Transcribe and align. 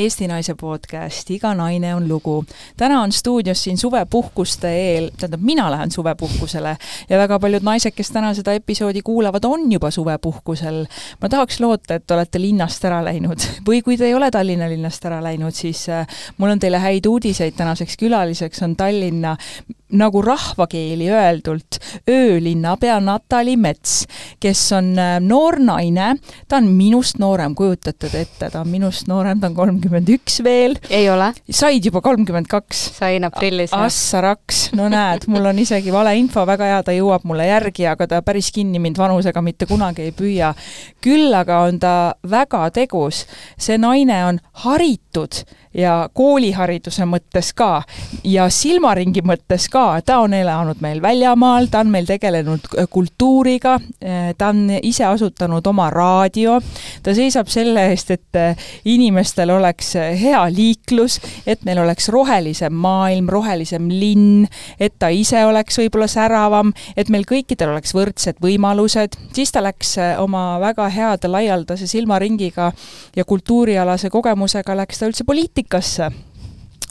Eesti 0.00 0.28
Naise 0.28 0.54
podcast 0.54 1.30
Iga 1.30 1.52
naine 1.54 1.94
on 1.94 2.08
lugu. 2.08 2.44
täna 2.76 3.02
on 3.02 3.12
stuudios 3.12 3.62
siin 3.62 3.78
suvepuhkuste 3.78 4.68
eel, 4.68 5.10
tähendab, 5.16 5.40
mina 5.40 5.70
lähen 5.70 5.90
suvepuhkusele 5.90 6.76
ja 7.08 7.18
väga 7.18 7.38
paljud 7.38 7.62
naised, 7.62 7.92
kes 7.96 8.10
täna 8.10 8.32
seda 8.34 8.52
episoodi 8.56 9.02
kuulavad, 9.04 9.44
on 9.44 9.72
juba 9.72 9.90
suvepuhkusel. 9.90 10.86
ma 11.20 11.28
tahaks 11.28 11.60
loota, 11.60 11.94
et 11.94 12.10
olete 12.10 12.40
linnast 12.40 12.84
ära 12.84 13.02
läinud 13.04 13.44
või 13.68 13.82
kui 13.82 13.98
te 14.00 14.08
ei 14.08 14.14
ole 14.14 14.30
Tallinna 14.30 14.68
linnast 14.68 15.04
ära 15.04 15.20
läinud, 15.22 15.54
siis 15.54 15.88
äh, 15.88 16.06
mul 16.38 16.56
on 16.56 16.58
teile 16.58 16.80
häid 16.80 17.06
uudiseid, 17.06 17.54
tänaseks 17.56 17.96
külaliseks 18.00 18.62
on 18.62 18.76
Tallinna 18.76 19.36
nagu 19.92 20.22
rahvakeeli 20.22 21.08
öeldult 21.10 21.78
öölinnapea 22.10 23.00
Natali 23.00 23.56
Mets, 23.56 24.04
kes 24.40 24.62
on 24.76 24.92
äh, 24.98 25.16
noor 25.20 25.58
naine, 25.62 26.14
ta 26.48 26.60
on 26.60 26.70
minust 26.74 27.18
noorem, 27.22 27.54
kujutate 27.58 28.10
te 28.10 28.24
ette, 28.24 28.50
ta 28.50 28.62
on 28.62 28.70
minust 28.70 29.08
noorem, 29.10 29.40
ta 29.40 29.50
on 29.50 29.56
kolmkümmend 29.58 30.10
üks 30.16 30.40
veel. 30.44 30.76
ei 30.90 31.10
ole. 31.10 31.32
said 31.50 31.84
juba 31.84 32.02
kolmkümmend 32.04 32.50
kaks? 32.50 32.82
sain 32.98 33.24
aprillis. 33.26 33.74
assaraks, 33.76 34.68
no 34.78 34.88
näed, 34.92 35.26
mul 35.30 35.50
on 35.50 35.62
isegi 35.62 35.92
valeinfo, 35.94 36.44
väga 36.48 36.70
hea, 36.72 36.82
ta 36.86 36.96
jõuab 36.96 37.26
mulle 37.28 37.48
järgi, 37.48 37.86
aga 37.90 38.08
ta 38.10 38.22
päris 38.26 38.50
kinni 38.54 38.82
mind 38.82 38.98
vanusega 39.00 39.42
mitte 39.44 39.68
kunagi 39.70 40.08
ei 40.08 40.14
püüa. 40.16 40.54
küll 41.02 41.34
aga 41.34 41.64
on 41.68 41.80
ta 41.82 41.94
väga 42.30 42.66
tegus, 42.74 43.24
see 43.58 43.78
naine 43.80 44.24
on 44.26 44.40
haritud 44.64 45.42
ja 45.74 46.08
koolihariduse 46.14 47.06
mõttes 47.06 47.52
ka 47.54 47.82
ja 48.26 48.48
silmaringi 48.50 49.22
mõttes 49.26 49.68
ka, 49.70 50.00
ta 50.04 50.18
on 50.24 50.34
elanud 50.34 50.80
meil 50.82 50.98
väljamaal, 51.02 51.68
ta 51.70 51.84
on 51.84 51.92
meil 51.92 52.08
tegelenud 52.08 52.66
kultuuriga, 52.90 53.76
ta 54.38 54.48
on 54.50 54.66
ise 54.82 55.04
asutanud 55.06 55.66
oma 55.70 55.86
raadio, 55.94 56.58
ta 57.02 57.14
seisab 57.14 57.50
selle 57.52 57.86
eest, 57.92 58.10
et 58.10 58.40
inimestel 58.90 59.50
oleks 59.54 59.94
hea 60.20 60.42
liiklus, 60.50 61.20
et 61.46 61.62
meil 61.68 61.78
oleks 61.84 62.10
rohelisem 62.10 62.74
maailm, 62.74 63.30
rohelisem 63.30 63.86
linn, 63.90 64.48
et 64.80 64.98
ta 64.98 65.12
ise 65.14 65.44
oleks 65.46 65.78
võib-olla 65.78 66.10
säravam, 66.10 66.74
et 66.96 67.08
meil 67.14 67.26
kõikidel 67.28 67.76
oleks 67.76 67.94
võrdsed 67.94 68.42
võimalused, 68.42 69.16
siis 69.36 69.54
ta 69.54 69.62
läks 69.62 69.94
oma 70.18 70.58
väga 70.62 70.88
heade 70.90 71.30
laialdase 71.30 71.86
silmaringiga 71.86 72.72
ja 73.16 73.24
kultuurialase 73.24 74.10
kogemusega 74.10 74.74
läks 74.82 74.98
ta 74.98 75.06
üldse 75.10 75.24
poliitikasse, 75.24 75.59
poliitikasse 75.60 76.10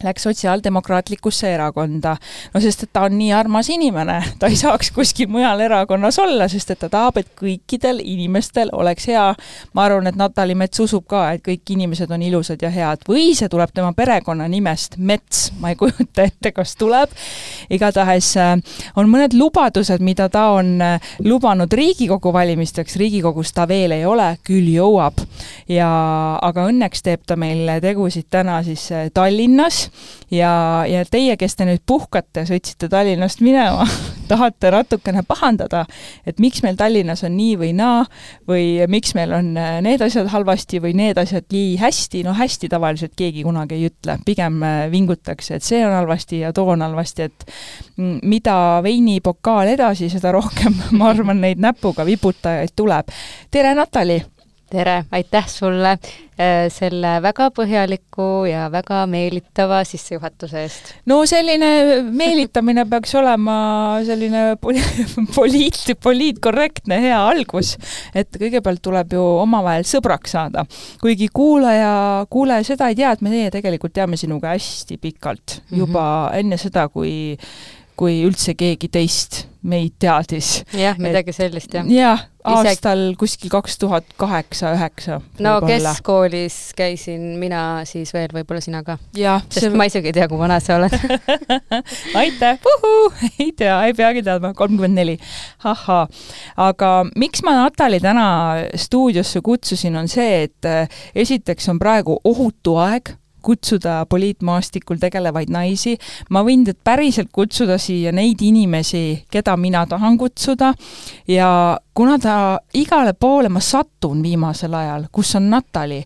läks 0.03 0.23
Sotsiaaldemokraatlikusse 0.23 1.53
erakonda. 1.53 2.16
no 2.53 2.59
sest, 2.61 2.83
et 2.83 2.94
ta 2.94 3.02
on 3.08 3.17
nii 3.17 3.33
armas 3.33 3.69
inimene, 3.69 4.19
ta 4.39 4.47
ei 4.47 4.55
saaks 4.59 4.92
kuskil 4.95 5.28
mujal 5.28 5.59
erakonnas 5.59 6.19
olla, 6.19 6.47
sest 6.47 6.72
et 6.72 6.80
ta 6.80 6.89
tahab, 6.89 7.17
et 7.17 7.31
kõikidel 7.39 8.02
inimestel 8.03 8.70
oleks 8.72 9.08
hea. 9.08 9.33
ma 9.73 9.83
arvan, 9.83 10.08
et 10.08 10.16
Natali 10.16 10.55
Mets 10.55 10.80
usub 10.80 11.05
ka, 11.08 11.31
et 11.33 11.44
kõik 11.45 11.73
inimesed 11.75 12.11
on 12.11 12.22
ilusad 12.22 12.61
ja 12.61 12.70
head 12.70 13.03
või 13.09 13.33
see 13.36 13.50
tuleb 13.50 13.73
tema 13.73 13.94
perekonnanimest, 13.94 14.97
Mets, 14.97 15.50
ma 15.59 15.73
ei 15.73 15.75
kujuta 15.80 16.23
ette, 16.23 16.52
kas 16.52 16.75
tuleb. 16.80 17.09
igatahes 17.70 18.31
äh, 18.38 18.55
on 18.95 19.09
mõned 19.11 19.36
lubadused, 19.38 20.02
mida 20.02 20.30
ta 20.30 20.50
on 20.55 20.81
äh, 20.81 21.11
lubanud 21.25 21.73
Riigikogu 21.73 22.33
valimisteks, 22.33 22.95
Riigikogus 22.95 23.53
ta 23.53 23.67
veel 23.67 23.92
ei 23.92 24.05
ole, 24.05 24.38
küll 24.44 24.72
jõuab. 24.73 25.20
ja, 25.67 25.89
aga 26.42 26.67
õnneks 26.72 27.03
teeb 27.03 27.25
ta 27.27 27.36
meil 27.36 27.67
tegusid 27.81 28.30
täna 28.30 28.61
siis 28.64 28.92
äh, 28.92 29.09
Tallinnas 29.89 30.29
ja, 30.31 30.85
ja 30.87 31.05
teie, 31.05 31.35
kes 31.37 31.55
te 31.55 31.65
nüüd 31.65 31.81
puhkate, 31.85 32.45
sõitsite 32.45 32.89
Tallinnast 32.89 33.41
minema 33.41 33.85
tahate 34.29 34.71
natukene 34.71 35.23
pahandada, 35.27 35.85
et 36.25 36.39
miks 36.39 36.61
meil 36.63 36.77
Tallinnas 36.77 37.23
on 37.23 37.35
nii 37.37 37.57
või 37.57 37.73
naa 37.73 38.05
või 38.47 38.85
miks 38.87 39.15
meil 39.15 39.33
on 39.33 39.55
äh, 39.57 39.79
need 39.81 40.01
asjad 40.01 40.29
halvasti 40.29 40.81
või 40.81 40.93
need 40.93 41.17
asjad 41.17 41.45
nii 41.51 41.77
hästi, 41.81 42.23
no 42.23 42.33
hästi 42.37 42.69
tavaliselt 42.69 43.15
keegi 43.17 43.43
kunagi 43.43 43.75
ei 43.75 43.89
ütle, 43.89 44.19
pigem 44.25 44.61
äh, 44.63 44.87
vingutakse, 44.91 45.55
et 45.57 45.65
see 45.65 45.83
on 45.85 45.95
halvasti 45.97 46.43
ja 46.43 46.53
too 46.53 46.69
on 46.69 46.81
halvasti, 46.85 47.30
et 47.30 47.47
mm, 47.97 48.19
mida 48.30 48.58
veinipokaal 48.85 49.73
edasi, 49.75 50.09
seda 50.09 50.33
rohkem, 50.35 50.77
ma 50.99 51.14
arvan, 51.14 51.41
neid 51.41 51.61
näpuga 51.61 52.05
viputajaid 52.05 52.75
tuleb. 52.75 53.09
tere, 53.52 53.73
Natali! 53.75 54.21
Tere, 54.69 55.03
aitäh 55.11 55.47
sulle 55.49 55.91
äh, 55.95 56.67
selle 56.73 57.15
väga 57.23 57.49
põhjaliku 57.55 58.45
ja 58.49 58.67
väga 58.71 59.03
meelitava 59.09 59.81
sissejuhatuse 59.87 60.61
eest. 60.61 60.91
no 61.09 61.21
selline 61.30 61.69
meelitamine 62.05 62.85
peaks 62.89 63.15
olema 63.19 63.55
selline 64.08 64.43
poli-, 64.61 64.83
poliit, 65.37 65.81
poliitkorrektne 66.03 67.02
hea 67.08 67.19
algus, 67.31 67.75
et 68.13 68.29
kõigepealt 68.37 68.83
tuleb 68.85 69.17
ju 69.17 69.25
omavahel 69.41 69.87
sõbraks 69.89 70.37
saada. 70.37 70.65
kuigi 71.02 71.29
kuulaja, 71.33 72.25
kuulaja 72.29 72.67
seda 72.73 72.91
ei 72.91 72.99
tea, 72.99 73.11
et 73.15 73.25
meie 73.25 73.49
tegelikult 73.53 73.95
teame 73.97 74.19
sinuga 74.19 74.53
hästi 74.55 74.97
pikalt, 75.02 75.61
juba 75.71 76.02
mm 76.02 76.29
-hmm. 76.29 76.39
enne 76.39 76.58
seda, 76.58 76.87
kui 76.89 77.37
kui 77.99 78.21
üldse 78.23 78.55
keegi 78.59 78.87
teist 78.91 79.43
meid 79.67 79.97
teadis. 79.99 80.61
jah, 80.77 80.99
midagi 81.02 81.35
sellist, 81.35 81.73
jah. 81.75 81.87
jah, 81.91 82.21
aastal 82.58 83.04
Ise... 83.10 83.17
kuskil 83.20 83.52
kaks 83.54 83.77
tuhat 83.82 84.08
kaheksa, 84.20 84.73
üheksa. 84.77 85.20
no 85.43 85.55
keskkoolis 85.65 86.58
käisin 86.77 87.37
mina, 87.42 87.86
siis 87.89 88.14
veel 88.15 88.33
võib-olla 88.36 88.64
sina 88.64 88.83
ka. 88.86 88.98
sest 89.14 89.67
see... 89.67 89.76
ma 89.76 89.87
isegi 89.89 90.11
ei 90.11 90.17
tea, 90.20 90.27
kui 90.32 90.39
vana 90.42 90.59
sa 90.64 90.80
oled. 90.80 90.95
Aitäh, 92.21 92.59
ei 93.42 93.52
tea, 93.52 93.77
ei 93.88 93.95
peagi 93.98 94.26
teadma, 94.26 94.54
kolmkümmend 94.58 94.99
neli. 94.99 95.17
ahhaa, 95.64 96.05
aga 96.70 96.92
miks 97.20 97.43
ma 97.45 97.55
Natali 97.59 97.99
täna 98.04 98.27
stuudiosse 98.80 99.42
kutsusin, 99.45 99.98
on 99.99 100.08
see, 100.11 100.43
et 100.48 100.70
eh, 100.70 101.02
esiteks 101.26 101.70
on 101.73 101.82
praegu 101.82 102.20
ohutu 102.23 102.77
aeg 102.82 103.15
kutsuda 103.42 104.05
poliitmaastikul 104.09 104.99
tegelevaid 104.99 105.52
naisi, 105.54 105.95
ma 106.33 106.43
võin 106.45 106.65
teid 106.67 106.80
päriselt 106.83 107.32
kutsuda 107.36 107.80
siia 107.82 108.11
neid 108.15 108.42
inimesi, 108.43 109.23
keda 109.32 109.55
mina 109.58 109.86
tahan 109.89 110.17
kutsuda. 110.20 110.73
Ja 111.27 111.52
kuna 111.99 112.15
ta 112.15 112.33
igale 112.80 113.11
poole 113.11 113.49
ma 113.52 113.60
satun 113.60 114.21
viimasel 114.23 114.71
ajal, 114.80 115.10
kus 115.11 115.33
on 115.36 115.49
Natali, 115.52 115.98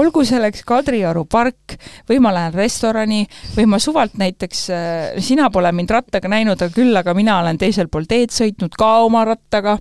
olgu 0.00 0.22
selleks 0.24 0.62
Kadrioru 0.64 1.26
park 1.28 1.74
või 2.08 2.22
ma 2.24 2.30
lähen 2.32 2.54
restorani 2.56 3.18
või 3.52 3.66
ma 3.68 3.76
suvalt 3.82 4.16
näiteks, 4.16 4.62
äh, 4.72 5.18
sina 5.20 5.50
pole 5.52 5.68
mind 5.76 5.92
rattaga 5.92 6.30
näinud, 6.32 6.56
aga 6.56 6.72
küll 6.72 6.96
aga 6.96 7.12
mina 7.12 7.34
olen 7.42 7.60
teisel 7.60 7.90
pool 7.92 8.08
teed 8.08 8.32
sõitnud 8.32 8.72
ka 8.80 8.88
oma 9.04 9.26
rattaga. 9.28 9.74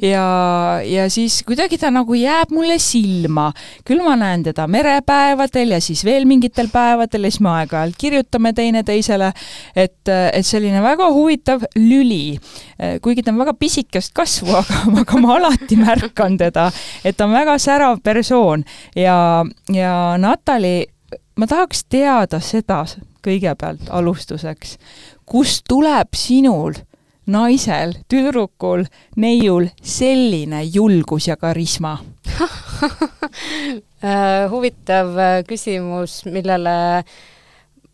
ja, 0.00 0.24
ja 0.80 1.04
siis 1.12 1.42
kuidagi 1.44 1.76
ta 1.76 1.90
nagu 1.92 2.16
jääb 2.16 2.56
mulle 2.56 2.78
silma. 2.80 3.50
küll 3.84 4.00
ma 4.00 4.16
näen 4.16 4.46
teda 4.48 4.64
merepäevadel 4.66 5.76
ja 5.76 5.80
siis 5.80 6.06
veel 6.08 6.24
mingitel 6.24 6.72
päevadel 6.72 7.28
ja 7.28 7.34
siis 7.34 7.44
me 7.44 7.52
aeg-ajalt 7.58 8.00
kirjutame 8.00 8.54
teineteisele, 8.56 9.32
et, 9.76 10.08
et 10.08 10.46
selline 10.46 10.80
väga 10.80 11.12
huvitav 11.12 11.68
lüli. 11.76 12.38
Kuigi 13.02 13.22
ta 13.22 13.30
on 13.30 13.38
väga 13.44 13.52
pisikest 13.60 14.16
kasvu, 14.16 14.56
aga 14.62 15.01
aga 15.02 15.20
ma 15.22 15.36
alati 15.36 15.76
märkan 15.80 16.38
teda, 16.40 16.68
et 17.04 17.16
ta 17.16 17.26
on 17.26 17.34
väga 17.34 17.58
särav 17.58 18.00
persoon. 18.04 18.64
Ja, 18.96 19.44
ja 19.72 19.94
Natali, 20.18 20.86
ma 21.36 21.48
tahaks 21.50 21.84
teada 21.90 22.40
seda 22.42 22.84
kõigepealt 23.22 23.90
alustuseks, 23.90 24.78
kust 25.26 25.66
tuleb 25.70 26.16
sinul 26.18 26.74
naisel, 27.30 27.94
tüdrukul, 28.10 28.86
neiul 29.16 29.68
selline 29.82 30.64
julgus 30.66 31.30
ja 31.30 31.38
karisma? 31.40 31.98
Äh, 34.02 34.48
huvitav 34.50 35.12
äh, 35.14 35.44
küsimus, 35.46 36.24
millele 36.26 37.04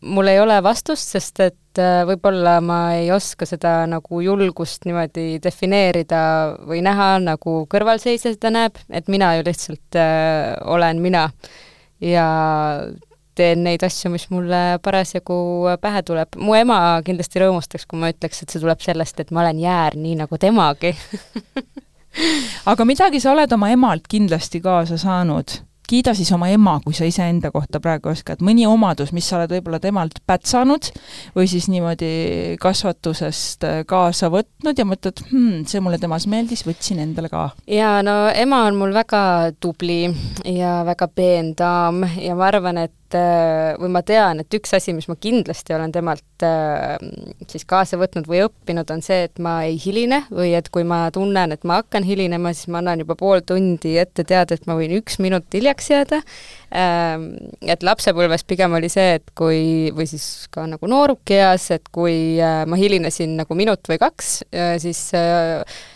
mul 0.01 0.31
ei 0.31 0.39
ole 0.41 0.55
vastust, 0.65 1.11
sest 1.13 1.41
et 1.45 1.58
et 1.69 1.81
äh, 1.83 2.01
võib-olla 2.09 2.57
ma 2.65 2.79
ei 2.97 3.11
oska 3.13 3.45
seda 3.45 3.83
nagu 3.89 4.21
julgust 4.25 4.87
niimoodi 4.89 5.37
defineerida 5.43 6.21
või 6.65 6.81
näha, 6.85 7.19
nagu 7.21 7.61
kõrvalseisja 7.69 8.33
seda 8.33 8.49
näeb, 8.53 8.79
et 8.89 9.07
mina 9.11 9.35
ju 9.37 9.45
lihtsalt 9.45 9.99
äh, 9.99 10.55
olen 10.65 11.01
mina. 11.03 11.27
Ja 12.01 12.25
teen 13.35 13.63
neid 13.63 13.83
asju, 13.85 14.09
mis 14.11 14.25
mulle 14.33 14.79
parasjagu 14.83 15.77
pähe 15.81 16.01
tuleb. 16.03 16.39
mu 16.39 16.55
ema 16.57 16.99
kindlasti 17.05 17.43
rõõmustaks, 17.43 17.85
kui 17.87 17.99
ma 18.01 18.09
ütleks, 18.11 18.41
et 18.41 18.49
see 18.49 18.59
tuleb 18.59 18.81
sellest, 18.83 19.19
et 19.19 19.31
ma 19.31 19.45
olen 19.45 19.61
jäär, 19.61 19.95
nii 19.99 20.17
nagu 20.23 20.41
temagi. 20.41 20.95
Aga 22.71 22.85
midagi 22.89 23.21
sa 23.21 23.35
oled 23.35 23.51
oma 23.53 23.69
emalt 23.69 24.09
kindlasti 24.09 24.63
kaasa 24.63 24.97
saanud 24.97 25.59
kiida 25.89 26.13
siis 26.17 26.29
oma 26.35 26.49
ema, 26.53 26.77
kui 26.83 26.95
sa 26.97 27.07
iseenda 27.09 27.51
kohta 27.53 27.81
praegu 27.83 28.11
oskad, 28.11 28.43
mõni 28.45 28.67
omadus, 28.69 29.13
mis 29.15 29.27
sa 29.29 29.39
oled 29.39 29.53
võib-olla 29.55 29.81
temalt 29.83 30.21
pätsanud 30.29 30.91
või 31.37 31.49
siis 31.49 31.69
niimoodi 31.71 32.11
kasvatusest 32.61 33.65
äh, 33.67 33.81
kaasa 33.89 34.29
võtnud 34.33 34.77
ja 34.77 34.85
mõtled 34.87 35.23
hmm,, 35.31 35.65
see 35.69 35.81
mulle 35.83 35.99
temas 36.01 36.27
meeldis, 36.29 36.65
võtsin 36.67 37.01
endale 37.03 37.31
ka. 37.31 37.49
jaa, 37.69 37.99
no 38.05 38.21
ema 38.29 38.63
on 38.69 38.79
mul 38.79 38.93
väga 38.95 39.23
tubli 39.59 40.05
ja 40.45 40.79
väga 40.87 41.09
peen 41.13 41.53
daam 41.57 42.05
ja 42.19 42.37
ma 42.37 42.49
arvan, 42.51 42.83
et 42.85 42.95
või 43.17 43.89
ma 43.93 44.01
tean, 44.05 44.41
et 44.43 44.55
üks 44.57 44.73
asi, 44.77 44.93
mis 44.95 45.07
ma 45.09 45.15
kindlasti 45.19 45.73
olen 45.75 45.91
temalt 45.93 46.45
äh, 46.45 46.97
siis 47.49 47.65
kaasa 47.69 47.99
võtnud 47.99 48.27
või 48.29 48.43
õppinud, 48.45 48.89
on 48.93 49.03
see, 49.05 49.23
et 49.27 49.41
ma 49.43 49.59
ei 49.67 49.77
hiline 49.81 50.21
või 50.29 50.53
et 50.57 50.69
kui 50.73 50.85
ma 50.87 51.01
tunnen, 51.15 51.55
et 51.55 51.65
ma 51.67 51.79
hakkan 51.81 52.05
hilinema, 52.07 52.53
siis 52.53 52.69
ma 52.71 52.81
annan 52.83 53.03
juba 53.03 53.17
pool 53.19 53.43
tundi 53.45 53.95
ette 54.01 54.25
teada, 54.27 54.55
et 54.55 54.69
ma 54.69 54.77
võin 54.79 54.93
üks 54.99 55.19
minut 55.23 55.47
hiljaks 55.53 55.89
jääda. 55.91 56.21
Ähm, 56.69 57.31
et 57.65 57.83
lapsepõlves 57.85 58.45
pigem 58.45 58.75
oli 58.77 58.91
see, 58.93 59.17
et 59.17 59.33
kui, 59.37 59.89
või 59.95 60.05
siis 60.09 60.47
ka 60.53 60.67
nagu 60.69 60.89
noorukeas, 60.89 61.69
et 61.79 61.89
kui 61.95 62.37
äh, 62.37 62.61
ma 62.69 62.79
hilinesin 62.79 63.39
nagu 63.41 63.57
minut 63.57 63.85
või 63.89 63.99
kaks, 64.01 64.31
siis 64.81 64.99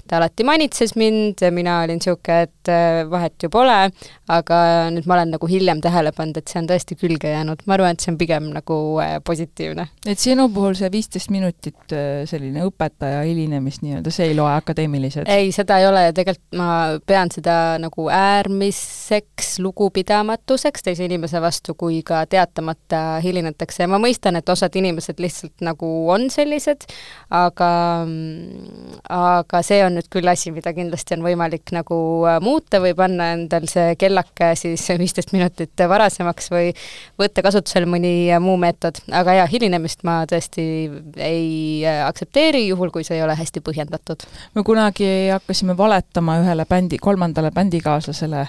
ta 0.07 0.17
alati 0.19 0.43
manitses 0.47 0.95
mind, 0.99 1.43
mina 1.55 1.79
olin 1.83 1.99
niisugune, 2.01 2.41
et 2.47 2.71
vahet 3.09 3.43
ju 3.43 3.49
pole, 3.53 3.77
aga 4.31 4.57
nüüd 4.93 5.07
ma 5.09 5.17
olen 5.17 5.33
nagu 5.35 5.47
hiljem 5.49 5.81
tähele 5.83 6.11
pannud, 6.15 6.37
et 6.39 6.51
see 6.51 6.59
on 6.61 6.67
tõesti 6.69 6.97
külge 6.99 7.31
jäänud, 7.31 7.63
ma 7.67 7.77
arvan, 7.77 7.95
et 7.95 8.03
see 8.03 8.11
on 8.13 8.19
pigem 8.19 8.49
nagu 8.55 8.77
äh, 9.03 9.15
positiivne. 9.25 9.87
et 10.07 10.19
sinu 10.19 10.49
puhul 10.53 10.75
see 10.79 10.89
viisteist 10.91 11.31
minutit 11.33 11.95
äh, 11.95 12.23
selline 12.29 12.65
õpetaja 12.67 13.23
hilinemist 13.27 13.83
nii-öelda, 13.85 14.13
see 14.13 14.29
ei 14.31 14.37
loe 14.37 14.51
akadeemiliselt? 14.53 15.29
ei, 15.31 15.51
seda 15.55 15.79
ei 15.81 15.87
ole 15.87 16.05
ja 16.07 16.15
tegelikult 16.15 16.59
ma 16.59 16.69
pean 17.07 17.31
seda 17.33 17.57
nagu 17.81 18.07
äärmiseks 18.13 19.57
lugupidamatuseks 19.63 20.87
teise 20.87 21.07
inimese 21.07 21.41
vastu, 21.43 21.77
kui 21.79 22.01
ka 22.05 22.23
teatamata 22.29 23.19
hilinetakse 23.23 23.85
ja 23.85 23.91
ma 23.91 23.99
mõistan, 24.03 24.39
et 24.39 24.49
osad 24.49 24.75
inimesed 24.79 25.19
lihtsalt 25.23 25.63
nagu 25.65 25.91
on 26.11 26.29
sellised, 26.33 26.87
aga 27.33 27.71
aga 29.13 29.63
see 29.65 29.81
on 29.85 29.92
nüüd 29.97 30.09
küll 30.13 30.29
asi, 30.29 30.51
mida 30.55 30.73
kindlasti 30.75 31.17
on 31.17 31.25
võimalik 31.25 31.73
nagu 31.75 31.97
äh, 32.29 32.39
muuta 32.43 32.81
või 32.83 32.95
panna 32.97 33.31
endal 33.37 33.67
see 33.71 33.95
kellake 33.99 34.53
siis 34.59 34.85
viisteist 35.01 35.33
minutit 35.35 35.85
varasemaks 35.89 36.49
või 36.53 36.71
võtta 37.19 37.43
kasutusele 37.45 37.89
mõni 37.89 38.13
muu 38.43 38.57
meetod, 38.61 38.99
aga 39.11 39.37
jaa, 39.39 39.47
hilinemist 39.49 40.03
ma 40.07 40.21
tõesti 40.29 40.65
ei 41.21 41.83
aktsepteeri, 41.83 42.65
juhul 42.69 42.91
kui 42.93 43.05
see 43.05 43.17
ei 43.19 43.25
ole 43.25 43.35
hästi 43.37 43.63
põhjendatud. 43.65 44.25
me 44.55 44.63
kunagi 44.65 45.09
hakkasime 45.31 45.77
valetama 45.77 46.39
ühele 46.41 46.65
bändi, 46.69 46.99
kolmandale 47.01 47.51
bändikaaslasele 47.53 48.45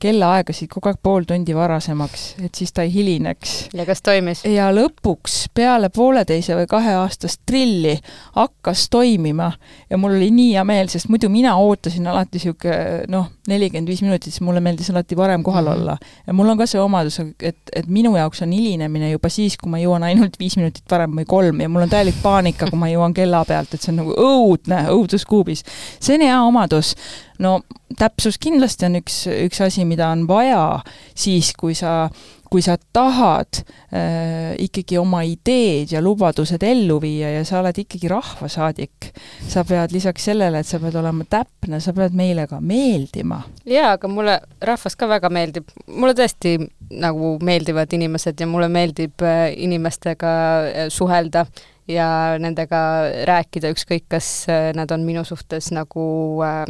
kellaaegasid 0.00 0.70
kogu 0.72 0.92
aeg 0.92 1.00
pool 1.02 1.26
tundi 1.28 1.54
varasemaks, 1.56 2.28
et 2.44 2.54
siis 2.54 2.72
ta 2.72 2.84
ei 2.86 2.92
hilineks. 2.94 3.56
ja 3.74 3.86
kas 3.88 4.02
toimis? 4.04 4.44
ja 4.48 4.70
lõpuks 4.74 5.48
peale 5.54 5.90
pooleteise 5.94 6.56
või 6.58 6.68
kaheaastast 6.70 7.42
trilli 7.46 7.96
hakkas 8.36 8.88
toimima 8.90 9.52
ja 9.90 9.98
mul 9.98 10.16
oli 10.18 10.30
nii 10.34 10.57
hea 10.58 10.64
meel, 10.68 10.90
sest 10.92 11.08
muidu 11.12 11.30
mina 11.32 11.54
ootasin 11.62 12.06
alati 12.10 12.38
niisugune 12.38 13.06
noh, 13.12 13.30
nelikümmend 13.48 13.88
viis 13.90 14.02
minutit, 14.04 14.32
siis 14.32 14.42
mulle 14.44 14.60
meeldis 14.64 14.90
alati 14.92 15.16
varem 15.16 15.42
kohal 15.46 15.66
-hmm. 15.66 15.80
olla. 15.80 15.96
ja 16.26 16.32
mul 16.36 16.48
on 16.48 16.58
ka 16.58 16.66
see 16.66 16.80
omadus, 16.80 17.20
et, 17.20 17.58
et 17.72 17.86
minu 17.86 18.16
jaoks 18.16 18.42
on 18.42 18.52
hilinemine 18.52 19.10
juba 19.10 19.28
siis, 19.28 19.56
kui 19.56 19.70
ma 19.70 19.78
jõuan 19.78 20.02
ainult 20.02 20.38
viis 20.38 20.56
minutit 20.56 20.84
varem 20.90 21.16
või 21.20 21.24
kolm 21.26 21.60
ja 21.60 21.68
mul 21.68 21.86
on 21.86 21.94
täielik 21.94 22.22
paanika, 22.22 22.70
kui 22.70 22.78
ma 22.78 22.90
jõuan 22.90 23.14
kella 23.14 23.44
pealt, 23.44 23.74
et 23.74 23.82
see 23.82 23.92
on 23.92 24.02
nagu 24.02 24.14
õudne, 24.14 24.84
õuduskuubis. 24.94 25.64
see 26.00 26.14
on 26.14 26.26
hea 26.26 26.42
omadus. 26.42 26.94
no 27.38 27.60
täpsus 27.98 28.38
kindlasti 28.38 28.86
on 28.86 28.98
üks, 29.00 29.26
üks 29.26 29.60
asi, 29.64 29.84
mida 29.84 30.08
on 30.08 30.26
vaja 30.28 30.80
siis, 31.14 31.52
kui 31.58 31.74
sa 31.74 32.10
kui 32.50 32.62
sa 32.64 32.76
tahad 32.92 33.60
äh, 33.92 34.54
ikkagi 34.64 34.98
oma 35.00 35.22
ideed 35.28 35.92
ja 35.92 36.02
lubadused 36.04 36.62
ellu 36.64 36.98
viia 37.02 37.30
ja 37.36 37.44
sa 37.48 37.60
oled 37.60 37.78
ikkagi 37.84 38.10
rahvasaadik, 38.10 39.10
sa 39.48 39.64
pead 39.68 39.94
lisaks 39.94 40.28
sellele, 40.30 40.62
et 40.62 40.68
sa 40.68 40.80
pead 40.82 40.96
olema 40.98 41.26
täpne, 41.28 41.80
sa 41.84 41.94
pead 41.96 42.16
meile 42.18 42.48
ka 42.50 42.60
meeldima. 42.60 43.42
jaa, 43.68 43.94
aga 43.96 44.10
mulle 44.12 44.38
rahvas 44.64 44.96
ka 44.96 45.08
väga 45.10 45.30
meeldib, 45.32 45.72
mulle 45.88 46.16
tõesti 46.18 46.56
nagu 46.98 47.36
meeldivad 47.44 47.92
inimesed 47.92 48.40
ja 48.40 48.48
mulle 48.48 48.70
meeldib 48.72 49.24
äh, 49.24 49.50
inimestega 49.56 50.36
äh, 50.68 50.86
suhelda 50.92 51.46
ja 51.88 52.36
nendega 52.40 52.80
rääkida, 53.28 53.72
ükskõik, 53.74 54.06
kas 54.12 54.28
äh, 54.52 54.70
nad 54.76 54.92
on 54.94 55.06
minu 55.08 55.24
suhtes 55.26 55.70
nagu 55.74 56.04
äh, 56.44 56.64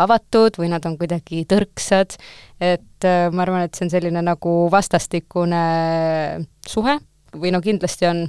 avatud 0.00 0.56
või 0.60 0.72
nad 0.72 0.86
on 0.88 0.96
kuidagi 1.00 1.44
tõrksad, 1.50 2.16
et 2.62 3.08
äh, 3.08 3.28
ma 3.32 3.44
arvan, 3.44 3.66
et 3.66 3.76
see 3.76 3.86
on 3.86 3.92
selline 3.92 4.24
nagu 4.24 4.56
vastastikune 4.72 5.62
suhe 6.68 6.98
või 7.36 7.52
no 7.54 7.62
kindlasti 7.64 8.08
on, 8.08 8.26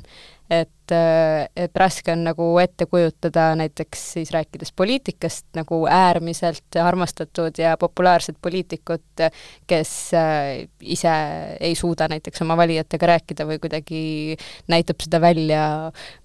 et 0.52 0.83
et, 0.84 1.50
et 1.56 1.80
raske 1.80 2.12
on 2.14 2.24
nagu 2.28 2.48
ette 2.62 2.86
kujutada 2.90 3.52
näiteks 3.58 4.04
siis 4.18 4.32
rääkides 4.34 4.74
poliitikast 4.76 5.46
nagu 5.56 5.84
äärmiselt 5.90 6.78
armastatud 6.82 7.58
ja 7.58 7.78
populaarset 7.78 8.38
poliitikut, 8.42 9.24
kes 9.68 9.94
äh, 10.18 10.68
ise 10.82 11.14
ei 11.60 11.76
suuda 11.76 12.08
näiteks 12.12 12.42
oma 12.42 12.58
valijatega 12.58 13.08
rääkida 13.14 13.48
või 13.48 13.60
kuidagi 13.64 14.04
näitab 14.68 15.02
seda 15.04 15.22
välja, 15.22 15.64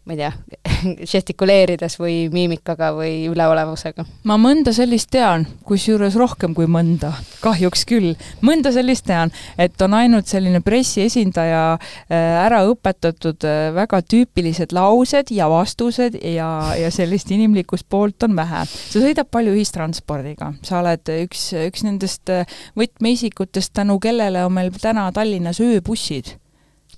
ma 0.05 0.17
ei 0.17 0.23
tea, 0.23 0.33
žestikuleerides 1.13 1.99
või 2.01 2.17
miimikaga 2.33 2.91
või 2.97 3.29
üleolevusega. 3.31 4.07
ma 4.25 4.39
mõnda 4.41 4.75
sellist 4.77 5.11
tean, 5.15 5.47
kusjuures 5.69 6.17
rohkem 6.19 6.55
kui 6.57 6.67
mõnda, 6.67 7.13
kahjuks 7.45 7.87
küll. 7.89 8.15
mõnda 8.43 8.73
sellist 8.75 9.07
tean, 9.07 9.33
et 9.59 9.81
on 9.83 9.95
ainult 9.95 10.27
selline 10.27 10.61
pressiesindaja 10.65 11.63
äh, 11.79 12.19
ära 12.47 12.65
õpetatud 12.69 13.45
äh, 13.47 13.71
väga 13.75 14.03
tüüpiline 14.03 14.48
sellised 14.49 14.73
laused 14.73 15.31
ja 15.35 15.49
vastused 15.51 16.17
ja, 16.23 16.49
ja 16.79 16.91
sellist 16.95 17.31
inimlikust 17.31 17.87
poolt 17.89 18.23
on 18.23 18.37
vähe. 18.37 18.65
sa 18.69 19.03
sõidad 19.03 19.29
palju 19.31 19.55
ühistranspordiga, 19.57 20.53
sa 20.63 20.81
oled 20.81 21.13
üks, 21.25 21.51
üks 21.67 21.85
nendest 21.85 22.31
võtmeisikutest, 22.79 23.75
tänu 23.77 23.99
kellele 24.01 24.45
on 24.45 24.55
meil 24.57 24.73
täna 24.81 25.11
Tallinnas 25.13 25.61
ööbussid. 25.61 26.37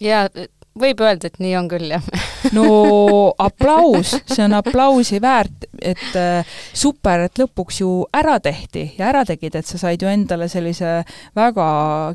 jaa, 0.00 0.28
võib 0.80 1.02
öelda, 1.04 1.30
et 1.30 1.40
nii 1.42 1.56
on 1.60 1.70
küll, 1.70 1.90
jah 1.92 2.04
no 2.56 3.34
aplaus, 3.38 4.14
see 4.28 4.44
on 4.44 4.54
aplausi 4.58 5.20
väärt, 5.22 5.66
et 5.80 6.16
äh, 6.18 6.46
super, 6.76 7.26
et 7.26 7.40
lõpuks 7.40 7.80
ju 7.82 7.90
ära 8.16 8.38
tehti 8.42 8.86
ja 8.98 9.10
ära 9.10 9.24
tegid, 9.28 9.58
et 9.58 9.68
sa 9.68 9.80
said 9.80 10.02
ju 10.02 10.10
endale 10.10 10.48
sellise 10.50 11.00
väga 11.36 11.68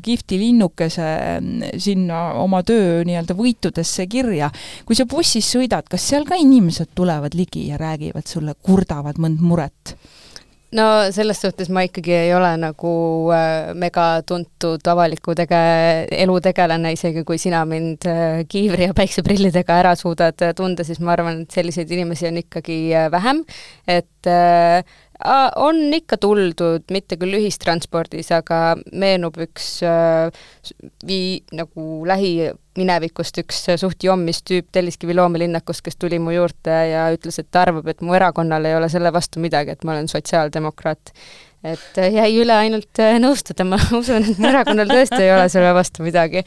kihvti 0.04 0.40
linnukese 0.40 1.06
mm, 1.38 1.78
sinna 1.82 2.22
oma 2.42 2.62
töö 2.66 3.04
nii-öelda 3.06 3.36
võitudesse 3.38 4.08
kirja. 4.10 4.50
kui 4.86 4.98
sa 4.98 5.06
bussis 5.08 5.48
sõidad, 5.56 5.86
kas 5.90 6.08
seal 6.10 6.26
ka 6.28 6.38
inimesed 6.40 6.94
tulevad 6.94 7.36
ligi 7.38 7.68
ja 7.70 7.80
räägivad 7.80 8.26
sulle, 8.28 8.56
kurdavad 8.62 9.20
mõnd 9.22 9.42
muret? 9.42 9.96
No 10.74 10.86
selles 11.14 11.40
suhtes 11.40 11.70
ma 11.70 11.84
ikkagi 11.86 12.12
ei 12.16 12.32
ole 12.34 12.50
nagu 12.58 12.92
äh, 13.34 13.72
megatuntud 13.78 14.86
avaliku 14.90 15.36
tege-, 15.38 16.06
elutegelane, 16.10 16.92
isegi 16.96 17.22
kui 17.28 17.38
sina 17.38 17.62
mind 17.68 18.06
äh, 18.10 18.42
kiivri 18.50 18.88
ja 18.88 18.96
päikseprillidega 18.96 19.78
ära 19.84 19.94
suudad 19.98 20.42
äh, 20.42 20.54
tunda, 20.58 20.86
siis 20.86 21.00
ma 21.00 21.14
arvan, 21.14 21.44
et 21.44 21.58
selliseid 21.58 21.92
inimesi 21.94 22.28
on 22.30 22.40
ikkagi 22.42 22.80
äh, 22.94 23.10
vähem, 23.14 23.44
et 23.86 24.30
äh, 24.30 24.82
on 25.62 25.78
ikka 25.96 26.18
tuldud, 26.20 26.84
mitte 26.92 27.16
küll 27.20 27.38
ühistranspordis, 27.38 28.32
aga 28.34 28.76
meenub 28.92 29.38
üks 29.46 29.78
äh, 29.86 30.28
vii-, 31.06 31.44
nagu 31.56 32.04
lähiminevikust 32.76 33.38
üks 33.40 33.64
suht 33.80 34.04
jommis 34.04 34.42
tüüp 34.44 34.68
Telliskivi 34.72 35.14
loomelinnakust, 35.16 35.82
kes 35.84 35.96
tuli 35.96 36.18
mu 36.18 36.34
juurde 36.34 36.76
ja 36.90 37.08
ütles, 37.14 37.38
et 37.40 37.48
ta 37.50 37.64
arvab, 37.64 37.86
et 37.88 38.00
mu 38.04 38.14
erakonnal 38.14 38.64
ei 38.64 38.76
ole 38.76 38.88
selle 38.92 39.12
vastu 39.12 39.40
midagi, 39.40 39.72
et 39.72 39.84
ma 39.84 39.94
olen 39.94 40.08
sotsiaaldemokraat. 40.08 41.12
et 41.66 41.96
jäi 41.96 42.36
üle 42.38 42.52
ainult 42.52 43.00
äh, 43.00 43.16
nõustuda, 43.18 43.64
ma 43.64 43.78
usun, 43.98 44.22
et 44.22 44.38
mu 44.38 44.48
erakonnal 44.48 44.88
tõesti 44.90 45.22
ei 45.22 45.32
ole 45.34 45.48
selle 45.48 45.72
vastu 45.74 46.04
midagi. 46.04 46.44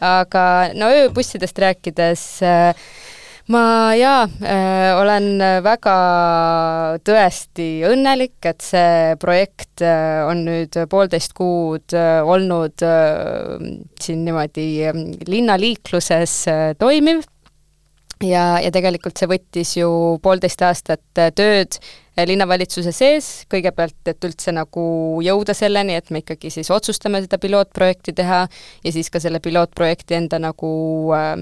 aga 0.00 0.44
no 0.74 0.90
ööbussidest 0.92 1.58
rääkides 1.58 2.42
äh, 2.42 2.74
ma 3.50 3.94
jaa 3.98 4.28
äh,, 4.46 4.92
olen 5.00 5.40
väga 5.64 5.94
tõesti 7.06 7.82
õnnelik, 7.88 8.38
et 8.46 8.62
see 8.62 9.16
projekt 9.22 9.82
äh, 9.82 10.22
on 10.28 10.44
nüüd 10.46 10.78
poolteist 10.92 11.34
kuud 11.34 11.96
äh, 11.98 12.20
olnud 12.22 12.84
äh, 12.86 13.58
siin 14.00 14.22
niimoodi 14.28 14.68
äh, 14.86 15.02
linnaliikluses 15.26 16.36
äh, 16.52 16.64
toimiv. 16.78 17.26
Ja, 18.20 18.58
ja 18.60 18.68
tegelikult 18.68 19.16
see 19.16 19.30
võttis 19.30 19.70
ju 19.78 19.90
poolteist 20.22 20.60
aastat 20.62 21.18
äh, 21.18 21.30
tööd 21.32 21.80
linnavalitsuse 22.26 22.92
sees, 22.92 23.28
kõigepealt, 23.50 23.96
et 24.10 24.24
üldse 24.26 24.52
nagu 24.52 24.82
jõuda 25.24 25.54
selleni, 25.56 25.94
et 25.96 26.10
me 26.12 26.20
ikkagi 26.20 26.50
siis 26.52 26.70
otsustame 26.74 27.22
seda 27.24 27.38
pilootprojekti 27.40 28.12
teha 28.18 28.42
ja 28.84 28.92
siis 28.92 29.10
ka 29.12 29.22
selle 29.22 29.40
pilootprojekti 29.40 30.18
enda 30.18 30.40
nagu 30.42 30.70
äh, 31.16 31.32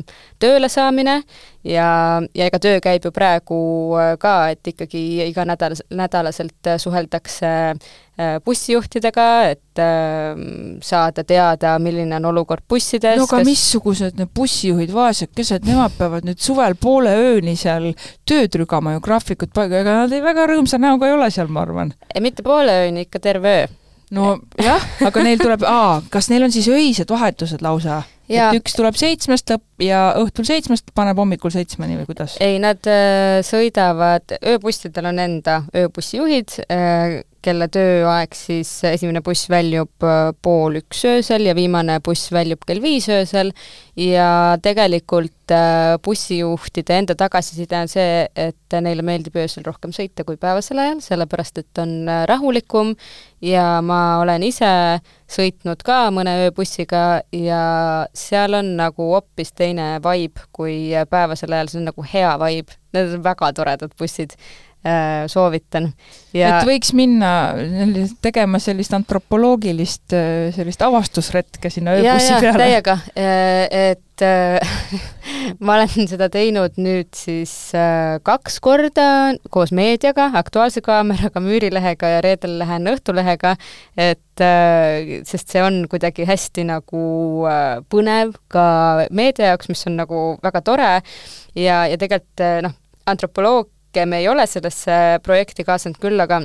tööle 0.43 0.71
saamine 0.73 1.21
ja, 1.69 1.89
ja 2.35 2.49
ega 2.49 2.61
töö 2.63 2.81
käib 2.85 3.07
ju 3.07 3.13
praegu 3.15 3.61
äh, 3.99 4.13
ka, 4.21 4.35
et 4.55 4.73
ikkagi 4.73 5.03
iga 5.29 5.45
nädal, 5.49 5.77
nädalaselt 5.95 6.71
suheldakse 6.81 7.51
äh, 7.71 8.37
bussijuhtidega, 8.45 9.29
et 9.53 9.83
äh, 9.83 10.41
saada 10.85 11.25
teada, 11.29 11.77
milline 11.83 12.17
on 12.19 12.31
olukord 12.33 12.65
bussides. 12.69 13.19
no 13.21 13.29
aga 13.29 13.43
kas... 13.43 13.49
missugused 13.49 14.21
need 14.21 14.33
bussijuhid, 14.35 14.93
vaesekesed, 14.95 15.67
nemad 15.69 15.97
peavad 15.99 16.29
nüüd 16.29 16.41
suvel 16.43 16.79
poole 16.81 17.15
ööni 17.33 17.57
seal 17.61 17.93
tööd 18.29 18.61
rügama 18.63 18.97
ju 18.97 19.05
graafikut 19.05 19.53
paiga, 19.57 19.83
ega 19.83 20.01
nad 20.03 20.15
ei 20.15 20.25
väga 20.25 20.49
rõõmsa 20.51 20.81
näoga 20.83 21.11
ei 21.11 21.19
ole 21.19 21.31
seal, 21.35 21.53
ma 21.53 21.67
arvan. 21.67 21.93
mitte 22.21 22.47
poole 22.47 22.83
ööni, 22.87 23.09
ikka 23.09 23.23
terve 23.23 23.61
öö 23.65 23.77
no 24.15 24.37
jah, 24.63 24.85
aga 25.05 25.25
neil 25.25 25.41
tuleb, 25.41 25.65
aa, 25.69 25.99
kas 26.13 26.31
neil 26.33 26.47
on 26.47 26.55
siis 26.55 26.69
öised 26.73 27.11
vahetused 27.13 27.65
lausa? 27.65 28.03
Et 28.29 28.59
üks 28.61 28.77
tuleb 28.77 28.99
seitsmest 28.99 29.51
lõpp 29.53 29.85
ja 29.85 30.03
õhtul 30.21 30.47
seitsmest 30.49 30.93
paneb 30.97 31.19
hommikul 31.21 31.53
seitsmeni 31.55 31.99
või 32.01 32.09
kuidas? 32.11 32.37
ei, 32.45 32.59
nad 32.63 32.85
äh, 32.91 33.41
sõidavad, 33.47 34.39
ööbussidel 34.43 35.11
on 35.13 35.23
enda 35.25 35.63
ööbussijuhid 35.77 36.61
äh,, 36.69 37.21
kelle 37.45 37.69
tööaeg 37.71 38.35
siis, 38.35 38.71
esimene 38.89 39.23
buss 39.25 39.47
väljub 39.51 40.05
äh, 40.05 40.33
pool 40.43 40.81
üks 40.81 41.05
öösel 41.09 41.47
ja 41.47 41.55
viimane 41.57 42.01
buss 42.05 42.33
väljub 42.35 42.67
kell 42.67 42.83
viis 42.83 43.09
öösel. 43.13 43.53
Ja 43.99 44.59
tegelikult 44.63 45.35
bussijuhtide 46.05 46.99
enda 47.01 47.17
tagasiside 47.19 47.79
on 47.81 47.89
see, 47.91 48.27
et 48.37 48.77
neile 48.85 49.03
meeldib 49.03 49.39
öösel 49.41 49.65
rohkem 49.67 49.95
sõita 49.97 50.23
kui 50.29 50.37
päevasel 50.39 50.79
ajal, 50.83 51.01
sellepärast 51.03 51.63
et 51.63 51.81
on 51.83 51.95
rahulikum. 52.31 52.93
Ja 53.43 53.79
ma 53.83 54.19
olen 54.23 54.45
ise 54.47 54.69
sõitnud 55.29 55.83
ka 55.85 56.09
mõne 56.15 56.33
ööbussiga 56.47 57.21
ja 57.35 57.63
seal 58.17 58.57
on 58.57 58.75
nagu 58.79 59.11
hoopis 59.13 59.53
teine 59.53 59.99
vibe 60.05 60.47
kui 60.57 60.79
päevasel 61.11 61.53
ajal, 61.53 61.73
see 61.73 61.83
on 61.83 61.91
nagu 61.91 62.07
hea 62.15 62.33
vibe, 62.41 62.79
need 62.97 63.19
on 63.19 63.25
väga 63.27 63.53
toredad 63.57 63.93
bussid 64.01 64.37
soovitan. 65.31 65.93
et 66.35 66.67
võiks 66.69 66.93
minna 66.97 67.31
tegema 68.25 68.61
sellist 68.63 68.95
antropoloogilist 68.97 70.15
äh, 70.17 70.49
sellist 70.57 70.83
avastusretke 70.85 71.71
sinna 71.73 71.97
ööbussi 71.99 72.35
peale. 72.39 72.59
täiega, 72.59 72.99
äh, 73.17 73.65
et 73.93 74.05
ma 75.63 75.77
olen 75.77 76.09
seda 76.11 76.27
teinud 76.33 76.75
nüüd 76.83 77.13
siis 77.15 77.53
kaks 78.27 78.57
korda 78.65 79.05
koos 79.55 79.71
meediaga, 79.71 80.25
Aktuaalse 80.41 80.83
Kaameraga, 80.83 81.39
Müürilehega 81.45 82.11
ja 82.17 82.25
reedel 82.25 82.57
lähen 82.59 82.91
Õhtulehega, 82.91 83.55
et 83.95 84.43
sest 85.29 85.55
see 85.55 85.63
on 85.63 85.85
kuidagi 85.91 86.27
hästi 86.27 86.67
nagu 86.67 87.05
põnev 87.95 88.35
ka 88.51 88.67
meedia 89.15 89.53
jaoks, 89.53 89.71
mis 89.71 89.87
on 89.87 90.01
nagu 90.03 90.27
väga 90.43 90.67
tore 90.67 90.93
ja, 91.55 91.85
ja 91.87 91.95
tegelikult 91.95 92.47
noh, 92.67 92.75
antropoloog 93.07 93.71
me 94.07 94.19
ei 94.23 94.29
ole 94.29 94.47
sellesse 94.47 95.19
projekti 95.25 95.65
kaasanud, 95.65 95.99
küll 96.03 96.21
aga 96.21 96.43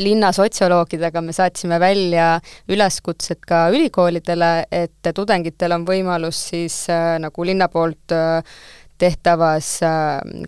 linna 0.00 0.30
sotsioloogidega 0.32 1.20
me 1.20 1.32
saatsime 1.36 1.80
välja 1.80 2.38
üleskutsed 2.68 3.42
ka 3.48 3.66
ülikoolidele, 3.74 4.52
et 4.72 5.12
tudengitel 5.14 5.76
on 5.76 5.84
võimalus 5.88 6.40
siis 6.50 6.84
äh, 6.92 7.18
nagu 7.20 7.44
linna 7.44 7.68
poolt 7.68 8.14
äh, 8.16 8.40
tehtavas 8.98 9.82
äh, 9.82 9.90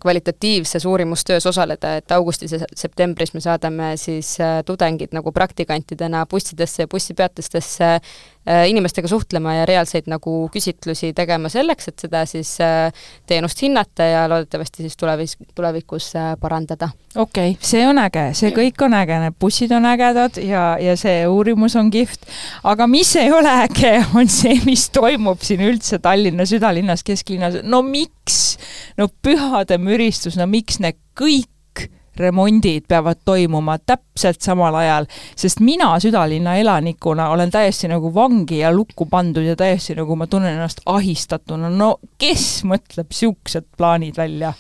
kvalitatiivses 0.01 0.85
uurimustöös 0.85 1.47
osaleda, 1.47 1.97
et 1.97 2.13
augustis 2.13 2.53
ja 2.53 2.59
septembris 2.77 3.35
me 3.35 3.41
saadame 3.41 3.97
siis 3.97 4.37
äh, 4.41 4.63
tudengid 4.65 5.13
nagu 5.13 5.33
praktikantidena 5.33 6.27
bussidesse 6.31 6.83
ja 6.83 6.89
bussipeatustesse 6.89 7.99
inimestega 8.47 9.09
suhtlema 9.11 9.55
ja 9.57 9.67
reaalseid 9.67 10.07
nagu 10.11 10.35
küsitlusi 10.55 11.13
tegema 11.17 11.51
selleks, 11.51 11.89
et 11.91 12.05
seda 12.07 12.23
siis 12.29 12.53
teenust 13.27 13.63
hinnata 13.63 14.07
ja 14.07 14.25
loodetavasti 14.31 14.87
siis 14.87 14.97
tulevis, 14.97 15.37
tulevikus 15.55 16.13
parandada. 16.41 16.89
okei 17.17 17.57
okay,, 17.57 17.67
see 17.67 17.83
on 17.89 17.99
äge, 18.03 18.29
see 18.39 18.53
kõik 18.55 18.85
on 18.87 18.95
äge, 18.95 19.19
need 19.25 19.39
bussid 19.41 19.75
on 19.75 19.89
ägedad 19.91 20.39
ja, 20.43 20.65
ja 20.83 20.95
see 21.01 21.27
uurimus 21.27 21.77
on 21.81 21.91
kihvt, 21.91 22.29
aga 22.71 22.87
mis 22.91 23.17
ei 23.19 23.33
ole 23.35 23.53
äge, 23.67 23.97
on 24.15 24.31
see, 24.31 24.61
mis 24.69 24.89
toimub 24.95 25.43
siin 25.47 25.67
üldse 25.67 25.99
Tallinna 26.03 26.47
südalinnas, 26.47 27.03
kesklinnas, 27.07 27.61
no 27.67 27.83
miks? 27.83 28.57
no 28.97 29.09
pühade 29.23 29.79
müristus, 29.83 30.37
no 30.39 30.47
miks 30.51 30.81
need 30.83 30.99
kõik 31.17 31.51
remondid 32.21 32.87
peavad 32.89 33.21
toimuma 33.25 33.79
täpselt 33.79 34.41
samal 34.45 34.75
ajal, 34.81 35.09
sest 35.37 35.61
mina 35.65 35.93
südalinna 36.03 36.57
elanikuna 36.61 37.29
olen 37.35 37.51
täiesti 37.55 37.91
nagu 37.93 38.13
vangi 38.15 38.61
ja 38.63 38.73
lukku 38.75 39.09
pandud 39.11 39.47
ja 39.47 39.57
täiesti 39.57 39.97
nagu 39.99 40.17
ma 40.17 40.27
tunnen 40.31 40.57
ennast 40.57 40.83
ahistatuna, 40.87 41.71
no 41.71 41.97
kes 42.19 42.65
mõtleb 42.69 43.11
niisugused 43.13 43.69
plaanid 43.77 44.17
välja? 44.17 44.53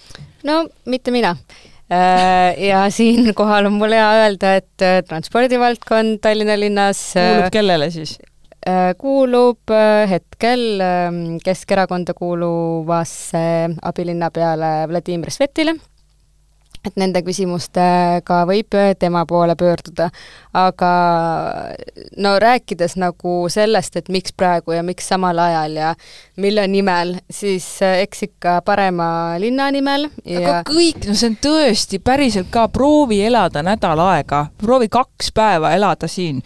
no 0.46 0.62
mitte 0.86 1.10
mina 1.10 1.34
äh, 1.90 2.54
ja 2.68 2.86
siinkohal 2.90 3.66
on 3.70 3.80
mul 3.80 3.96
hea 3.96 4.08
öelda, 4.22 4.56
et 4.60 4.86
äh, 4.86 5.02
transpordivaldkond 5.08 6.22
Tallinna 6.22 6.58
linnas 6.60 7.12
kuulub 7.16 7.52
kellele 7.54 7.90
siis? 7.94 8.18
Äh, 8.66 8.96
kuulub 8.98 9.70
äh, 9.70 10.08
hetkel 10.10 10.80
ähm, 10.82 11.18
Keskerakonda 11.44 12.14
kuuluvasse 12.18 13.38
abilinnapeale 13.82 14.88
Vladimir 14.90 15.30
Svetile, 15.30 15.76
et 16.86 16.96
nende 17.00 17.22
küsimustega 17.26 18.42
võib 18.48 18.76
tema 18.98 19.24
poole 19.26 19.56
pöörduda. 19.58 20.10
aga 20.56 20.90
no 22.16 22.38
rääkides 22.40 22.96
nagu 22.96 23.34
sellest, 23.52 23.96
et 23.96 24.08
miks 24.08 24.32
praegu 24.32 24.72
ja 24.72 24.82
miks 24.82 25.08
samal 25.08 25.38
ajal 25.38 25.76
ja 25.76 25.94
mille 26.36 26.66
nimel, 26.68 27.16
siis 27.30 27.66
eks 27.82 28.22
ikka 28.30 28.60
parema 28.64 29.36
linna 29.38 29.68
nimel 29.70 30.08
ja 30.24 30.40
aga 30.40 30.56
kõik, 30.70 31.04
no 31.08 31.14
see 31.14 31.32
on 31.32 31.38
tõesti 31.42 32.00
päriselt 32.00 32.50
ka, 32.50 32.68
proovi 32.72 33.20
elada 33.26 33.62
nädal 33.66 34.00
aega, 34.08 34.46
proovi 34.58 34.88
kaks 34.88 35.32
päeva 35.36 35.74
elada 35.76 36.08
siin 36.08 36.42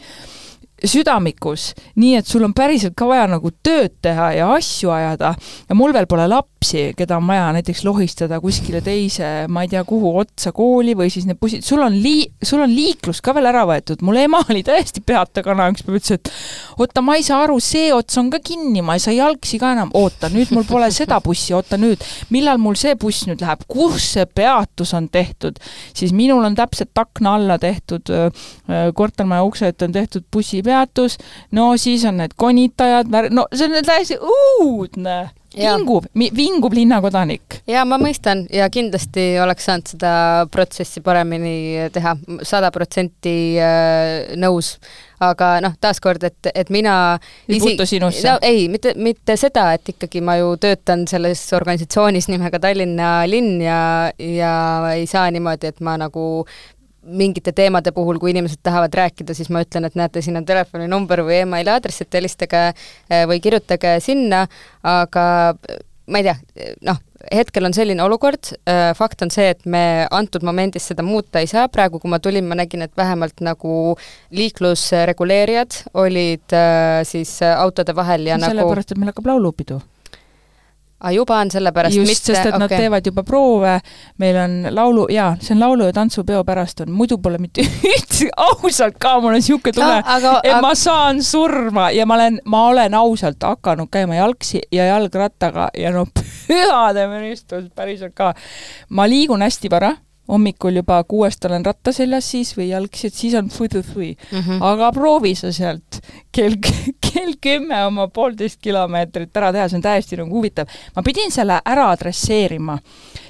südamikus, 0.85 1.75
nii 2.01 2.17
et 2.21 2.27
sul 2.27 2.45
on 2.47 2.55
päriselt 2.57 2.97
ka 2.97 3.09
vaja 3.09 3.27
nagu 3.31 3.53
tööd 3.63 3.99
teha 4.03 4.31
ja 4.39 4.49
asju 4.57 4.93
ajada 4.95 5.35
ja 5.69 5.77
mul 5.77 5.93
veel 5.97 6.09
pole 6.11 6.27
lapsi, 6.61 6.93
keda 6.97 7.17
on 7.17 7.27
vaja 7.27 7.53
näiteks 7.57 7.85
lohistada 7.85 8.41
kuskile 8.41 8.83
teise, 8.85 9.47
ma 9.49 9.63
ei 9.63 9.69
tea, 9.69 9.81
kuhu 9.85 10.11
otsa 10.21 10.53
kooli 10.53 10.93
või 10.95 11.09
siis 11.11 11.25
need 11.25 11.39
bussid, 11.41 11.65
sul 11.65 11.81
on 11.81 11.95
lii-, 12.03 12.29
sul 12.45 12.61
on 12.61 12.69
liiklus 12.69 13.23
ka 13.25 13.33
veel 13.35 13.49
ära 13.49 13.65
võetud, 13.65 14.03
mul 14.05 14.19
ema 14.21 14.43
oli 14.51 14.61
täiesti 14.63 15.01
peata 15.01 15.43
kana 15.43 15.71
üks 15.73 15.87
päev, 15.87 15.97
ütles, 15.97 16.19
et 16.19 16.31
oota, 16.77 17.01
ma 17.01 17.17
ei 17.17 17.25
saa 17.25 17.47
aru, 17.47 17.57
see 17.65 17.89
ots 17.95 18.19
on 18.21 18.29
ka 18.31 18.43
kinni, 18.45 18.83
ma 18.85 18.99
ei 18.99 19.01
saa 19.01 19.17
jalgsi 19.17 19.59
ka 19.59 19.73
enam, 19.73 19.91
oota, 19.97 20.29
nüüd 20.29 20.53
mul 20.53 20.69
pole 20.69 20.91
seda 20.93 21.23
bussi, 21.25 21.55
oota 21.57 21.81
nüüd, 21.81 22.05
millal 22.29 22.61
mul 22.61 22.77
see 22.77 22.93
buss 23.01 23.25
nüüd 23.31 23.41
läheb, 23.41 23.65
kus 23.71 24.13
see 24.19 24.29
peatus 24.29 24.93
on 24.99 25.09
tehtud, 25.09 25.57
siis 25.97 26.13
minul 26.13 26.45
on 26.45 26.61
täpselt 26.61 26.93
akna 27.01 27.39
alla 27.41 27.57
tehtud, 27.63 28.13
kortermaja 28.95 29.49
ukse 29.49 29.73
ette 29.73 29.89
on 29.89 29.97
tehtud 29.97 30.29
bussi 30.29 30.61
peatus, 30.67 31.17
no 31.57 31.73
siis 31.81 32.05
on 32.05 32.21
need 32.21 32.37
konitajad, 32.37 33.09
no 33.33 33.49
see 33.49 33.73
on 33.73 33.85
täiesti 33.87 34.21
uudne 34.21 35.21
vingub, 35.57 36.05
vingub 36.37 36.73
linnakodanik. 36.73 37.61
jaa, 37.67 37.85
ma 37.89 37.99
mõistan 38.01 38.45
ja 38.53 38.69
kindlasti 38.71 39.35
oleks 39.43 39.67
saanud 39.67 39.93
seda 39.95 40.13
protsessi 40.51 41.03
paremini 41.05 41.91
teha, 41.93 42.17
sada 42.47 42.71
protsenti 42.71 43.35
äh, 43.59 44.37
nõus. 44.39 44.77
aga 45.21 45.59
noh, 45.61 45.75
taaskord, 45.81 46.23
et, 46.25 46.51
et 46.55 46.71
mina 46.73 47.19
ei 47.49 47.59
isi... 47.59 47.61
puutu 47.61 47.87
sinusse 47.87 48.29
no,? 48.31 48.39
ei, 48.43 48.69
mitte, 48.73 48.95
mitte 48.97 49.37
seda, 49.37 49.73
et 49.77 49.93
ikkagi 49.93 50.23
ma 50.25 50.39
ju 50.41 50.55
töötan 50.61 51.05
selles 51.11 51.43
organisatsioonis 51.53 52.31
nimega 52.31 52.61
Tallinna 52.63 53.27
linn 53.29 53.61
ja, 53.61 53.81
ja 54.17 54.55
ei 54.95 55.07
saa 55.11 55.29
niimoodi, 55.31 55.75
et 55.75 55.81
ma 55.85 55.99
nagu 56.01 56.47
mingite 57.03 57.53
teemade 57.57 57.93
puhul, 57.97 58.19
kui 58.21 58.35
inimesed 58.35 58.61
tahavad 58.63 58.95
rääkida, 58.95 59.35
siis 59.37 59.51
ma 59.53 59.63
ütlen, 59.65 59.87
et 59.89 59.97
näete, 59.99 60.23
siin 60.25 60.37
on 60.41 60.47
telefoninumber 60.49 61.25
või 61.27 61.41
emaili 61.45 61.73
aadress, 61.73 62.05
et 62.05 62.19
helistage 62.19 62.65
eh, 62.71 63.23
või 63.29 63.41
kirjutage 63.43 63.97
sinna, 64.05 64.47
aga 64.87 65.25
ma 66.11 66.21
ei 66.21 66.27
tea, 66.27 66.37
noh, 66.87 66.99
hetkel 67.33 67.69
on 67.69 67.77
selline 67.77 68.03
olukord, 68.05 68.53
eh, 68.69 68.91
fakt 68.99 69.25
on 69.25 69.33
see, 69.33 69.49
et 69.55 69.65
me 69.65 70.07
antud 70.11 70.45
momendis 70.47 70.91
seda 70.93 71.05
muuta 71.07 71.41
ei 71.41 71.49
saa, 71.51 71.69
praegu 71.73 72.01
kui 72.03 72.13
ma 72.13 72.21
tulin, 72.23 72.49
ma 72.49 72.59
nägin, 72.59 72.85
et 72.85 72.97
vähemalt 72.99 73.41
nagu 73.45 73.95
liiklusreguleerijad 74.37 75.85
olid 76.03 76.57
eh, 76.57 77.01
siis 77.09 77.39
autode 77.55 77.97
vahel 77.97 78.29
ja 78.29 78.37
no, 78.37 78.45
nagu 78.45 78.59
sellepärast, 78.59 78.93
et 78.93 79.01
meil 79.01 79.15
hakkab 79.15 79.33
laulupidu 79.33 79.81
aa, 81.01 81.13
juba 81.15 81.39
on 81.41 81.51
sellepärast 81.51 81.97
just, 81.97 82.25
sest 82.25 82.41
et 82.41 82.49
okay. 82.49 82.61
nad 82.61 82.73
teevad 82.73 83.07
juba 83.07 83.25
proove, 83.27 83.77
meil 84.23 84.39
on 84.41 84.57
laulu, 84.77 85.07
jaa, 85.13 85.33
see 85.41 85.55
on 85.57 85.63
laulu- 85.65 85.89
ja 85.89 85.95
tantsupeo 85.97 86.43
pärast 86.45 86.85
on, 86.85 86.93
muidu 86.93 87.19
pole 87.23 87.41
mitte 87.43 87.65
üldse, 87.93 88.29
ausalt 88.37 88.99
ka, 89.01 89.17
mul 89.21 89.35
on 89.35 89.41
niisugune 89.41 89.77
tunne 89.77 90.01
no,, 90.03 90.37
et 90.43 90.53
aga... 90.53 90.61
ma 90.65 90.75
saan 90.79 91.23
surma 91.25 91.91
ja 91.97 92.07
ma 92.09 92.19
olen, 92.21 92.41
ma 92.45 92.67
olen 92.73 92.99
ausalt 93.01 93.49
hakanud 93.49 93.91
käima 93.93 94.21
jalgsi 94.21 94.63
ja 94.73 94.91
jalgrattaga 94.93 95.71
ja 95.79 95.95
no 95.95 96.07
pühade 96.51 97.09
mõistus 97.11 97.67
päriselt 97.75 98.15
ka. 98.15 98.35
ma 98.91 99.09
liigun 99.09 99.43
hästi 99.47 99.73
vara 99.73 99.95
hommikul 100.31 100.79
juba 100.81 101.01
kuuest 101.09 101.45
olen 101.49 101.65
ratta 101.67 101.93
seljas 101.95 102.29
siis 102.31 102.53
või 102.57 102.71
jalgsi, 102.71 103.09
et 103.11 103.17
siis 103.17 103.35
on 103.39 103.51
fui-fui 103.51 104.13
mm. 104.15 104.39
-hmm. 104.39 104.63
aga 104.63 104.93
proovi 104.95 105.35
sa 105.39 105.53
sealt 105.53 106.01
kell, 106.33 106.57
kell 107.21 107.37
kümme 107.41 107.85
oma 107.87 108.09
poolteist 108.13 108.61
kilomeetrit 108.65 109.37
ära 109.37 109.53
teha, 109.55 109.69
see 109.69 109.81
on 109.81 109.87
täiesti 109.87 110.19
nagu 110.21 110.41
huvitav. 110.41 110.69
ma 110.97 111.05
pidin 111.07 111.33
selle 111.35 111.61
ära 111.65 111.89
adresseerima, 111.95 112.79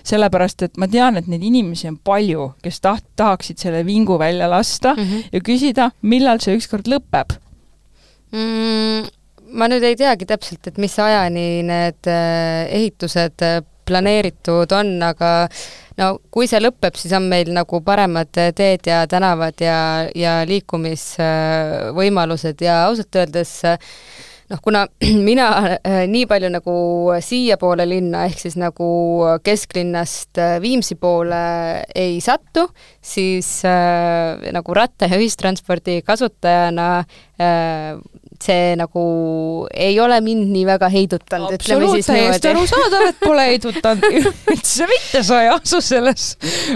sellepärast 0.07 0.67
et 0.69 0.81
ma 0.81 0.89
tean, 0.89 1.21
et 1.21 1.31
neid 1.31 1.45
inimesi 1.47 1.91
on 1.91 2.01
palju, 2.05 2.53
kes 2.65 2.81
taht-, 2.81 3.09
tahaksid 3.17 3.59
selle 3.63 3.85
vingu 3.87 4.19
välja 4.19 4.51
lasta 4.51 4.95
mm 4.95 5.03
-hmm. 5.03 5.31
ja 5.33 5.41
küsida, 5.41 5.91
millal 6.03 6.41
see 6.41 6.57
ükskord 6.57 6.89
lõpeb 6.89 7.39
mm 8.33 9.09
ma 9.51 9.69
nüüd 9.71 9.85
ei 9.87 9.97
teagi 9.99 10.29
täpselt, 10.29 10.67
et 10.71 10.79
mis 10.79 10.95
ajani 11.03 11.63
need 11.67 12.11
äh, 12.11 12.69
ehitused 12.71 13.43
äh, 13.43 13.61
planeeritud 13.91 14.71
on, 14.77 14.93
aga 15.03 15.49
no 16.00 16.09
kui 16.33 16.47
see 16.50 16.61
lõpeb, 16.62 16.95
siis 16.99 17.12
on 17.16 17.25
meil 17.30 17.49
nagu 17.54 17.80
paremad 17.85 18.28
teed 18.33 18.87
ja 18.88 19.07
tänavad 19.11 19.61
ja, 19.61 20.09
ja 20.16 20.45
liikumisvõimalused. 20.49 22.61
Ja 22.64 22.85
ausalt 22.88 23.16
öeldes 23.21 23.62
noh, 24.50 24.61
kuna 24.62 24.87
mina 25.28 25.47
äh, 25.78 26.04
nii 26.11 26.26
palju 26.30 26.50
nagu 26.52 26.75
siiapoole 27.25 27.87
linna, 27.88 28.25
ehk 28.28 28.38
siis 28.42 28.57
nagu 28.61 28.88
kesklinnast 29.47 30.38
äh, 30.40 30.59
Viimsi 30.62 30.95
poole 31.00 31.42
ei 31.95 32.21
satu, 32.25 32.69
siis 33.02 33.64
äh, 33.69 34.50
nagu 34.54 34.75
ratta- 34.76 35.09
ja 35.11 35.16
ühistranspordi 35.21 36.00
kasutajana 36.07 36.88
äh, 37.40 37.97
see 38.45 38.75
nagu 38.79 39.03
ei 39.75 39.99
ole 40.01 40.17
mind 40.25 40.49
nii 40.55 40.65
väga 40.69 40.89
heidutanud, 40.93 41.53
ütleme 41.57 41.91
siis 41.93 42.09
niimoodi. 42.09 42.31
täiesti 42.31 42.49
arusaadav, 42.53 43.05
et 43.11 43.21
pole 43.21 43.45
heidutanud 43.51 44.07
üldse 44.55 44.89
mitte, 44.91 45.23
sa 45.27 45.43
ei 45.45 45.51
asu 45.53 45.81
selles 45.85 46.27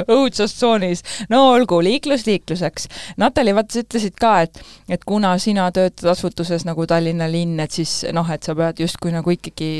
õudses 0.04 0.56
tsoonis. 0.58 1.04
no 1.32 1.44
olgu, 1.52 1.80
liiklus 1.84 2.26
liikluseks. 2.28 2.88
Natali, 3.20 3.54
vaata 3.56 3.78
sa 3.78 3.84
ütlesid 3.86 4.18
ka, 4.20 4.34
et, 4.46 4.60
et 4.88 5.08
kuna 5.08 5.34
sina 5.42 5.70
töötad 5.74 6.12
asutuses 6.12 6.66
nagu 6.68 6.86
Tallinna 6.90 7.28
linn, 7.30 7.58
et 7.64 7.72
siis 7.72 8.02
noh, 8.12 8.28
et 8.30 8.44
sa 8.44 8.56
pead 8.58 8.84
justkui 8.84 9.14
nagu 9.14 9.34
ikkagi 9.34 9.72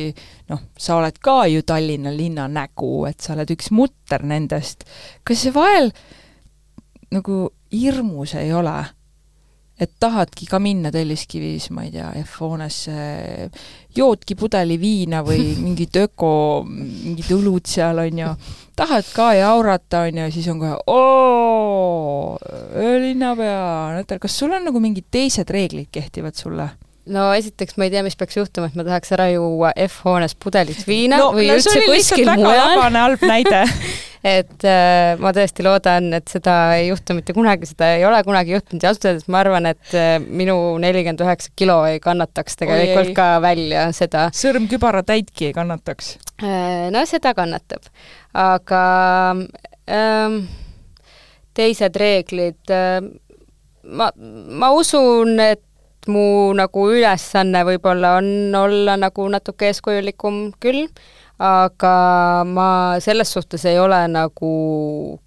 noh, 0.52 0.64
sa 0.78 0.98
oled 1.00 1.20
ka 1.22 1.42
ju 1.52 1.62
Tallinna 1.66 2.12
linna 2.14 2.48
nägu, 2.48 3.04
et 3.10 3.20
sa 3.20 3.36
oled 3.36 3.52
üks 3.54 3.70
mutter 3.74 4.24
nendest. 4.24 4.88
kas 5.24 5.44
see 5.44 5.54
vahel 5.54 5.92
nagu 7.14 7.48
hirmus 7.72 8.34
ei 8.40 8.52
ole? 8.56 8.78
Et 9.80 9.90
tahadki 10.00 10.46
ka 10.46 10.60
minna 10.62 10.92
Telliskivis, 10.94 11.68
ma 11.74 11.82
ei 11.86 11.90
tea, 11.94 12.06
F-hoonesse, 12.22 13.48
joodki 13.96 14.36
pudeli 14.38 14.78
viina 14.78 15.24
või 15.26 15.48
mingit 15.64 15.98
öko, 16.04 16.30
mingid 16.68 17.32
õlud 17.34 17.66
seal, 17.70 17.98
on 18.04 18.22
ju, 18.22 18.30
tahad 18.78 19.10
ka 19.16 19.32
ja 19.38 19.50
aurata, 19.54 20.04
on 20.06 20.22
ju, 20.22 20.30
siis 20.36 20.48
on 20.52 20.62
kohe 20.62 20.78
oo, 20.94 22.38
linnapea, 23.02 23.98
Natal, 23.98 24.22
kas 24.22 24.38
sul 24.38 24.54
on 24.54 24.66
nagu 24.70 24.82
mingid 24.82 25.10
teised 25.14 25.50
reeglid 25.50 25.90
kehtivad 25.94 26.38
sulle? 26.38 26.70
no 27.04 27.26
esiteks 27.36 27.76
ma 27.76 27.84
ei 27.84 27.92
tea, 27.92 28.00
mis 28.06 28.16
peaks 28.16 28.38
juhtuma, 28.38 28.70
et 28.70 28.78
ma 28.78 28.84
tahaks 28.86 29.12
ära 29.12 29.26
juua 29.34 29.74
F-hoones 29.88 30.36
pudelit 30.40 30.86
viina 30.88 31.18
no, 31.20 31.32
või 31.36 31.50
no, 31.50 31.58
üldse 31.58 31.82
kuskil 31.84 32.30
mujal. 32.32 32.78
halb 32.94 33.26
näide 33.28 33.64
et 34.24 34.64
äh, 34.64 35.14
ma 35.20 35.34
tõesti 35.36 35.64
loodan, 35.66 36.08
et 36.16 36.30
seda 36.32 36.54
ei 36.78 36.88
juhtu 36.88 37.16
mitte 37.16 37.34
kunagi, 37.36 37.68
seda 37.68 37.90
ei 37.98 38.06
ole 38.08 38.22
kunagi 38.24 38.54
juhtunud 38.54 38.84
ja 38.84 38.92
ausalt 38.92 39.08
öeldes 39.10 39.26
ma 39.28 39.42
arvan, 39.42 39.68
et 39.68 39.96
äh, 39.98 40.16
minu 40.24 40.56
nelikümmend 40.80 41.20
üheksa 41.26 41.52
kilo 41.58 41.76
ei 41.88 42.00
kannataks 42.04 42.56
tegelikult 42.62 43.12
Oi, 43.12 43.16
ka 43.16 43.28
välja 43.44 43.86
seda. 43.96 44.30
sõrm 44.34 44.68
kübaratäitki 44.70 45.50
ei 45.50 45.56
kannataks 45.56 46.14
äh,? 46.40 46.88
No 46.94 47.04
seda 47.08 47.34
kannatab, 47.36 47.84
aga 48.38 48.80
ähm, 49.92 50.40
teised 51.56 52.00
reeglid 52.00 52.72
äh,, 52.72 53.04
ma, 53.84 54.08
ma 54.16 54.72
usun, 54.72 55.36
et 55.44 55.62
mu 56.08 56.52
nagu 56.56 56.88
ülesanne 56.92 57.64
võib-olla 57.64 58.18
on 58.20 58.56
olla 58.56 58.96
nagu 59.00 59.28
natuke 59.32 59.70
eeskujulikum 59.70 60.46
küll 60.60 60.88
aga 61.38 62.44
ma 62.46 62.68
selles 63.02 63.32
suhtes 63.34 63.64
ei 63.66 63.78
ole 63.82 63.98
nagu 64.06 64.50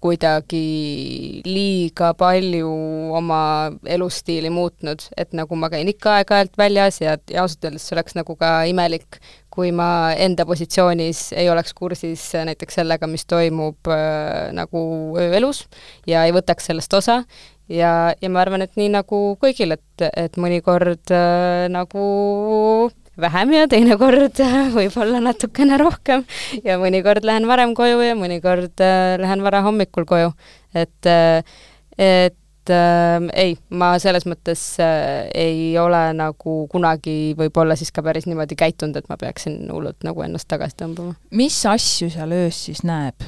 kuidagi 0.00 1.42
liiga 1.44 2.14
palju 2.16 2.70
oma 3.18 3.70
elustiili 3.84 4.48
muutnud, 4.50 5.04
et 5.16 5.36
nagu 5.36 5.56
ma 5.56 5.68
käin 5.68 5.88
ikka 5.92 6.16
aeg-ajalt 6.18 6.56
väljas 6.56 7.02
ja, 7.02 7.18
ja 7.28 7.44
ausalt 7.44 7.68
öeldes 7.68 7.84
see 7.84 7.96
oleks 7.98 8.16
nagu 8.16 8.36
ka 8.40 8.62
imelik, 8.70 9.20
kui 9.52 9.72
ma 9.74 10.14
enda 10.16 10.46
positsioonis 10.48 11.34
ei 11.36 11.50
oleks 11.50 11.74
kursis 11.76 12.24
näiteks 12.32 12.80
sellega, 12.80 13.06
mis 13.10 13.26
toimub 13.28 13.90
äh, 13.92 14.48
nagu 14.56 14.80
ööelus 15.20 15.66
ja 16.06 16.24
ei 16.24 16.32
võtaks 16.32 16.70
sellest 16.70 16.94
osa. 16.94 17.24
Ja, 17.68 18.14
ja 18.16 18.30
ma 18.32 18.40
arvan, 18.40 18.62
et 18.64 18.78
nii 18.80 18.88
nagu 18.94 19.18
kõigil, 19.42 19.74
et, 19.76 20.04
et 20.16 20.38
mõnikord 20.40 21.12
äh, 21.12 21.66
nagu 21.68 22.04
vähem 23.20 23.54
ja 23.54 23.68
teinekord 23.70 24.40
võib-olla 24.76 25.20
natukene 25.22 25.78
rohkem 25.80 26.24
ja 26.64 26.78
mõnikord 26.80 27.26
lähen 27.26 27.48
varem 27.50 27.74
koju 27.78 28.02
ja 28.04 28.16
mõnikord 28.18 28.82
äh, 28.84 29.16
lähen 29.20 29.42
varahommikul 29.44 30.06
koju. 30.08 30.32
et, 30.74 31.06
äh, 31.06 31.42
et 31.98 32.72
äh, 32.72 33.28
ei, 33.34 33.56
ma 33.70 33.94
selles 34.02 34.26
mõttes 34.28 34.62
äh, 34.82 35.26
ei 35.34 35.72
ole 35.80 36.02
nagu 36.16 36.60
kunagi 36.70 37.34
võib-olla 37.38 37.76
siis 37.78 37.92
ka 37.94 38.04
päris 38.06 38.28
niimoodi 38.28 38.58
käitunud, 38.58 38.96
et 38.96 39.10
ma 39.10 39.18
peaksin 39.20 39.64
hullult 39.72 40.06
nagu 40.06 40.22
ennast 40.26 40.48
tagasi 40.50 40.78
tõmbama. 40.84 41.18
mis 41.30 41.58
asju 41.66 42.10
seal 42.14 42.34
öös 42.44 42.64
siis 42.68 42.84
näeb? 42.86 43.26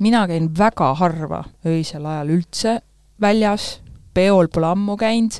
mina 0.00 0.26
käin 0.30 0.50
väga 0.54 0.94
harva 0.98 1.44
öisel 1.66 2.06
ajal 2.06 2.34
üldse 2.38 2.80
väljas, 3.20 3.78
peol 4.14 4.46
pole 4.50 4.72
ammu 4.72 4.98
käinud, 4.98 5.38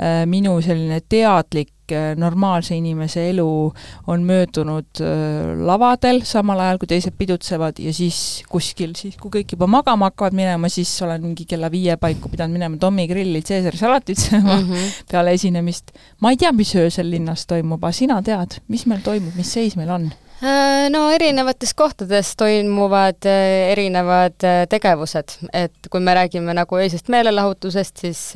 äh, 0.00 0.24
minu 0.28 0.58
selline 0.64 1.00
teadlik 1.08 1.73
Äh, 1.73 1.73
normaalse 2.16 2.76
inimese 2.76 3.28
elu 3.30 3.46
on 4.06 4.24
möödunud 4.26 5.00
äh, 5.02 5.52
lavadel, 5.66 6.22
samal 6.24 6.60
ajal 6.64 6.80
kui 6.82 6.90
teised 6.90 7.16
pidutsevad 7.18 7.78
ja 7.82 7.92
siis 7.94 8.18
kuskil, 8.50 8.94
siis 8.98 9.18
kui 9.20 9.32
kõik 9.38 9.56
juba 9.56 9.68
magama 9.70 10.10
hakkavad 10.10 10.36
minema, 10.36 10.70
siis 10.72 10.92
olen 11.04 11.22
mingi 11.28 11.46
kella 11.50 11.70
viie 11.72 11.96
paiku 12.00 12.32
pidanud 12.32 12.56
minema 12.58 12.80
Tommy 12.80 13.06
Grilli 13.10 13.42
Caesari 13.44 13.80
salatit 13.80 14.20
sööma 14.20 14.58
mm 14.60 14.68
-hmm. 14.70 14.98
peale 15.10 15.32
esinemist. 15.36 15.92
ma 16.20 16.30
ei 16.30 16.36
tea, 16.36 16.52
mis 16.52 16.74
öösel 16.74 17.10
linnas 17.10 17.46
toimub, 17.46 17.84
aga 17.84 17.92
sina 17.92 18.22
tead, 18.22 18.60
mis 18.68 18.86
meil 18.86 19.00
toimub, 19.00 19.34
mis 19.36 19.52
seis 19.52 19.76
meil 19.76 19.90
on? 19.90 20.12
Äh, 20.42 20.90
no 20.90 21.10
erinevates 21.10 21.74
kohtades 21.74 22.36
toimuvad 22.36 23.24
erinevad 23.70 24.36
tegevused, 24.68 25.38
et 25.52 25.90
kui 25.90 26.00
me 26.00 26.14
räägime 26.14 26.54
nagu 26.54 26.76
öisest 26.76 27.08
meelelahutusest, 27.08 27.96
siis 27.96 28.32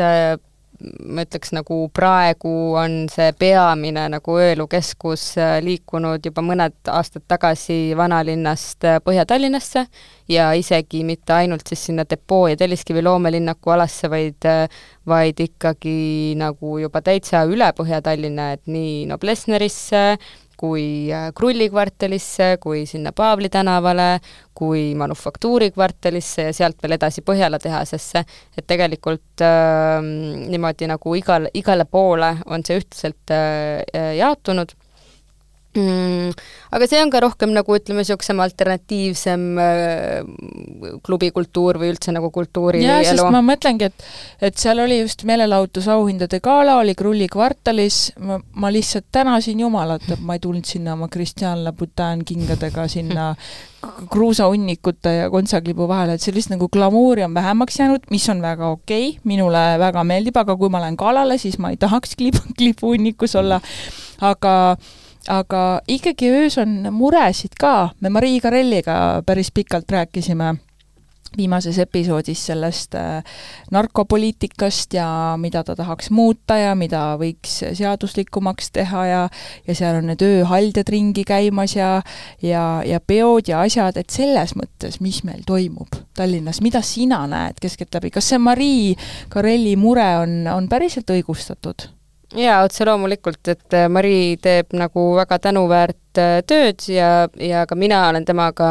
ma 0.78 1.24
ütleks 1.26 1.50
nagu 1.56 1.76
praegu 1.94 2.52
on 2.78 3.08
see 3.10 3.32
peamine 3.38 4.04
nagu 4.12 4.36
õelukeskus 4.38 5.24
äh, 5.40 5.56
liikunud 5.64 6.22
juba 6.24 6.44
mõned 6.44 6.76
aastad 6.92 7.24
tagasi 7.30 7.96
vanalinnast 7.98 8.86
äh, 8.86 9.00
Põhja-Tallinnasse 9.02 9.86
ja 10.30 10.52
isegi 10.54 11.02
mitte 11.08 11.34
ainult 11.34 11.66
siis 11.66 11.88
sinna 11.88 12.06
Depoo 12.08 12.46
ja 12.50 12.56
Telliskivi 12.60 13.02
loomelinnaku 13.02 13.74
alasse, 13.74 14.10
vaid 14.12 14.46
äh, 14.46 14.68
vaid 15.08 15.40
ikkagi 15.40 16.34
nagu 16.38 16.78
juba 16.82 17.02
täitsa 17.04 17.42
üle 17.48 17.70
Põhja-Tallinna, 17.76 18.52
et 18.54 18.70
nii 18.70 19.06
Noblessnerisse, 19.10 20.04
kui 20.58 21.12
äh, 21.14 21.30
Krulli 21.36 21.68
kvartalisse, 21.70 22.56
kui 22.60 22.84
sinna 22.86 23.12
Paavli 23.16 23.48
tänavale, 23.52 24.18
kui 24.58 24.94
Manufaktuuri 24.98 25.70
kvartalisse 25.70 26.48
ja 26.48 26.56
sealt 26.56 26.82
veel 26.82 26.96
edasi 26.98 27.22
Põhjala 27.26 27.60
tehasesse, 27.62 28.24
et 28.58 28.66
tegelikult 28.66 29.44
äh, 29.46 30.02
niimoodi 30.02 30.90
nagu 30.90 31.14
igal, 31.18 31.48
igale 31.54 31.86
poole 31.86 32.34
on 32.46 32.66
see 32.66 32.82
ühtlaselt 32.82 33.34
äh, 33.34 34.14
jaotunud 34.18 34.74
mm,. 35.76 36.32
aga 36.74 36.88
see 36.90 37.00
on 37.02 37.12
ka 37.12 37.20
rohkem 37.24 37.52
nagu 37.56 37.76
ütleme, 37.76 38.02
niisugusem 38.02 38.40
alternatiivsem 38.44 39.46
äh, 39.62 40.98
klubikultuur 41.06 41.80
või 41.80 41.92
üldse 41.94 42.14
nagu 42.14 42.30
kultuuri 42.34 42.82
jaa, 42.84 43.00
sest 43.06 43.24
ma 43.32 43.42
mõtlengi, 43.44 43.90
et 43.90 44.48
et 44.50 44.58
seal 44.60 44.80
oli 44.84 45.00
just 45.02 45.24
meelelahutusauhindade 45.28 46.40
gala, 46.44 46.78
oli 46.82 46.94
Krulli 46.98 47.28
kvartalis, 47.30 48.12
ma, 48.24 48.38
ma 48.60 48.72
lihtsalt 48.72 49.08
tänasin 49.14 49.60
Jumalat, 49.64 50.06
et 50.08 50.22
ma 50.24 50.38
ei 50.38 50.44
tulnud 50.44 50.68
sinna 50.68 50.94
oma 50.96 51.10
Christian 51.12 51.64
Louboutin 51.66 52.24
kingadega 52.28 52.86
sinna 52.90 53.32
kruusahunnikute 54.12 55.12
ja 55.14 55.30
kontsaklipu 55.30 55.88
vahele, 55.88 56.16
et 56.18 56.24
sellist 56.24 56.50
nagu 56.52 56.68
glamuuri 56.72 57.24
on 57.26 57.34
vähemaks 57.34 57.78
jäänud, 57.78 58.08
mis 58.10 58.28
on 58.32 58.42
väga 58.42 58.72
okei 58.74 59.10
okay,, 59.10 59.20
minule 59.28 59.64
väga 59.78 60.04
meeldib, 60.04 60.38
aga 60.40 60.56
kui 60.58 60.70
ma 60.72 60.82
lähen 60.82 60.98
kalale, 60.98 61.38
siis 61.38 61.58
ma 61.62 61.70
ei 61.74 61.78
tahaks 61.80 62.16
klip, 62.18 62.40
klipuhunnikus 62.58 63.36
olla, 63.38 63.60
aga 64.20 64.54
aga 65.28 65.80
ikkagi 65.88 66.30
öös 66.32 66.58
on 66.58 66.88
muresid 66.92 67.58
ka, 67.60 67.90
me 68.00 68.10
Marii 68.12 68.40
Karelliga 68.40 69.22
päris 69.26 69.52
pikalt 69.54 69.90
rääkisime 69.90 70.54
viimases 71.36 71.78
episoodis 71.78 72.46
sellest 72.46 72.94
äh, 72.94 73.24
narkopoliitikast 73.70 74.94
ja 74.94 75.36
mida 75.36 75.64
ta 75.64 75.76
tahaks 75.76 76.10
muuta 76.10 76.56
ja 76.56 76.74
mida 76.74 77.02
võiks 77.20 77.58
seaduslikumaks 77.76 78.70
teha 78.72 79.04
ja 79.06 79.20
ja 79.66 79.74
seal 79.76 80.00
on 80.00 80.08
need 80.08 80.24
ööhaldjad 80.24 80.88
ringi 80.88 81.24
käimas 81.28 81.76
ja 81.76 82.02
ja, 82.42 82.82
ja 82.86 83.00
peod 83.00 83.52
ja 83.52 83.60
asjad, 83.60 84.00
et 84.00 84.10
selles 84.10 84.56
mõttes, 84.56 85.02
mis 85.04 85.20
meil 85.24 85.44
toimub 85.46 86.00
Tallinnas, 86.16 86.62
mida 86.64 86.82
sina 86.82 87.26
näed 87.28 87.60
keskeltläbi, 87.60 88.10
kas 88.10 88.32
see 88.32 88.40
Marii 88.40 88.96
Karelli 89.28 89.76
mure 89.76 90.08
on, 90.24 90.40
on 90.54 90.68
päriselt 90.68 91.10
õigustatud? 91.12 91.90
Jaa, 92.36 92.62
otse 92.66 92.84
loomulikult, 92.84 93.40
et 93.48 93.74
äh, 93.76 93.88
Mari 93.92 94.36
teeb 94.42 94.74
nagu 94.76 95.04
väga 95.16 95.38
tänuväärt 95.48 96.20
äh, 96.20 96.38
tööd 96.48 96.84
ja, 96.92 97.28
ja 97.40 97.64
ka 97.68 97.76
mina 97.78 98.02
olen 98.10 98.26
temaga 98.28 98.68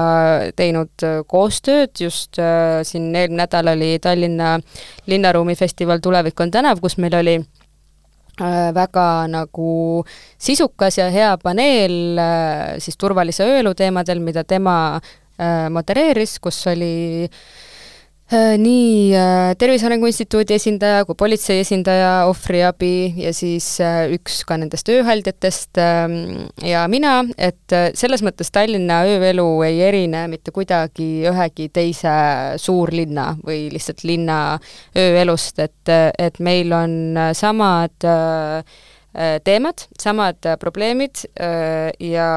teinud 0.57 1.05
äh, 1.05 1.19
koostööd, 1.27 1.95
just 1.99 2.37
äh, 2.41 2.83
siin 2.87 3.09
eelmine 3.15 3.41
nädal 3.41 3.73
oli 3.73 3.95
Tallinna 4.01 4.57
linnaruumifestival 5.09 6.03
Tulevik 6.03 6.39
on 6.41 6.53
tänav, 6.53 6.81
kus 6.83 6.97
meil 7.01 7.17
oli 7.17 7.37
äh, 7.41 8.67
väga 8.77 9.07
nagu 9.31 10.03
sisukas 10.37 11.01
ja 11.01 11.09
hea 11.13 11.33
paneel 11.41 12.19
äh, 12.21 12.75
siis 12.83 12.97
turvalise 12.97 13.47
ööelu 13.47 13.73
teemadel, 13.77 14.21
mida 14.21 14.45
tema 14.45 14.99
modereeris, 15.69 16.39
kus 16.41 16.63
oli 16.65 17.27
Äh, 17.27 17.66
nii 18.31 19.13
äh, 19.15 19.53
Tervise 19.55 19.85
Arengu 19.87 20.09
Instituudi 20.09 20.57
esindaja 20.57 21.05
kui 21.07 21.15
politsei 21.15 21.61
esindaja, 21.63 22.25
ohvriabi 22.27 23.13
ja 23.23 23.31
siis 23.35 23.77
äh, 23.79 24.09
üks 24.17 24.41
ka 24.47 24.57
nendest 24.59 24.89
ööhaldjatest 24.91 25.79
ähm, 25.79 26.17
ja 26.59 26.83
mina, 26.91 27.21
et 27.37 27.77
selles 27.95 28.25
mõttes 28.25 28.51
Tallinna 28.51 29.03
ööelu 29.07 29.47
ei 29.67 29.79
erine 29.87 30.25
mitte 30.27 30.51
kuidagi 30.51 31.23
ühegi 31.31 31.69
teise 31.71 32.17
suurlinna 32.59 33.29
või 33.47 33.69
lihtsalt 33.71 34.03
linna 34.03 34.41
ööelust, 34.97 35.63
et, 35.63 35.95
et 36.19 36.43
meil 36.43 36.75
on 36.75 36.99
samad 37.37 38.07
äh, 38.07 38.61
Äh, 38.67 38.96
teemad, 39.43 39.87
samad 40.01 40.45
äh, 40.45 40.57
probleemid 40.61 41.23
äh, 41.41 41.89
ja 41.99 42.29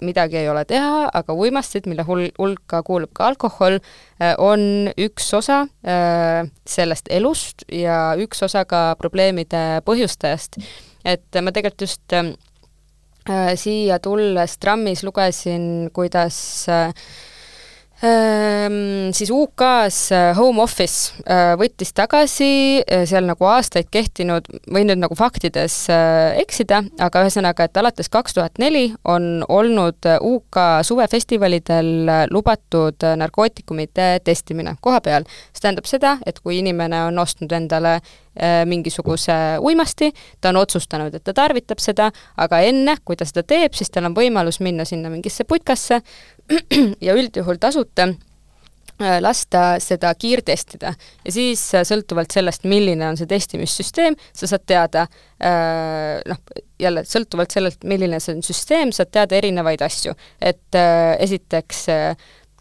midagi 0.00 0.40
ei 0.40 0.48
ole 0.48 0.64
teha, 0.64 1.08
aga 1.12 1.36
uimastid, 1.36 1.88
mille 1.90 2.06
hul-, 2.08 2.30
hulka 2.38 2.82
kuulub 2.86 3.12
ka 3.16 3.30
alkohol, 3.30 3.80
on 4.36 4.90
üks 5.00 5.30
osa 5.32 5.62
sellest 6.68 7.06
elust 7.08 7.62
ja 7.72 8.10
üks 8.20 8.42
osa 8.44 8.66
ka 8.68 8.82
probleemide 9.00 9.80
põhjustajast. 9.86 10.58
et 11.08 11.40
ma 11.40 11.54
tegelikult 11.56 11.86
just 11.86 12.18
siia 13.56 13.98
tulles 14.02 14.58
trammis 14.60 15.02
lugesin, 15.04 15.90
kuidas 15.92 16.68
äh, 16.68 16.92
Ehm, 18.02 19.10
siis 19.12 19.28
UK-s 19.30 20.12
äh, 20.12 20.36
Home 20.36 20.62
Office 20.62 21.12
äh, 21.28 21.52
võttis 21.60 21.92
tagasi 21.92 22.80
äh, 22.80 23.02
seal 23.04 23.26
nagu 23.28 23.44
aastaid 23.44 23.90
kehtinud, 23.92 24.46
võin 24.72 24.88
nüüd 24.88 25.02
nagu 25.02 25.16
faktides 25.18 25.74
eksida, 26.40 26.80
aga 26.96 27.26
ühesõnaga, 27.26 27.66
et 27.68 27.76
alates 27.76 28.08
kaks 28.08 28.38
tuhat 28.38 28.56
neli 28.62 28.86
on 29.04 29.44
olnud 29.48 30.08
UK 30.16 30.60
suvefestivalidel 30.88 32.08
lubatud 32.32 33.04
narkootikumide 33.20 34.08
testimine 34.24 34.78
koha 34.80 35.02
peal. 35.04 35.28
see 35.52 35.66
tähendab 35.66 35.90
seda, 35.90 36.16
et 36.24 36.40
kui 36.40 36.56
inimene 36.62 37.04
on 37.10 37.20
ostnud 37.20 37.52
endale 37.52 37.98
mingisuguse 38.66 39.34
uimasti, 39.60 40.10
ta 40.40 40.48
on 40.52 40.60
otsustanud, 40.62 41.14
et 41.14 41.24
ta 41.24 41.34
tarvitab 41.36 41.82
seda, 41.82 42.10
aga 42.40 42.60
enne, 42.64 42.96
kui 43.04 43.18
ta 43.18 43.26
seda 43.28 43.44
teeb, 43.44 43.76
siis 43.76 43.92
tal 43.92 44.08
on 44.08 44.16
võimalus 44.16 44.60
minna 44.64 44.86
sinna 44.88 45.10
mingisse 45.12 45.44
putkasse, 45.44 46.00
ja 47.06 47.14
üldjuhul 47.14 47.58
tasuta 47.60 48.08
äh, 48.08 49.18
lasta 49.22 49.78
seda 49.82 50.12
kiirtestida 50.18 50.92
ja 50.96 51.34
siis 51.34 51.62
äh, 51.74 51.84
sõltuvalt 51.86 52.32
sellest, 52.34 52.66
milline 52.70 53.08
on 53.10 53.20
see 53.20 53.30
testimissüsteem, 53.30 54.16
sa 54.36 54.50
saad 54.50 54.66
teada 54.68 55.06
äh, 55.06 56.18
noh, 56.28 56.42
jälle 56.80 57.04
sõltuvalt 57.08 57.54
sellelt, 57.54 57.84
milline 57.88 58.20
see 58.22 58.36
on 58.38 58.44
süsteem, 58.46 58.94
saad 58.96 59.12
teada 59.12 59.38
erinevaid 59.38 59.82
asju. 59.84 60.16
et 60.40 60.80
esiteks 61.20 61.86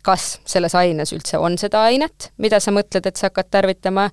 kas 0.05 0.39
selles 0.47 0.75
aines 0.79 1.13
üldse 1.15 1.39
on 1.41 1.57
seda 1.59 1.83
ainet, 1.89 2.29
mida 2.37 2.59
sa 2.63 2.71
mõtled, 2.75 3.05
et 3.05 3.19
sa 3.19 3.27
hakkad 3.29 3.49
tarvitama, 3.51 4.09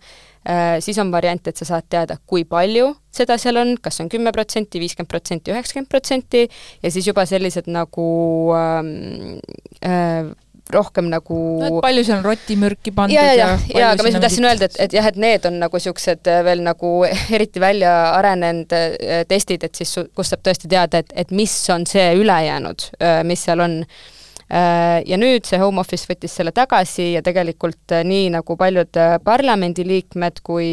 siis 0.83 0.99
on 1.03 1.11
variant, 1.11 1.49
et 1.49 1.59
sa 1.59 1.67
saad 1.67 1.87
teada, 1.91 2.19
kui 2.27 2.45
palju 2.47 2.93
seda 3.17 3.37
seal 3.41 3.59
on, 3.61 3.75
kas 3.83 4.01
on 4.03 4.11
kümme 4.13 4.33
protsenti, 4.35 4.81
viiskümmend 4.83 5.11
protsenti, 5.11 5.53
üheksakümmend 5.55 5.91
protsenti, 5.91 6.47
ja 6.83 6.93
siis 6.93 7.09
juba 7.09 7.27
sellised 7.29 7.71
nagu 7.73 8.09
ähm, 8.57 9.39
äh, 9.87 10.29
rohkem 10.75 11.07
nagu 11.11 11.37
no 11.63 11.81
palju 11.85 12.03
seal 12.07 12.19
on 12.19 12.27
rotimürki 12.27 12.91
pandud 12.95 13.15
ja, 13.15 13.27
ja, 13.31 13.49
ja, 13.71 13.79
ja 13.79 13.91
aga 13.95 14.03
ma 14.03 14.11
tahtsin 14.19 14.49
öelda, 14.49 14.67
et, 14.67 14.79
et 14.83 14.97
jah, 14.99 15.07
et 15.07 15.21
need 15.23 15.47
on 15.47 15.61
nagu 15.63 15.79
niisugused 15.79 16.31
äh, 16.33 16.43
veel 16.47 16.65
nagu 16.67 16.93
eriti 17.37 17.63
välja 17.63 17.95
arenenud 18.17 18.75
äh, 18.77 19.23
testid, 19.31 19.67
et 19.67 19.79
siis 19.79 19.95
kust 20.15 20.35
saab 20.35 20.45
tõesti 20.47 20.71
teada, 20.71 21.05
et, 21.05 21.15
et 21.15 21.35
mis 21.35 21.55
on 21.75 21.87
see 21.89 22.11
ülejäänud, 22.19 22.91
äh, 23.01 23.23
mis 23.27 23.47
seal 23.47 23.63
on. 23.67 23.81
Äh, 23.87 24.13
ja 24.49 25.19
nüüd 25.19 25.47
see 25.49 25.59
Home 25.59 25.83
Office 25.83 26.07
võttis 26.07 26.37
selle 26.39 26.53
tagasi 26.55 27.11
ja 27.17 27.23
tegelikult 27.27 27.97
äh, 27.97 28.05
nii 28.07 28.31
nagu 28.37 28.57
paljud 28.59 28.95
äh, 29.01 29.17
parlamendiliikmed 29.25 30.41
kui 30.47 30.71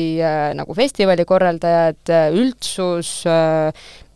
nagu 0.53 0.77
festivali 0.77 1.25
korraldajad, 1.25 2.11
üldsus, 2.37 3.23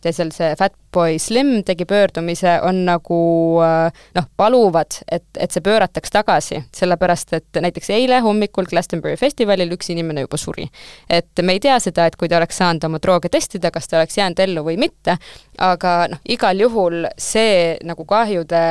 seal 0.08 0.30
see 0.32 0.52
Fatboy 0.56 1.18
Slim 1.20 1.50
tegi 1.66 1.84
pöördumise, 1.88 2.54
on 2.64 2.84
nagu 2.86 3.18
noh, 3.58 4.28
paluvad, 4.38 5.00
et, 5.10 5.26
et 5.36 5.52
see 5.52 5.64
pöörataks 5.64 6.14
tagasi, 6.14 6.62
sellepärast 6.74 7.34
et 7.36 7.60
näiteks 7.66 7.90
eile 7.96 8.22
hommikul 8.24 8.70
Glastonbury 8.70 9.18
festivalil 9.20 9.74
üks 9.74 9.90
inimene 9.92 10.24
juba 10.24 10.38
suri. 10.40 10.68
et 11.10 11.42
me 11.42 11.58
ei 11.58 11.60
tea 11.60 11.76
seda, 11.82 12.06
et 12.06 12.16
kui 12.16 12.30
ta 12.30 12.38
oleks 12.38 12.62
saanud 12.62 12.88
oma 12.88 13.02
drooge 13.02 13.28
testida, 13.28 13.72
kas 13.74 13.90
ta 13.90 13.98
oleks 13.98 14.16
jäänud 14.20 14.40
ellu 14.46 14.64
või 14.70 14.78
mitte, 14.80 15.18
aga 15.58 15.98
noh, 16.14 16.22
igal 16.30 16.66
juhul 16.66 17.10
see 17.18 17.76
nagu 17.84 18.06
kahjude 18.08 18.64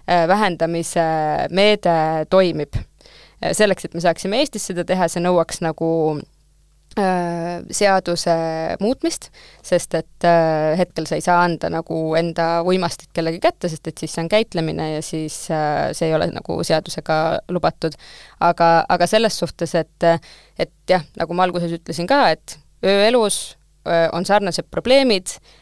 vähendamise 0.27 1.05
meede 1.53 2.25
toimib. 2.29 2.75
Äh, 3.41 3.55
selleks, 3.57 3.85
et 3.87 3.95
me 3.97 4.03
saaksime 4.03 4.41
Eestis 4.41 4.69
seda 4.69 4.85
teha, 4.87 5.07
see 5.11 5.23
nõuaks 5.23 5.61
nagu 5.63 5.89
äh, 6.99 7.61
seaduse 7.73 8.35
muutmist, 8.81 9.29
sest 9.65 9.95
et 9.99 10.27
hetkel 10.77 11.07
sa 11.09 11.17
ei 11.19 11.25
saa 11.25 11.39
anda 11.45 11.71
nagu 11.73 12.01
enda 12.19 12.49
uimastit 12.67 13.09
kellegi 13.15 13.41
kätte, 13.43 13.71
sest 13.71 13.87
et 13.89 14.03
siis 14.03 14.13
see 14.15 14.25
on 14.25 14.31
käitlemine 14.31 14.91
ja 14.95 15.05
siis 15.05 15.37
see 15.47 16.09
ei 16.09 16.17
ole 16.17 16.29
nagu 16.33 16.59
seadusega 16.67 17.21
lubatud. 17.49 17.95
aga, 18.39 18.73
aga 18.89 19.07
selles 19.07 19.39
suhtes, 19.39 19.75
et, 19.79 20.11
et 20.59 20.75
jah, 20.89 21.07
nagu 21.17 21.33
ma 21.33 21.47
alguses 21.47 21.73
ütlesin 21.79 22.09
ka, 22.09 22.27
et 22.35 22.59
ööelus 22.85 23.55
on 24.13 24.25
sarnased 24.29 24.67
probleemid, 24.69 25.31
Äh, 25.33 25.60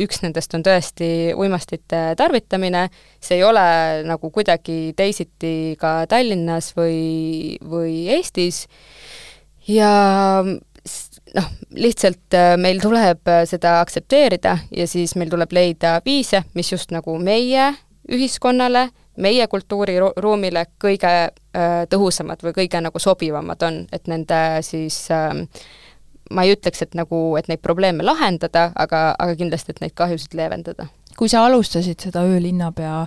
üks 0.00 0.22
nendest 0.22 0.54
on 0.56 0.62
tõesti 0.64 1.06
uimastite 1.36 2.14
tarvitamine, 2.16 2.86
see 3.20 3.36
ei 3.36 3.44
ole 3.44 3.64
nagu 4.08 4.30
kuidagi 4.32 4.94
teisiti 4.96 5.74
ka 5.80 6.06
Tallinnas 6.08 6.70
või, 6.78 7.58
või 7.60 8.06
Eestis. 8.14 8.64
Ja 9.68 9.92
noh, 11.34 11.48
lihtsalt 11.70 12.34
äh, 12.34 12.54
meil 12.60 12.80
tuleb 12.82 13.28
äh, 13.28 13.44
seda 13.48 13.78
aktsepteerida 13.80 14.56
ja 14.70 14.86
siis 14.88 15.14
meil 15.16 15.30
tuleb 15.32 15.52
leida 15.52 15.98
viise, 16.04 16.44
mis 16.54 16.72
just 16.72 16.92
nagu 16.94 17.16
meie 17.18 17.72
ühiskonnale, 18.12 18.88
meie 19.22 19.46
kultuuriruumile 19.46 20.66
kõige 20.82 21.12
tõhusamad 21.92 22.40
või 22.42 22.54
kõige 22.56 22.80
nagu 22.80 22.98
sobivamad 22.98 23.62
on, 23.66 23.74
et 23.92 24.08
nende 24.08 24.40
siis 24.64 24.96
äh, 25.12 25.44
ma 26.32 26.46
ei 26.46 26.56
ütleks, 26.56 26.82
et 26.84 26.96
nagu, 26.98 27.20
et 27.40 27.48
neid 27.50 27.62
probleeme 27.64 28.04
lahendada, 28.06 28.70
aga, 28.76 29.12
aga 29.18 29.36
kindlasti, 29.38 29.74
et 29.74 29.84
neid 29.84 29.96
kahjusid 29.98 30.36
leevendada. 30.38 30.88
kui 31.12 31.28
sa 31.28 31.42
alustasid 31.44 32.00
seda 32.00 32.22
öölinnapea 32.24 33.02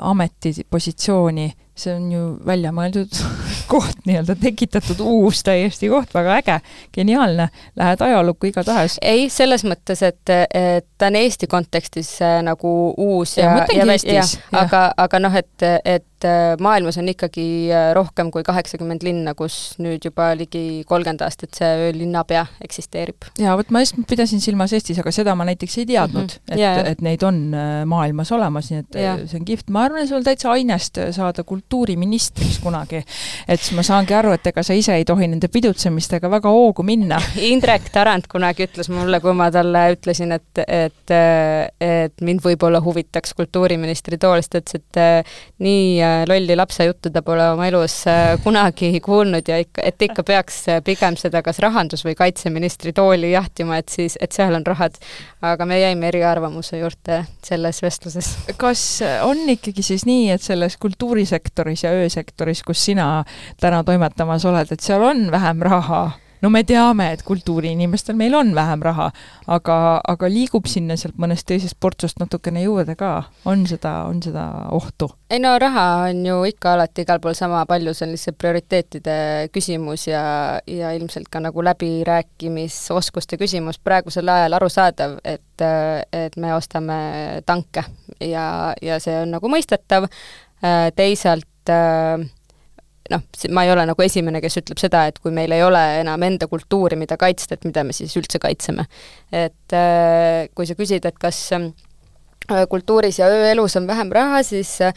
ametipositsiooni, 0.00 1.48
see 1.80 1.94
on 1.96 2.10
ju 2.12 2.24
väljamõeldud 2.46 3.20
koht 3.72 4.04
nii-öelda, 4.08 4.36
tekitatud 4.40 5.00
uus 5.04 5.42
täiesti 5.46 5.90
koht, 5.92 6.12
väga 6.14 6.36
äge, 6.40 6.58
geniaalne, 6.94 7.48
lähed 7.78 8.04
ajalukku 8.04 8.50
igatahes. 8.50 8.98
ei, 9.02 9.28
selles 9.32 9.64
mõttes, 9.68 10.02
et, 10.06 10.34
et 10.54 10.86
ta 11.00 11.08
on 11.08 11.16
Eesti 11.20 11.48
kontekstis 11.50 12.12
äh, 12.24 12.38
nagu 12.44 12.70
uus 12.96 13.36
ja, 13.38 13.50
ja, 13.72 13.84
ja, 13.84 13.96
ja, 14.04 14.20
ja 14.20 14.60
aga, 14.60 14.82
aga 15.00 15.20
noh, 15.22 15.36
et, 15.38 15.64
et 15.84 16.26
äh, 16.28 16.54
maailmas 16.60 16.98
on 17.00 17.08
ikkagi 17.12 17.46
äh, 17.72 17.90
rohkem 17.96 18.30
kui 18.34 18.44
kaheksakümmend 18.46 19.04
linna, 19.06 19.34
kus 19.38 19.78
nüüd 19.80 20.04
juba 20.04 20.30
ligi 20.38 20.82
kolmkümmend 20.88 21.24
aastat 21.24 21.56
see 21.56 21.90
linnapea 21.96 22.44
eksisteerib. 22.64 23.30
jaa, 23.40 23.56
vot 23.58 23.72
ma 23.72 23.84
just 23.84 23.96
pidasin 24.10 24.42
silmas 24.44 24.74
Eestis, 24.76 25.00
aga 25.00 25.12
seda 25.14 25.34
ma 25.38 25.46
näiteks 25.48 25.78
ei 25.80 25.88
teadnud 25.94 26.36
mm, 26.36 26.52
-hmm. 26.52 26.82
et 26.84 26.92
et 26.94 27.04
neid 27.06 27.22
on 27.24 27.40
maailmas 27.88 28.32
olemas, 28.36 28.70
nii 28.70 28.84
et 28.84 29.00
yeah. 29.00 29.24
see 29.26 29.40
on 29.40 29.48
kihvt. 29.48 29.69
Ma 29.70 29.84
arvan, 29.88 30.08
sul 30.08 30.24
täitsa 30.26 30.52
ainest 30.54 31.00
saada 31.16 31.44
kultuuriministriks 31.46 32.60
kunagi. 32.62 33.02
et 33.48 33.60
siis 33.60 33.76
ma 33.76 33.84
saangi 33.86 34.14
aru, 34.14 34.34
et 34.36 34.46
ega 34.52 34.62
sa 34.66 34.76
ise 34.76 34.94
ei 34.98 35.04
tohi 35.08 35.28
nende 35.30 35.48
pidutsemistega 35.48 36.30
väga 36.30 36.52
hoogu 36.52 36.84
minna. 36.86 37.20
Indrek 37.52 37.90
Tarand 37.92 38.28
kunagi 38.30 38.68
ütles 38.68 38.90
mulle, 38.92 39.20
kui 39.20 39.34
ma 39.36 39.50
talle 39.54 39.86
ütlesin, 39.96 40.32
et, 40.36 40.64
et 40.66 41.10
et, 41.10 41.12
et 41.80 42.24
mind 42.24 42.42
võib-olla 42.44 42.80
huvitaks 42.84 43.34
kultuuriministri 43.38 44.18
tool, 44.20 44.40
sest 44.40 44.52
ta 44.52 44.60
ütles, 44.60 44.78
et 44.80 45.00
äh, 45.00 45.38
nii 45.64 45.84
äh, 46.04 46.16
lolli 46.28 46.56
lapse 46.58 46.86
juttu 46.86 47.12
ta 47.12 47.22
pole 47.26 47.50
oma 47.54 47.68
elus 47.68 47.96
äh, 48.10 48.34
kunagi 48.44 48.92
kuulnud 49.04 49.48
ja 49.48 49.60
ikka, 49.62 49.84
et 49.86 50.06
ikka 50.08 50.24
peaks 50.26 50.62
pigem 50.86 51.18
seda 51.20 51.42
kas 51.46 51.60
rahandus- 51.62 52.04
või 52.06 52.16
kaitseministri 52.18 52.94
tooli 52.96 53.32
jahtima, 53.34 53.80
et 53.80 53.92
siis, 53.92 54.18
et 54.20 54.32
seal 54.36 54.54
on 54.58 54.66
rahad. 54.66 54.98
aga 55.42 55.64
me 55.64 55.80
jäime 55.80 56.08
eriarvamuse 56.10 56.78
juurde 56.78 57.22
selles 57.44 57.82
vestluses. 57.82 58.34
kas 58.60 58.82
on 59.24 59.48
ikkagi 59.60 59.84
siis 59.84 60.06
nii, 60.08 60.30
et 60.32 60.42
selles 60.42 60.78
kultuurisektoris 60.80 61.84
ja 61.84 61.92
öösektoris, 61.92 62.64
kus 62.64 62.80
sina 62.90 63.24
täna 63.60 63.84
toimetamas 63.84 64.44
oled, 64.48 64.72
et 64.72 64.80
seal 64.80 65.04
on 65.04 65.28
vähem 65.32 65.62
raha? 65.62 66.02
No 66.42 66.50
me 66.50 66.62
teame, 66.64 67.10
et 67.14 67.22
kultuuriinimestel 67.26 68.16
meil 68.18 68.34
on 68.38 68.52
vähem 68.54 68.82
raha, 68.84 69.10
aga, 69.50 69.76
aga 70.08 70.30
liigub 70.32 70.68
sinna 70.70 70.96
sealt 71.00 71.18
mõnest 71.20 71.46
teisest 71.48 71.78
portsust 71.80 72.20
natukene 72.22 72.62
juurde 72.64 72.96
ka, 72.98 73.12
on 73.48 73.66
seda, 73.70 73.94
on 74.10 74.22
seda 74.24 74.46
ohtu? 74.76 75.10
ei 75.30 75.38
no 75.42 75.52
raha 75.62 75.86
on 76.08 76.24
ju 76.26 76.40
ikka 76.50 76.74
alati 76.74 77.04
igal 77.04 77.20
pool 77.22 77.36
sama 77.38 77.62
palju, 77.70 77.94
see 77.94 78.06
on 78.08 78.14
lihtsalt 78.14 78.38
prioriteetide 78.40 79.16
küsimus 79.54 80.08
ja, 80.08 80.24
ja 80.66 80.92
ilmselt 80.96 81.30
ka 81.30 81.42
nagu 81.44 81.64
läbirääkimisoskuste 81.64 83.38
küsimus, 83.40 83.78
praegusel 83.82 84.28
ajal 84.28 84.58
arusaadav, 84.58 85.18
et, 85.24 85.66
et 86.12 86.36
me 86.40 86.54
ostame 86.56 87.00
tanke 87.46 87.84
ja, 88.20 88.74
ja 88.82 89.00
see 89.02 89.20
on 89.22 89.36
nagu 89.36 89.52
mõistetav, 89.52 90.08
teisalt 90.96 91.46
noh, 93.10 93.26
ma 93.50 93.64
ei 93.66 93.72
ole 93.74 93.84
nagu 93.90 94.04
esimene, 94.04 94.40
kes 94.42 94.60
ütleb 94.62 94.80
seda, 94.80 95.04
et 95.10 95.18
kui 95.22 95.34
meil 95.34 95.52
ei 95.54 95.64
ole 95.66 95.82
enam 96.00 96.22
enda 96.26 96.48
kultuuri, 96.50 96.98
mida 97.00 97.18
kaitsta, 97.20 97.58
et 97.58 97.68
mida 97.68 97.84
me 97.86 97.96
siis 97.96 98.14
üldse 98.20 98.40
kaitseme. 98.42 98.86
et 99.32 99.76
äh, 99.76 100.48
kui 100.54 100.68
sa 100.68 100.78
küsid, 100.78 101.06
et 101.06 101.18
kas 101.20 101.42
äh, 101.56 101.70
kultuuris 102.70 103.20
ja 103.20 103.30
ööelus 103.30 103.76
on 103.80 103.86
vähem 103.90 104.10
raha, 104.14 104.42
siis 104.46 104.78
äh, 104.86 104.94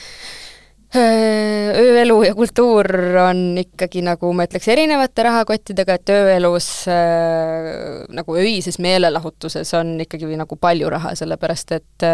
ööelu 0.94 2.20
ja 2.28 2.34
kultuur 2.38 2.88
on 3.24 3.58
ikkagi 3.58 4.04
nagu 4.06 4.30
ma 4.38 4.46
ütleks, 4.48 4.68
erinevate 4.70 5.26
rahakottidega, 5.26 5.98
et 5.98 6.14
ööelus 6.14 6.68
äh, 6.92 8.04
nagu 8.14 8.38
öises 8.38 8.78
meelelahutuses 8.84 9.74
on 9.80 9.96
ikkagi 10.06 10.30
nagu 10.38 10.58
palju 10.62 10.92
raha, 10.94 11.16
sellepärast 11.18 11.80
et, 11.80 12.10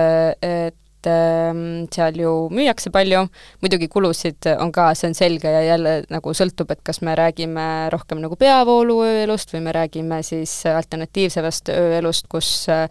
et 0.45 0.79
äh, 1.07 1.51
seal 1.93 2.19
ju 2.19 2.33
müüakse 2.53 2.91
palju, 2.93 3.25
muidugi 3.63 3.87
kulusid 3.91 4.49
on 4.57 4.73
ka, 4.75 4.89
see 4.97 5.11
on 5.11 5.17
selge 5.17 5.53
ja 5.53 5.63
jälle 5.63 5.95
nagu 6.11 6.33
sõltub, 6.35 6.73
et 6.73 6.83
kas 6.85 7.01
me 7.05 7.15
räägime 7.19 7.69
rohkem 7.93 8.21
nagu 8.23 8.35
peavoolu 8.39 8.99
ööelust 9.07 9.53
või 9.55 9.63
me 9.69 9.75
räägime 9.75 10.21
siis 10.27 10.61
alternatiivsevast 10.69 11.71
ööelust, 11.75 12.27
kus 12.31 12.51
äh, 12.71 12.87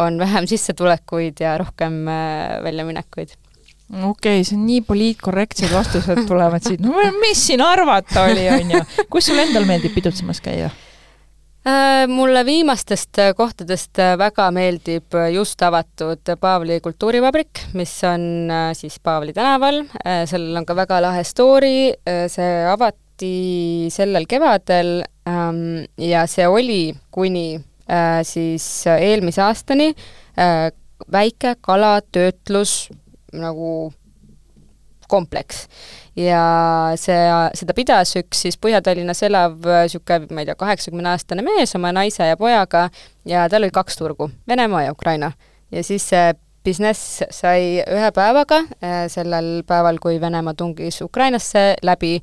on 0.00 0.18
vähem 0.20 0.48
sissetulekuid 0.50 1.42
ja 1.44 1.58
rohkem 1.60 2.02
äh, 2.08 2.58
väljaminekuid 2.64 3.36
okei 3.90 4.38
okay,, 4.38 4.44
see 4.44 4.56
on 4.56 4.66
nii 4.68 4.84
poliitkorrektsed 4.86 5.72
vastused 5.74 6.22
tulevad 6.28 6.62
siit, 6.62 6.82
no 6.84 6.94
mis 7.20 7.42
siin 7.48 7.62
arvata 7.64 8.28
oli, 8.30 8.46
on 8.54 8.76
ju. 8.76 8.84
kus 9.10 9.30
sul 9.30 9.42
endal 9.42 9.66
meeldib 9.68 9.96
pidutsemas 9.96 10.42
käia? 10.44 10.70
Äh, 11.60 12.06
mulle 12.08 12.40
viimastest 12.46 13.18
äh, 13.20 13.34
kohtadest 13.36 13.98
äh, 14.00 14.14
väga 14.16 14.46
meeldib 14.50 15.12
just 15.28 15.60
avatud 15.60 16.30
Paavli 16.40 16.78
kultuurivabrik, 16.80 17.66
mis 17.76 17.92
on 18.08 18.48
siis 18.72 18.96
Paavli 19.04 19.34
tänaval, 19.36 19.82
sellel 20.24 20.56
on 20.56 20.64
ka 20.64 20.76
väga 20.78 21.02
lahe 21.04 21.24
story, 21.28 21.92
see 22.32 22.48
avati 22.64 23.90
sellel 23.92 24.24
kevadel 24.24 25.02
ähm, 25.28 25.84
ja 26.00 26.24
see 26.24 26.48
oli 26.48 26.94
kuni 27.12 27.60
siis 28.24 28.70
eelmise 28.94 29.42
aastani 29.44 29.90
väike 31.12 31.56
kalatöötlus 31.60 32.86
nagu 33.36 33.90
kompleks. 35.10 35.66
ja 36.16 36.42
see, 36.98 37.18
seda 37.58 37.74
pidas 37.76 38.14
üks 38.18 38.44
siis 38.46 38.58
Põhja-Tallinnas 38.60 39.22
elav 39.26 39.58
niisugune, 39.62 40.30
ma 40.34 40.42
ei 40.42 40.48
tea, 40.48 40.58
kaheksakümne-aastane 40.58 41.44
mees 41.46 41.74
oma 41.78 41.92
naise 41.94 42.26
ja 42.32 42.38
pojaga 42.40 42.88
ja 43.28 43.48
tal 43.50 43.64
oli 43.64 43.74
kaks 43.74 44.00
turgu, 44.00 44.30
Venemaa 44.48 44.88
ja 44.88 44.94
Ukraina. 44.96 45.32
ja 45.70 45.84
siis 45.86 46.08
see 46.10 46.32
business 46.64 47.22
sai 47.32 47.80
ühe 47.88 48.10
päevaga, 48.12 48.64
äh, 48.84 49.04
sellel 49.08 49.62
päeval, 49.66 50.00
kui 50.02 50.20
Venemaa 50.20 50.54
tungis 50.54 51.00
Ukrainasse 51.02 51.74
läbi 51.82 52.18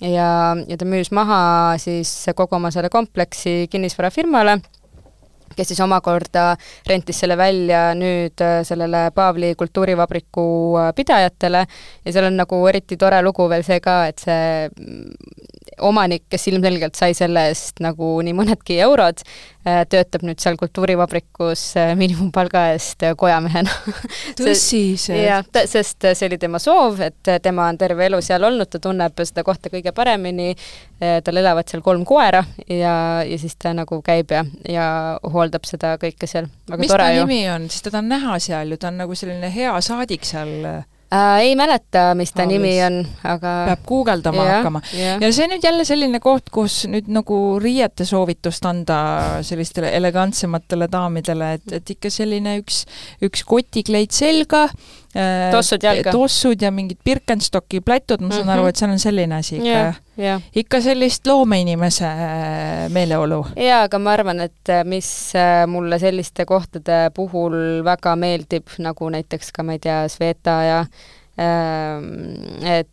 ja, 0.00 0.28
ja 0.68 0.78
ta 0.78 0.88
müüs 0.88 1.12
maha 1.14 1.40
siis 1.82 2.12
kogu 2.36 2.56
oma 2.56 2.70
selle 2.74 2.90
kompleksi 2.92 3.66
kinnisvarafirmale 3.70 4.60
kes 5.56 5.72
siis 5.72 5.80
omakorda 5.84 6.52
rentis 6.88 7.22
selle 7.22 7.36
välja 7.38 7.84
nüüd 7.98 8.42
äh, 8.44 8.60
sellele 8.66 9.08
Paavli 9.14 9.54
kultuurivabriku 9.58 10.46
äh, 10.80 10.92
pidajatele. 10.96 11.66
Ja 12.04 12.12
seal 12.14 12.28
on 12.30 12.38
nagu 12.40 12.60
eriti 12.68 12.98
tore 13.00 13.22
lugu 13.22 13.48
veel 13.50 13.64
see 13.66 13.80
ka, 13.84 14.02
et 14.10 14.22
see 14.22 14.68
omanik, 15.80 16.24
kes 16.30 16.46
ilmselgelt 16.50 16.98
sai 16.98 17.14
selle 17.16 17.46
eest 17.50 17.80
nagu 17.84 18.14
nii 18.24 18.34
mõnedki 18.36 18.76
eurod, 18.84 19.22
äh, 19.66 19.82
töötab 19.90 20.24
nüüd 20.26 20.42
seal 20.42 20.58
kultuurivabrikus 20.60 21.64
äh, 21.80 21.92
miinimumpalga 21.98 22.66
eest 22.74 23.04
äh, 23.06 23.14
kojamehena. 23.18 23.72
tõsiselt? 24.38 25.18
jah, 25.22 25.46
sest 25.70 26.08
see 26.12 26.28
oli 26.28 26.38
tema 26.42 26.60
soov, 26.62 27.00
et 27.04 27.32
tema 27.42 27.68
on 27.70 27.80
terve 27.80 28.06
elu 28.08 28.20
seal 28.24 28.44
olnud, 28.48 28.70
ta 28.72 28.82
tunneb 28.82 29.24
seda 29.24 29.44
kohta 29.46 29.72
kõige 29.72 29.94
paremini, 29.96 30.52
tal 30.98 31.38
elavad 31.40 31.66
seal 31.66 31.82
kolm 31.82 32.04
koera 32.06 32.44
ja, 32.68 32.94
ja 33.26 33.38
siis 33.40 33.56
ta 33.58 33.72
nagu 33.74 33.98
käib 34.06 34.30
ja, 34.30 34.44
ja 34.68 34.86
hooldab 35.34 35.66
seda 35.66 35.96
kõike 36.02 36.28
seal. 36.30 36.46
mis 36.78 36.92
ta 36.92 37.10
nimi 37.16 37.42
on, 37.50 37.66
sest 37.72 37.88
teda 37.88 38.02
on 38.02 38.10
näha 38.12 38.38
seal 38.42 38.74
ju, 38.74 38.78
ta 38.78 38.92
on 38.92 39.02
nagu 39.02 39.16
selline 39.18 39.50
hea 39.50 39.74
saadik 39.82 40.26
seal 40.28 40.84
äh,? 41.12 41.42
ei 41.46 41.56
mäleta, 41.58 42.12
mis 42.18 42.32
ta 42.32 42.42
Aalis. 42.42 42.52
nimi 42.54 42.72
on, 42.86 42.98
aga 43.28 43.54
peab 43.68 43.84
guugeldama 43.88 44.46
ja, 44.46 44.56
hakkama. 44.56 44.82
ja 44.94 45.32
see 45.32 45.46
on 45.46 45.54
nüüd 45.54 45.66
jälle 45.66 45.86
selline 45.88 46.22
koht, 46.24 46.50
kus 46.54 46.82
nüüd 46.90 47.10
nagu 47.12 47.38
riiete 47.62 48.06
soovitust 48.08 48.66
anda 48.68 48.98
sellistele 49.46 49.92
elegantsematele 49.98 50.88
daamidele, 50.92 51.52
et, 51.58 51.78
et 51.80 51.94
ikka 51.96 52.10
selline 52.12 52.58
üks, 52.62 52.84
üks 53.24 53.44
kotikleit 53.48 54.16
selga 54.16 54.68
tossud 55.52 55.82
jalga. 55.84 56.12
tossud 56.14 56.62
ja 56.62 56.70
mingid 56.72 56.98
Birkenstocki 57.04 57.80
plätud, 57.80 58.20
ma 58.20 58.30
saan 58.30 58.46
mm 58.46 58.48
-hmm. 58.48 58.52
aru, 58.52 58.66
et 58.66 58.76
seal 58.76 58.90
on 58.90 58.98
selline 58.98 59.34
asi 59.36 59.56
ikka 59.56 59.68
yeah,, 59.68 60.00
jah? 60.16 60.42
ikka 60.56 60.80
sellist 60.80 61.26
loomeinimese 61.26 62.06
äh, 62.06 62.90
meeleolu. 62.90 63.46
jaa, 63.56 63.82
aga 63.82 63.98
ma 63.98 64.12
arvan, 64.12 64.40
et 64.40 64.68
äh, 64.68 64.84
mis 64.84 65.32
äh, 65.36 65.66
mulle 65.66 65.98
selliste 65.98 66.44
kohtade 66.44 67.10
puhul 67.14 67.84
väga 67.84 68.16
meeldib, 68.16 68.68
nagu 68.78 69.08
näiteks 69.08 69.52
ka 69.52 69.62
ma 69.62 69.72
ei 69.72 69.78
tea, 69.78 70.08
Sveta 70.08 70.62
ja 70.62 70.78
ähm, 71.38 72.64
et 72.64 72.88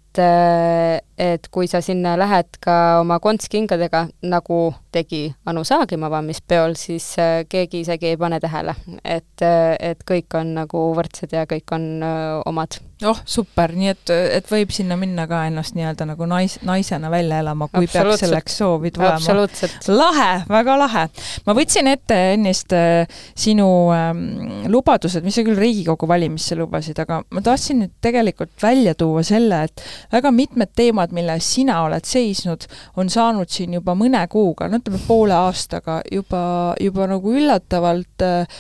et 1.20 1.50
kui 1.52 1.68
sa 1.68 1.82
sinna 1.84 2.16
lähed 2.20 2.60
ka 2.64 3.00
oma 3.02 3.20
kontskingadega, 3.20 4.06
nagu 4.32 4.60
tegi 4.92 5.28
Anu 5.50 5.64
Saagim 5.68 6.04
avamispeol, 6.08 6.76
siis 6.80 7.12
keegi 7.50 7.84
isegi 7.84 8.14
ei 8.14 8.20
pane 8.20 8.40
tähele, 8.42 8.76
et, 9.04 9.44
et 9.44 10.06
kõik 10.08 10.40
on 10.40 10.56
nagu 10.62 10.86
võrdsed 10.98 11.36
ja 11.36 11.46
kõik 11.50 11.76
on 11.76 11.90
öö, 12.04 12.40
omad. 12.50 12.80
Oh, 13.08 13.16
super, 13.24 13.72
nii 13.80 13.92
et, 13.94 14.12
et 14.12 14.50
võib 14.52 14.74
sinna 14.76 14.98
minna 15.00 15.24
ka 15.30 15.46
ennast 15.48 15.76
nii-öelda 15.78 16.04
nagu 16.10 16.26
nais, 16.28 16.58
naisena 16.68 17.08
välja 17.12 17.38
elama, 17.40 17.70
kui 17.72 17.88
peaks 17.88 18.26
selleks 18.26 18.58
soovi 18.60 18.92
tulema. 18.92 19.22
lahe, 19.88 20.28
väga 20.50 20.76
lahe. 20.82 21.06
ma 21.46 21.56
võtsin 21.56 21.88
ette 21.88 22.18
ennist 22.34 22.76
äh, 22.76 23.08
sinu 23.40 23.70
ähm, 23.96 24.66
lubadused, 24.68 25.24
mis 25.24 25.40
sa 25.40 25.46
küll 25.48 25.60
Riigikogu 25.60 26.10
valimisse 26.12 26.58
lubasid, 26.60 27.00
aga 27.00 27.22
ma 27.24 27.44
tahtsin 27.46 27.86
nüüd 27.86 27.96
tegelikult 28.04 28.52
välja 28.60 28.96
tuua 29.00 29.24
selle, 29.24 29.64
et 29.70 29.86
väga 30.12 30.34
mitmed 30.36 30.76
teemad, 30.76 31.09
mille 31.16 31.36
eest 31.38 31.56
sina 31.60 31.82
oled 31.86 32.06
seisnud, 32.06 32.66
on 32.98 33.10
saanud 33.10 33.50
siin 33.50 33.78
juba 33.80 33.96
mõne 33.98 34.26
kuuga, 34.32 34.68
no 34.70 34.80
ütleme 34.82 35.02
poole 35.08 35.36
aastaga 35.38 36.00
juba, 36.12 36.42
juba 36.82 37.08
nagu 37.10 37.34
üllatavalt 37.40 38.26
äh 38.26 38.60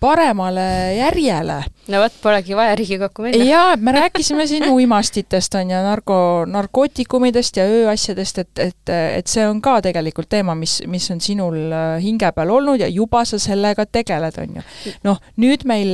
paremale 0.00 0.96
järjele. 0.96 1.58
no 1.92 1.98
vot, 2.00 2.14
polegi 2.22 2.56
vaja 2.56 2.74
Riigikokku 2.78 3.26
minna 3.26 3.44
jaa, 3.44 3.76
me 3.76 3.92
rääkisime 3.92 4.46
siin 4.48 4.64
uimastitest, 4.74 5.54
on 5.54 5.70
ju, 5.70 5.80
narko, 5.84 6.18
narkootikumidest 6.48 7.60
ja 7.60 7.66
ööasjadest, 7.68 8.40
et, 8.40 8.62
et, 8.64 8.92
et 9.18 9.28
see 9.28 9.44
on 9.44 9.60
ka 9.60 9.76
tegelikult 9.84 10.30
teema, 10.32 10.56
mis, 10.56 10.78
mis 10.88 11.10
on 11.12 11.20
sinul 11.20 11.58
äh, 11.68 11.98
hinge 12.02 12.30
peal 12.32 12.54
olnud 12.56 12.80
ja 12.80 12.88
juba 12.88 13.26
sa 13.28 13.38
sellega 13.42 13.84
tegeled, 13.86 14.40
on 14.40 14.56
ju. 14.56 14.64
noh, 15.04 15.20
nüüd 15.42 15.68
meil, 15.68 15.92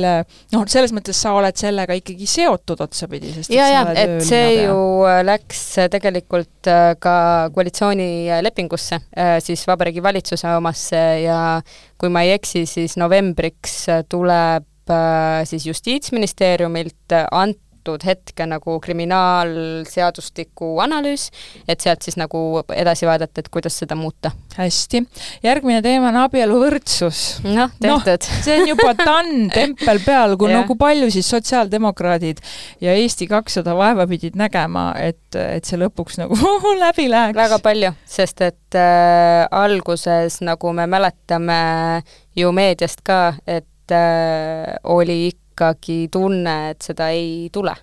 noh, 0.55 0.65
selles 0.71 0.95
mõttes 0.95 1.19
sa 1.19 1.35
oled 1.35 1.59
sellega 1.59 1.99
ikkagi 1.99 2.29
seotud 2.29 2.79
otsapidi, 2.87 3.35
sest 3.35 3.51
ja, 3.53 3.67
ja, 3.73 3.85
et 3.91 4.23
see 4.23 4.63
ju 4.63 4.79
äh, 5.09 5.19
läks 5.27 5.65
äh, 5.83 5.91
tegelikult 5.91 6.51
ka 7.03 7.13
koalitsioonilepingusse, 7.51 9.01
siis 9.43 9.65
Vabariigi 9.67 9.99
Valitsuse 10.03 10.47
omasse 10.55 11.01
ja 11.25 11.39
kui 11.97 12.09
ma 12.09 12.23
ei 12.25 12.33
eksi, 12.35 12.65
siis 12.69 12.97
novembriks 12.99 13.85
tuleb 14.09 14.67
Äh, 14.89 15.45
siis 15.45 15.65
Justiitsministeeriumilt 15.65 17.11
antud 17.83 18.03
hetke 18.07 18.45
nagu 18.47 18.77
kriminaalseadustiku 18.79 20.77
analüüs, 20.83 21.27
et 21.67 21.81
sealt 21.83 22.03
siis 22.05 22.15
nagu 22.19 22.63
edasi 22.71 23.05
vaadata, 23.07 23.43
et 23.43 23.49
kuidas 23.51 23.75
seda 23.77 23.95
muuta. 23.95 24.31
hästi. 24.55 25.03
järgmine 25.43 25.81
teema 25.81 26.09
on 26.09 26.15
abieluvõrdsus. 26.23 27.41
noh, 27.43 27.69
tehtud 27.81 28.23
no,. 28.23 28.39
see 28.45 28.61
on 28.61 28.67
juba 28.69 28.93
done, 28.95 29.49
tempel 29.53 29.99
peal, 30.05 30.37
kui 30.37 30.53
nagu 30.59 30.75
palju 30.79 31.11
siis 31.11 31.29
sotsiaaldemokraadid 31.29 32.39
ja 32.81 32.93
Eesti 32.93 33.27
kakssada 33.27 33.75
vaeva 33.75 34.07
pidid 34.07 34.37
nägema, 34.39 34.93
et, 34.95 35.35
et 35.35 35.65
see 35.65 35.79
lõpuks 35.81 36.21
nagu 36.21 36.37
läbi 36.85 37.09
läheks? 37.11 37.35
väga 37.37 37.59
palju, 37.59 37.93
sest 38.07 38.41
et 38.47 38.79
äh, 38.79 39.43
alguses, 39.51 40.39
nagu 40.45 40.73
me 40.73 40.87
mäletame 40.87 42.03
ju 42.35 42.51
meediast 42.55 43.03
ka, 43.03 43.33
et 43.45 43.91
äh, 43.91 44.77
oli 44.83 45.33
ikkagi 45.53 46.07
tunne, 46.11 46.57
et 46.73 46.81
seda 46.83 47.11
ei 47.15 47.49
tule. 47.53 47.75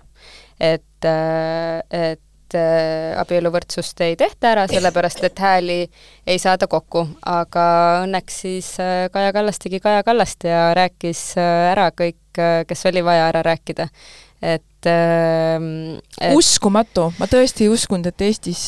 et 0.59 1.07
äh,, 1.09 1.81
et 1.89 2.53
äh, 2.53 3.17
abieluvõrdsust 3.17 4.03
ei 4.05 4.15
tehta 4.19 4.51
ära, 4.51 4.67
sellepärast 4.69 5.23
et 5.25 5.39
hääli 5.39 5.79
ei 6.27 6.39
saada 6.39 6.67
kokku, 6.69 7.07
aga 7.25 7.63
õnneks 8.03 8.41
siis 8.45 8.73
äh, 8.83 9.07
Kaja 9.11 9.33
Kallas 9.33 9.57
tegi 9.63 9.79
Kaja 9.81 10.03
Kallast 10.03 10.45
ja 10.45 10.67
rääkis 10.77 11.31
ära 11.39 11.89
kõik, 11.95 12.19
kes 12.67 12.85
oli 12.91 13.01
vaja 13.03 13.25
ära 13.31 13.41
rääkida 13.43 13.89
et 14.41 14.63
äh, 14.89 15.57
et 16.21 16.37
uskumatu, 16.37 17.09
ma 17.19 17.27
tõesti 17.31 17.65
ei 17.67 17.71
uskunud, 17.73 18.07
et 18.11 18.23
Eestis, 18.27 18.63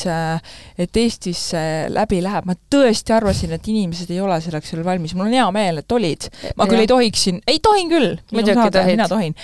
et 0.77 0.99
Eestis 1.03 1.45
läbi 1.93 2.21
läheb, 2.23 2.47
ma 2.49 2.57
tõesti 2.75 3.15
arvasin, 3.15 3.55
et 3.57 3.69
inimesed 3.71 4.11
ei 4.13 4.21
ole 4.23 4.39
selleks 4.43 4.73
veel 4.75 4.85
valmis, 4.87 5.15
mul 5.17 5.29
on 5.29 5.37
hea 5.37 5.47
meel, 5.55 5.81
et 5.83 5.97
olid. 5.97 6.29
ma 6.57 6.67
küll 6.69 6.81
ja. 6.81 6.87
ei 6.87 6.91
tohiks 6.91 7.25
siin, 7.27 7.39
ei 7.47 7.61
tohin 7.63 7.89
küll, 7.91 8.17
mina 8.33 9.07
tohin. 9.11 9.37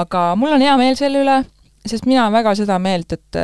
aga 0.00 0.26
mul 0.38 0.58
on 0.58 0.64
hea 0.64 0.76
meel 0.80 0.98
selle 1.00 1.24
üle, 1.24 1.40
sest 1.86 2.06
mina 2.06 2.26
olen 2.26 2.38
väga 2.40 2.54
seda 2.62 2.78
meelt, 2.82 3.18
et 3.18 3.42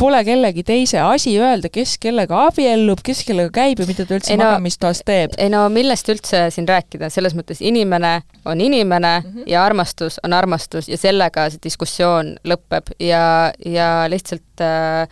pole 0.00 0.20
kellegi 0.24 0.64
teise 0.66 1.00
asi 1.04 1.34
öelda, 1.40 1.70
kes 1.72 1.96
kellega 2.00 2.44
abiellub, 2.48 3.02
kes 3.04 3.22
kellega 3.28 3.52
käib 3.60 3.82
ja 3.82 3.88
mida 3.88 4.06
ta 4.08 4.16
üldse 4.16 4.36
no, 4.38 4.46
magamistoas 4.46 5.02
teeb. 5.06 5.34
ei 5.38 5.50
no 5.52 5.66
millest 5.72 6.08
üldse 6.12 6.46
siin 6.54 6.68
rääkida, 6.68 7.10
selles 7.12 7.36
mõttes 7.36 7.60
inimene 7.60 8.20
on 8.48 8.60
inimene 8.60 9.12
mm 9.20 9.26
-hmm. 9.26 9.50
ja 9.50 9.64
armastus 9.64 10.20
on 10.24 10.32
armastus 10.36 10.88
ja 10.88 10.98
sellega 11.00 11.48
see 11.50 11.60
diskussioon 11.68 12.36
lõpeb 12.44 12.94
ja, 13.00 13.52
ja 13.66 13.90
lihtsalt 14.08 14.64
äh, 14.64 15.02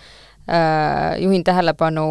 äh, 0.49 1.21
juhin 1.21 1.45
tähelepanu 1.45 2.09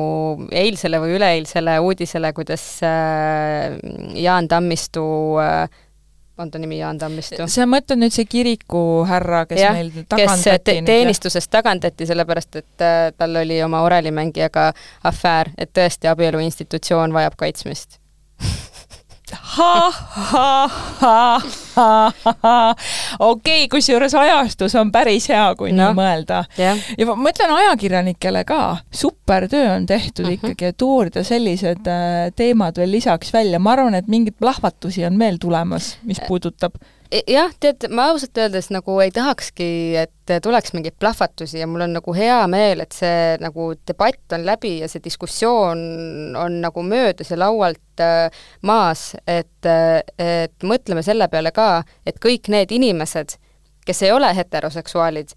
eilsele 0.51 1.01
või 1.01 1.17
üleeilsele 1.17 1.79
uudisele, 1.79 2.33
kuidas 2.33 2.65
äh, 2.83 3.73
Jaan 4.13 4.47
Tammistu 4.47 5.07
äh, 5.41 5.69
on 6.38 6.52
ta 6.52 6.60
nimi 6.60 6.80
Jaan 6.80 6.97
Tammistu? 6.97 7.47
sa 7.47 7.67
mõtled 7.69 8.02
nüüd 8.02 8.15
see 8.15 8.26
kirikuhärra, 8.30 9.45
kes 9.50 9.62
ja, 9.62 9.73
meil 9.76 9.91
tagandati 10.10 10.43
kes 10.43 10.63
te 10.63 10.76
teenistusest 10.86 11.52
tagandati, 11.54 12.10
sellepärast 12.10 12.60
et 12.62 12.86
äh, 12.86 12.97
tal 13.17 13.36
oli 13.43 13.62
oma 13.63 13.84
orelimängijaga 13.88 14.71
afäär, 15.04 15.54
et 15.58 15.73
tõesti 15.73 16.12
abielu 16.12 16.43
institutsioon 16.47 17.15
vajab 17.15 17.39
kaitsmist 17.39 18.02
okei, 23.19 23.67
kusjuures 23.71 24.15
ajastus 24.15 24.75
on 24.79 24.91
päris 24.91 25.27
hea, 25.31 25.55
kui 25.59 25.71
no. 25.75 25.89
nii 25.89 25.97
mõelda. 25.97 26.43
Yeah.. 26.59 26.79
ja 26.97 27.07
ma 27.09 27.15
mõtlen 27.27 27.51
ajakirjanikele 27.57 28.43
ka, 28.47 28.61
super 28.91 29.47
töö 29.51 29.75
on 29.75 29.85
tehtud 29.89 30.25
mm 30.25 30.31
-hmm. 30.31 30.37
ikkagi, 30.39 30.65
et 30.71 30.81
uurida 30.81 31.23
sellised 31.27 31.87
äh, 31.91 32.31
teemad 32.35 32.77
veel 32.77 32.91
lisaks 32.91 33.33
välja, 33.33 33.59
ma 33.59 33.71
arvan, 33.75 33.95
et 33.99 34.07
mingeid 34.07 34.35
plahvatusi 34.39 35.05
on 35.05 35.19
veel 35.19 35.37
tulemas, 35.41 35.97
mis 36.07 36.21
puudutab 36.27 36.73
E, 36.79 36.96
jah, 37.27 37.53
tead, 37.59 37.87
ma 37.93 38.09
ausalt 38.11 38.37
öeldes 38.37 38.69
nagu 38.73 38.97
ei 39.03 39.11
tahakski, 39.15 39.69
et 40.01 40.33
tuleks 40.43 40.73
mingeid 40.75 40.97
plahvatusi 40.99 41.61
ja 41.61 41.67
mul 41.69 41.85
on 41.85 41.95
nagu 41.97 42.15
hea 42.15 42.39
meel, 42.51 42.83
et 42.83 42.95
see 42.95 43.37
nagu 43.43 43.71
debatt 43.87 44.35
on 44.35 44.45
läbi 44.47 44.77
ja 44.81 44.89
see 44.91 45.03
diskussioon 45.03 46.35
on 46.37 46.59
nagu 46.63 46.83
möödas 46.83 47.31
ja 47.31 47.39
laualt 47.39 48.03
äh, 48.03 48.27
maas, 48.67 49.09
et, 49.27 49.71
et 50.19 50.67
mõtleme 50.67 51.03
selle 51.05 51.29
peale 51.31 51.53
ka, 51.55 51.83
et 52.05 52.19
kõik 52.23 52.51
need 52.53 52.73
inimesed, 52.75 53.37
kes 53.87 54.03
ei 54.03 54.11
ole 54.11 54.33
heteroseksuaalid, 54.35 55.31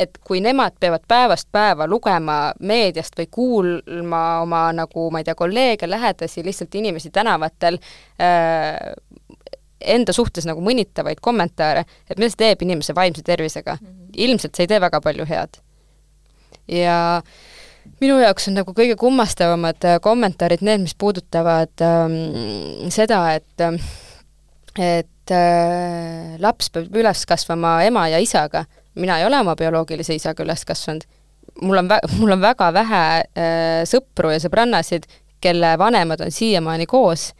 et 0.00 0.16
kui 0.24 0.40
nemad 0.40 0.78
peavad 0.80 1.02
päevast 1.08 1.50
päeva 1.52 1.86
lugema 1.90 2.54
meediast 2.60 3.18
või 3.18 3.26
kuulma 3.30 4.22
oma 4.44 4.62
nagu 4.72 5.10
ma 5.12 5.20
ei 5.20 5.26
tea, 5.26 5.36
kolleege, 5.36 5.90
lähedasi, 5.90 6.44
lihtsalt 6.46 6.74
inimesi 6.80 7.10
tänavatel 7.12 7.76
äh, 8.22 8.94
enda 9.80 10.12
suhtes 10.12 10.46
nagu 10.48 10.62
mõnitavaid 10.64 11.22
kommentaare, 11.24 11.84
et 12.10 12.18
mida 12.18 12.30
see 12.30 12.44
teeb 12.44 12.62
inimese 12.66 12.94
vaimse 12.96 13.22
tervisega 13.26 13.76
mm. 13.80 13.86
-hmm. 13.86 14.10
ilmselt 14.26 14.54
see 14.54 14.64
ei 14.64 14.74
tee 14.74 14.80
väga 14.80 15.00
palju 15.00 15.26
head. 15.28 15.60
ja 16.68 17.22
minu 18.00 18.18
jaoks 18.20 18.48
on 18.48 18.58
nagu 18.60 18.74
kõige 18.76 18.96
kummastavamad 18.96 19.84
äh, 19.84 20.00
kommentaarid 20.02 20.62
need, 20.62 20.84
mis 20.84 20.94
puudutavad 20.94 21.84
ähm, 21.84 22.88
seda, 22.90 23.22
et 23.34 23.64
et 24.78 25.34
äh, 25.34 26.36
laps 26.38 26.70
peab 26.70 26.94
üles 26.96 27.24
kasvama 27.26 27.80
ema 27.84 28.08
ja 28.08 28.18
isaga. 28.18 28.64
mina 28.94 29.18
ei 29.18 29.24
ole 29.24 29.38
oma 29.38 29.56
bioloogilise 29.56 30.14
isaga 30.14 30.44
üles 30.44 30.64
kasvanud. 30.64 31.04
mul 31.62 31.78
on 31.78 31.88
vä-, 31.88 32.18
mul 32.18 32.32
on 32.32 32.40
väga 32.40 32.72
vähe 32.72 33.04
äh, 33.20 33.82
sõpru 33.84 34.30
ja 34.30 34.38
sõbrannasid, 34.38 35.06
kelle 35.40 35.78
vanemad 35.78 36.20
on 36.20 36.30
siiamaani 36.30 36.86
koos 36.86 37.32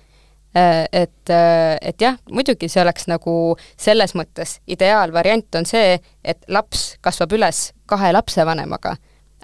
et, 0.55 1.31
äh, 1.31 1.77
et 1.83 2.03
jah, 2.03 2.19
muidugi 2.31 2.69
see 2.69 2.83
oleks 2.83 3.07
nagu 3.11 3.35
selles 3.79 4.15
mõttes 4.19 4.59
ideaalvariant 4.67 5.61
on 5.61 5.69
see, 5.69 5.99
et 6.25 6.43
laps 6.49 6.97
kasvab 7.05 7.37
üles 7.39 7.71
kahe 7.91 8.13
lapsevanemaga. 8.13 8.97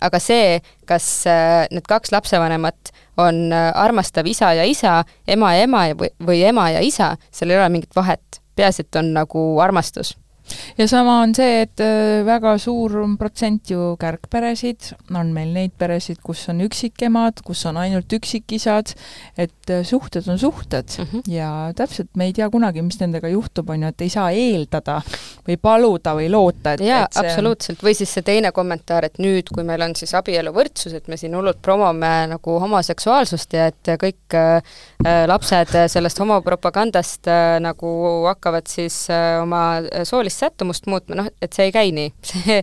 aga 0.03 0.19
see, 0.21 0.61
kas 0.85 1.07
äh, 1.31 1.65
need 1.73 1.87
kaks 1.89 2.13
lapsevanemat 2.13 2.91
on 3.17 3.53
armastav 3.53 4.27
isa 4.29 4.53
ja 4.53 4.65
isa, 4.65 5.05
ema 5.27 5.55
ja 5.55 5.63
ema 5.65 5.87
või, 5.97 6.11
või 6.21 6.43
ema 6.45 6.69
ja 6.71 6.83
isa, 6.85 7.15
seal 7.33 7.51
ei 7.51 7.57
ole 7.57 7.69
mingit 7.69 7.97
vahet. 7.97 8.43
peaasi, 8.57 8.83
et 8.83 8.97
on 8.97 9.13
nagu 9.13 9.41
armastus 9.61 10.17
ja 10.79 10.87
sama 10.89 11.21
on 11.23 11.35
see, 11.37 11.63
et 11.67 11.83
äh, 11.83 12.25
väga 12.27 12.57
suur 12.63 12.95
protsent 13.19 13.71
ju 13.71 13.95
kärgperesid, 14.01 14.93
on 15.15 15.33
meil 15.35 15.53
neid 15.55 15.75
peresid, 15.79 16.21
kus 16.25 16.47
on 16.53 16.63
üksikemad, 16.67 17.43
kus 17.47 17.65
on 17.69 17.79
ainult 17.81 18.13
üksikisad, 18.13 18.95
et 19.37 19.73
äh, 19.73 19.85
suhted 19.87 20.29
on 20.29 20.39
suhted 20.39 20.89
mm 20.99 21.07
-hmm. 21.13 21.33
ja 21.33 21.73
täpselt 21.77 22.09
me 22.17 22.25
ei 22.25 22.33
tea 22.33 22.51
kunagi, 22.51 22.83
mis 22.83 23.01
nendega 23.01 23.29
juhtub, 23.29 23.71
on 23.71 23.83
ju, 23.83 23.89
et 23.89 24.01
ei 24.01 24.09
saa 24.09 24.31
eeldada 24.31 25.01
või 25.49 25.57
paluda 25.63 26.15
või 26.15 26.31
loota, 26.31 26.73
et 26.73 26.81
jaa, 26.81 27.07
absoluutselt, 27.15 27.83
või 27.83 27.95
siis 27.95 28.15
see 28.15 28.23
teine 28.23 28.53
kommentaar, 28.53 29.05
et 29.05 29.19
nüüd, 29.19 29.51
kui 29.55 29.65
meil 29.65 29.83
on 29.83 29.97
siis 29.97 30.15
abieluvõrdsus, 30.15 30.93
et 30.95 31.09
me 31.09 31.17
siin 31.17 31.35
hullult 31.37 31.63
promome 31.63 32.27
nagu 32.27 32.59
homoseksuaalsust 32.61 33.53
ja 33.53 33.67
et 33.67 33.95
kõik 34.01 34.35
äh, 34.35 34.63
äh 35.07 35.27
lapsed 35.27 35.75
sellest 35.89 36.19
homopropagandast 36.19 37.27
äh, 37.29 37.61
nagu 37.61 37.91
hakkavad 38.27 38.67
siis 38.71 39.11
äh, 39.11 39.43
oma 39.43 39.83
soolist 40.05 40.36
soolist 40.37 40.41
sättumust 40.41 40.87
muutma, 40.87 41.17
noh, 41.17 41.29
et 41.43 41.53
see 41.53 41.69
ei 41.69 41.73
käi 41.73 41.93
nii. 41.93 42.13
see 42.31 42.61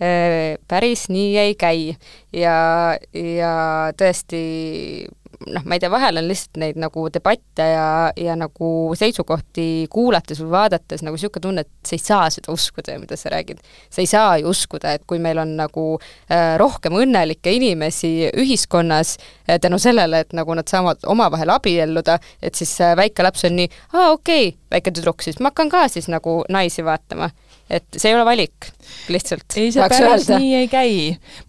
äh, 0.00 0.56
päris 0.68 1.08
nii 1.08 1.36
ei 1.38 1.54
käi. 1.54 1.96
ja, 2.32 2.96
ja 3.12 3.92
tõesti 3.96 5.08
noh, 5.46 5.64
ma 5.64 5.76
ei 5.76 5.82
tea, 5.82 5.90
vahel 5.92 6.20
on 6.20 6.28
lihtsalt 6.28 6.60
neid 6.60 6.78
nagu 6.80 7.06
debatte 7.12 7.66
ja, 7.70 7.86
ja 8.16 8.36
nagu 8.38 8.70
seisukohti 8.98 9.86
kuulates 9.92 10.40
või 10.42 10.52
vaadates 10.54 11.04
nagu 11.04 11.18
niisugune 11.18 11.44
tunne, 11.44 11.64
et 11.66 11.88
sa 11.88 11.96
ei 11.96 12.02
saa 12.02 12.28
seda 12.32 12.54
uskuda, 12.54 12.96
mida 13.02 13.18
sa 13.20 13.32
räägid. 13.34 13.60
sa 13.90 14.02
ei 14.02 14.10
saa 14.10 14.36
ju 14.40 14.50
uskuda, 14.52 14.96
et 14.96 15.04
kui 15.06 15.20
meil 15.22 15.38
on 15.42 15.56
nagu 15.58 15.86
äh, 15.98 16.56
rohkem 16.60 16.96
õnnelikke 16.96 17.52
inimesi 17.52 18.30
ühiskonnas 18.32 19.16
äh, 19.48 19.60
tänu 19.60 19.78
sellele, 19.82 20.24
et 20.24 20.36
nagu 20.36 20.54
nad 20.56 20.68
saavad 20.68 21.04
omavahel 21.06 21.52
abielluda, 21.56 22.18
et 22.42 22.54
siis 22.54 22.72
äh, 22.80 22.96
väike 22.96 23.26
laps 23.26 23.44
on 23.48 23.58
nii, 23.60 23.70
aa 23.92 24.12
okei 24.14 24.48
okay,, 24.48 24.60
väike 24.76 24.94
tüdruk, 24.96 25.24
siis 25.24 25.40
ma 25.40 25.52
hakkan 25.52 25.72
ka 25.72 25.86
siis 25.92 26.08
nagu 26.12 26.42
naisi 26.52 26.84
vaatama 26.84 27.30
et 27.70 27.86
see 27.98 28.10
ei 28.12 28.16
ole 28.16 28.24
valik, 28.26 28.68
lihtsalt. 29.10 29.46
ei, 29.58 29.72
see 29.74 29.82
päris 29.82 30.28
öelda. 30.28 30.40
nii 30.42 30.54
ei 30.60 30.68
käi. 30.70 30.96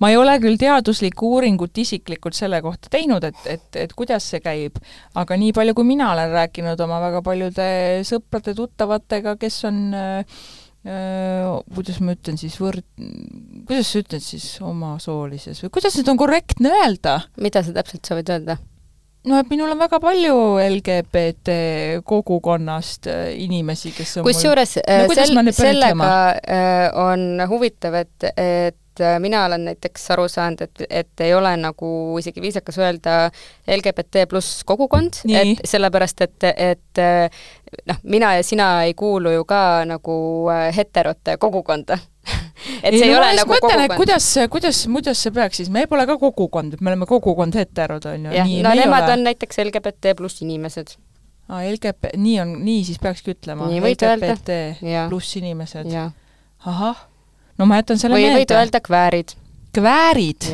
ma 0.01 0.11
ei 0.11 0.17
ole 0.19 0.37
küll 0.43 0.59
teaduslikku 0.61 1.33
uuringut 1.37 1.77
isiklikult 1.77 2.37
selle 2.37 2.61
kohta 2.65 2.91
teinud, 2.93 3.27
et, 3.27 3.41
et, 3.45 3.67
et 3.87 3.97
kuidas 3.97 4.25
see 4.33 4.41
käib, 4.43 4.79
aga 5.17 5.37
nii 5.37 5.53
palju, 5.57 5.75
kui 5.77 5.87
mina 5.87 6.11
olen 6.13 6.33
rääkinud 6.33 6.81
oma 6.87 7.01
väga 7.03 7.21
paljude 7.25 7.67
sõprade-tuttavatega, 8.07 9.35
kes 9.41 9.59
on 9.69 9.83
äh, 9.97 10.39
kuidas 11.75 11.99
ma 12.01 12.15
ütlen 12.15 12.37
siis, 12.39 12.55
võrd-, 12.61 12.85
kuidas 13.67 13.91
sa 13.91 14.01
ütled 14.01 14.23
siis 14.23 14.45
omasoolises 14.63 15.61
või 15.65 15.73
kuidas 15.77 15.97
nüüd 15.99 16.11
on 16.13 16.19
korrektne 16.21 16.71
öelda? 16.81 17.19
mida 17.43 17.63
sa 17.65 17.75
täpselt 17.75 18.07
soovid 18.07 18.31
öelda? 18.33 18.57
No 19.27 19.39
et 19.41 19.51
minul 19.51 19.71
on 19.73 19.79
väga 19.79 19.99
palju 20.01 20.35
LGBT 20.63 21.55
kogukonnast 22.07 23.09
äh, 23.11 23.29
inimesi, 23.43 23.93
kes 23.95 24.17
on 24.19 24.27
kusjuures 24.27 24.77
no, 24.79 24.83
äh, 24.87 25.07
sel-, 25.19 25.53
sellega 25.55 26.11
äh, 26.41 26.83
on 26.97 27.43
huvitav, 27.49 27.97
et, 28.03 28.29
et 28.33 29.03
mina 29.21 29.43
olen 29.45 29.67
näiteks 29.69 30.07
aru 30.15 30.25
saanud, 30.31 30.63
et, 30.65 30.85
et 30.89 31.25
ei 31.27 31.35
ole 31.37 31.51
nagu 31.61 31.89
isegi 32.17 32.41
viisakas 32.41 32.79
öelda 32.81 33.17
LGBT 33.69 34.25
pluss 34.29 34.63
kogukond, 34.65 35.21
et 35.29 35.61
sellepärast, 35.69 36.25
et, 36.25 36.47
et 36.71 37.03
noh, 37.85 37.99
mina 38.09 38.33
ja 38.39 38.45
sina 38.47 38.71
ei 38.87 38.95
kuulu 38.97 39.35
ju 39.35 39.45
ka 39.45 39.61
nagu 39.85 40.17
heterote 40.73 41.37
kogukonda 41.37 41.99
et 42.83 42.93
see 42.93 43.03
ei, 43.05 43.09
ei 43.09 43.13
no, 43.13 43.19
ole 43.21 43.33
nagu 43.37 43.53
mõtlen, 43.53 43.83
kogukond. 43.83 43.97
kuidas, 43.99 44.27
kuidas, 44.53 44.83
kuidas 44.91 45.23
see 45.23 45.33
peaks 45.35 45.61
siis, 45.61 45.71
me 45.73 45.85
pole 45.89 46.05
ka 46.09 46.17
kogukond, 46.21 46.77
me 46.81 46.91
oleme 46.93 47.07
kogukond 47.09 47.57
heterod, 47.57 48.07
on 48.09 48.29
ju. 48.29 48.37
jah, 48.37 48.53
no 48.65 48.75
nemad 48.79 49.07
ole. 49.07 49.17
on 49.17 49.27
näiteks 49.27 49.61
LGBT 49.65 50.15
pluss 50.17 50.41
inimesed. 50.45 50.95
aa, 51.49 51.63
LGB, 51.69 52.13
nii 52.21 52.37
on, 52.43 52.55
nii 52.65 52.85
siis 52.87 53.01
peakski 53.03 53.35
ütlema. 53.35 53.69
LGBT 53.73 54.61
pluss 55.09 55.37
inimesed. 55.39 55.91
ahah, 56.65 57.03
no 57.57 57.69
ma 57.69 57.81
jätan 57.81 58.01
selle 58.01 58.17
või 58.17 58.27
meelde. 58.27 58.39
või 58.39 58.45
võid 58.45 58.55
öelda 58.57 58.81
kväärid. 58.89 59.35
kväärid? 59.77 60.49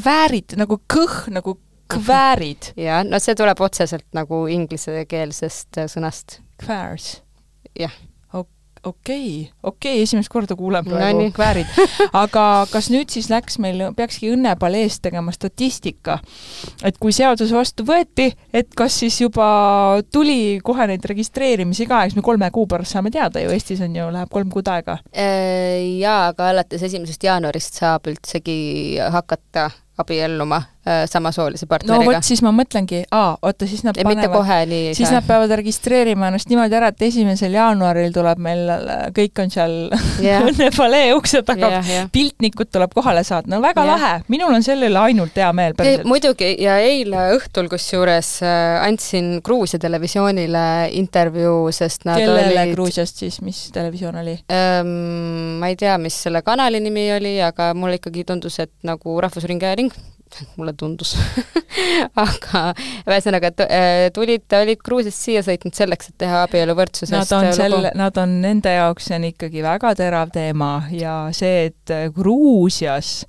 kväärid 0.00 0.56
nagu 0.60 0.80
kõh, 0.94 1.18
nagu 1.34 1.58
kväärid. 1.92 2.72
jaa, 2.86 3.02
no 3.04 3.20
see 3.22 3.36
tuleb 3.38 3.60
otseselt 3.60 4.08
nagu 4.16 4.46
inglisekeelsest 4.52 5.84
sõnast. 5.92 6.40
Queers. 6.62 7.18
jah 7.78 7.92
okei 8.84 9.40
okay,, 9.40 9.52
okei 9.62 9.92
okay,, 9.92 10.02
esimest 10.02 10.30
korda 10.32 10.56
kuulen 10.58 10.84
praegu 10.84 11.22
no, 11.22 11.30
kväärid. 11.34 11.70
aga 12.22 12.44
kas 12.72 12.90
nüüd 12.92 13.12
siis 13.14 13.28
läks 13.30 13.58
meil, 13.62 13.84
peakski 13.96 14.32
õnnepalees 14.34 14.98
tegema 15.04 15.34
statistika, 15.34 16.18
et 16.84 16.98
kui 17.02 17.14
seadus 17.14 17.52
vastu 17.54 17.86
võeti, 17.86 18.32
et 18.52 18.72
kas 18.78 18.98
siis 19.04 19.20
juba 19.22 19.46
tuli 20.12 20.58
kohe 20.64 20.88
neid 20.90 21.04
registreerimisi 21.12 21.86
ka, 21.90 22.04
eks 22.06 22.18
me 22.18 22.26
kolme 22.26 22.50
kuu 22.54 22.66
pärast 22.70 22.96
saame 22.96 23.12
teada 23.14 23.42
ju, 23.44 23.52
Eestis 23.54 23.82
on 23.84 23.94
ju, 23.96 24.08
läheb 24.14 24.32
kolm 24.32 24.50
kuud 24.52 24.68
aega. 24.72 24.98
Äh, 25.14 26.00
jaa, 26.02 26.32
aga 26.32 26.50
alates 26.52 26.82
esimesest 26.88 27.22
jaanuarist 27.28 27.78
saab 27.82 28.10
üldsegi 28.10 28.98
hakata 29.12 29.70
abielluma 30.02 30.58
äh, 30.86 31.04
samasoolise 31.10 31.66
no 31.66 31.70
partneriga 31.70 32.18
vot, 32.18 32.26
siis 32.26 32.42
ma 32.44 32.52
mõtlengi, 32.54 33.02
aa, 33.14 33.36
oota, 33.42 33.68
siis 33.70 33.84
nad 33.86 33.98
panevad 33.98 34.72
siis 34.96 35.08
saa 35.08 35.20
nad 35.20 35.26
peavad 35.28 35.54
registreerima 35.62 36.28
ennast 36.30 36.50
niimoodi 36.50 36.78
ära, 36.78 36.90
et 36.92 37.04
esimesel 37.08 37.54
jaanuaril 37.56 38.12
tuleb 38.14 38.42
meil, 38.42 38.72
kõik 39.16 39.42
on 39.44 39.52
seal 39.54 39.76
Jah. 40.22 40.44
Õnnepalee 40.48 41.12
ukse 41.16 41.42
taga, 41.46 41.70
jah, 41.78 41.90
jah. 41.94 42.08
piltnikud 42.12 42.70
tuleb 42.72 42.92
kohale 42.94 43.24
saata, 43.26 43.50
no 43.50 43.62
väga 43.64 43.84
Jah. 43.86 43.92
lahe, 43.94 44.12
minul 44.32 44.54
on 44.54 44.66
selle 44.66 44.90
üle 44.90 45.00
ainult 45.02 45.36
hea 45.38 45.50
meel 45.56 45.76
muidugi 46.08 46.52
ja 46.62 46.78
eile 46.82 47.28
õhtul 47.36 47.70
kusjuures 47.72 48.34
äh, 48.46 48.82
andsin 48.86 49.38
Gruusia 49.44 49.80
televisioonile 49.82 50.64
intervjuu, 50.98 51.70
sest 51.74 52.06
nad 52.08 52.20
kellele 52.20 52.52
olid 52.64 52.74
Gruusiast 52.76 53.22
siis, 53.22 53.40
mis 53.44 53.64
televisioon 53.74 54.20
oli? 54.22 54.36
ähm, 54.52 55.58
ma 55.62 55.70
ei 55.72 55.78
tea, 55.78 55.96
mis 56.02 56.16
selle 56.26 56.42
kanali 56.46 56.80
nimi 56.82 57.06
oli, 57.14 57.36
aga 57.44 57.70
mulle 57.78 58.00
ikkagi 58.00 58.26
tundus, 58.28 58.58
et 58.62 58.72
nagu 58.86 59.16
Rahvusringhääling, 59.22 59.91
mulle 60.58 60.72
tundus 60.78 61.14
aga 62.24 62.64
ühesõnaga 63.06 63.52
äh, 63.66 64.08
tulid, 64.14 64.46
olid 64.58 64.82
Gruusiast 64.84 65.26
siia 65.26 65.44
sõitnud 65.46 65.76
selleks, 65.76 66.12
et 66.12 66.18
teha 66.24 66.44
abieluvõrdsusest 66.46 67.14
Nad 67.14 67.34
on 67.38 67.48
äh, 67.50 67.56
selle, 67.56 67.92
nad 67.98 68.20
on, 68.22 68.38
nende 68.44 68.74
jaoks 68.76 69.10
see 69.10 69.18
on 69.20 69.28
ikkagi 69.32 69.64
väga 69.64 69.94
terav 69.98 70.32
teema 70.34 70.74
ja 70.94 71.16
see, 71.36 71.68
et 71.70 71.96
Gruusias 72.16 73.22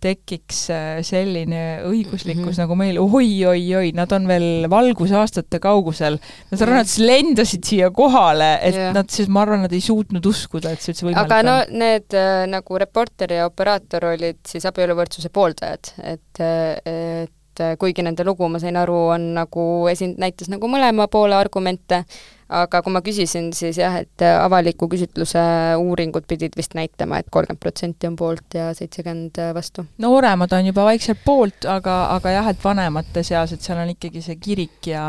tekiks 0.00 0.60
äh, 0.72 1.00
selline 1.06 1.62
õiguslikkus 1.88 2.42
mm. 2.42 2.52
-hmm. 2.52 2.60
nagu 2.62 2.76
meil 2.78 3.00
oi-oi-oi, 3.00 3.92
nad 3.96 4.12
on 4.16 4.28
veel 4.30 4.68
valgusaastate 4.70 5.60
kaugusel. 5.62 6.18
Nad 6.50 6.64
arvan, 6.64 6.80
nad 6.82 6.94
lendasid 7.04 7.66
siia 7.68 7.90
kohale, 7.94 8.52
et 8.62 8.78
yeah. 8.78 8.94
nad 8.96 9.10
siis, 9.12 9.28
ma 9.28 9.44
arvan, 9.44 9.64
nad 9.66 9.74
ei 9.76 9.82
suutnud 9.84 10.26
uskuda, 10.26 10.72
et 10.72 10.80
see 10.80 10.94
üldse 10.94 11.06
võimalik 11.06 11.26
aga 11.26 11.42
no 11.46 11.58
on. 11.60 11.76
need 11.82 12.16
äh, 12.16 12.46
nagu 12.50 12.80
reporter 12.80 13.36
ja 13.36 13.46
operaator 13.50 14.10
olid 14.14 14.40
siis 14.48 14.66
abieluvõrdsuse 14.70 15.32
pooldajad, 15.34 15.92
et, 16.14 16.40
et 16.40 17.64
äh, 17.64 17.76
kuigi 17.78 18.04
nende 18.06 18.24
lugu, 18.24 18.48
ma 18.48 18.60
sain 18.62 18.76
aru, 18.80 19.00
on 19.16 19.32
nagu 19.36 19.64
esin-, 19.92 20.16
näitas 20.20 20.50
nagu 20.52 20.70
mõlema 20.70 21.08
poole 21.12 21.36
argumente, 21.36 22.04
aga 22.50 22.82
kui 22.82 22.92
ma 22.92 23.02
küsisin, 23.04 23.50
siis 23.56 23.78
jah, 23.78 24.00
et 24.02 24.24
äh, 24.24 24.36
avaliku 24.42 24.88
küsitluse 24.90 25.42
uuringud 25.78 26.26
pidid 26.30 26.56
vist 26.58 26.74
näitama 26.78 27.20
et, 27.20 27.28
et 27.28 27.34
kolmkümmend 27.34 27.62
protsenti 27.62 28.08
on 28.10 28.16
poolt 28.18 28.56
ja 28.58 28.70
seitsekümmend 28.74 29.38
vastu. 29.54 29.84
nooremad 30.02 30.52
on 30.56 30.66
juba 30.66 30.84
vaikselt 30.88 31.22
poolt, 31.24 31.66
aga, 31.70 31.96
aga 32.16 32.34
jah, 32.34 32.50
et 32.50 32.64
vanemate 32.64 33.22
seas, 33.26 33.54
et 33.54 33.62
seal 33.62 33.80
on 33.82 33.92
ikkagi 33.94 34.22
see 34.24 34.38
kirik 34.42 34.90
ja 34.90 35.04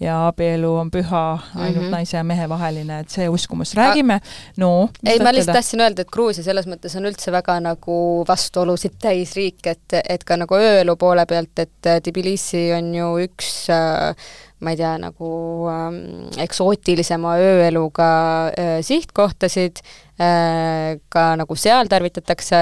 ja 0.00 0.16
abielu 0.28 0.70
on 0.82 0.90
püha, 0.90 1.24
ainult 1.54 1.76
mm. 1.76 1.86
-hmm. 1.86 1.90
naise 1.90 2.16
ja 2.16 2.24
mehe 2.24 2.48
vaheline, 2.48 3.00
et 3.00 3.10
see 3.10 3.28
uskumus. 3.28 3.74
räägime, 3.76 4.20
no 4.56 4.88
ei, 5.06 5.18
ma 5.18 5.32
lihtsalt 5.32 5.56
tahtsin 5.56 5.80
öelda, 5.80 6.02
et 6.02 6.10
Gruusia 6.10 6.44
selles 6.44 6.66
mõttes 6.66 6.96
on 6.96 7.06
üldse 7.06 7.32
väga 7.32 7.60
nagu 7.60 8.24
vastuolusid 8.28 8.98
täis 8.98 9.34
riik, 9.36 9.66
et, 9.66 9.98
et 10.08 10.24
ka 10.24 10.36
nagu 10.36 10.54
ööelu 10.54 10.96
poole 10.96 11.26
pealt, 11.26 11.58
et 11.58 11.86
äh, 11.86 12.00
Tbilisi 12.00 12.70
on 12.76 12.94
ju 12.94 13.10
üks 13.26 13.50
äh, 13.70 14.14
ma 14.60 14.74
ei 14.74 14.78
tea, 14.80 14.92
nagu 15.00 15.30
ähm, 15.72 16.28
eksootilisema 16.40 17.36
ööeluga 17.40 18.10
äh, 18.52 18.72
sihtkohtasid 18.84 19.80
äh,, 20.20 20.98
ka 21.08 21.24
nagu 21.40 21.56
seal 21.56 21.88
tarvitatakse 21.88 22.60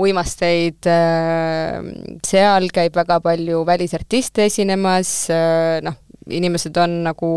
uimasteid 0.00 0.88
äh,, 0.88 1.76
seal 2.26 2.70
käib 2.72 2.96
väga 2.96 3.20
palju 3.24 3.64
välisartiste 3.68 4.48
esinemas 4.48 5.12
äh,, 5.32 5.82
noh, 5.84 5.98
inimesed 6.30 6.76
on 6.82 6.98
nagu 7.06 7.30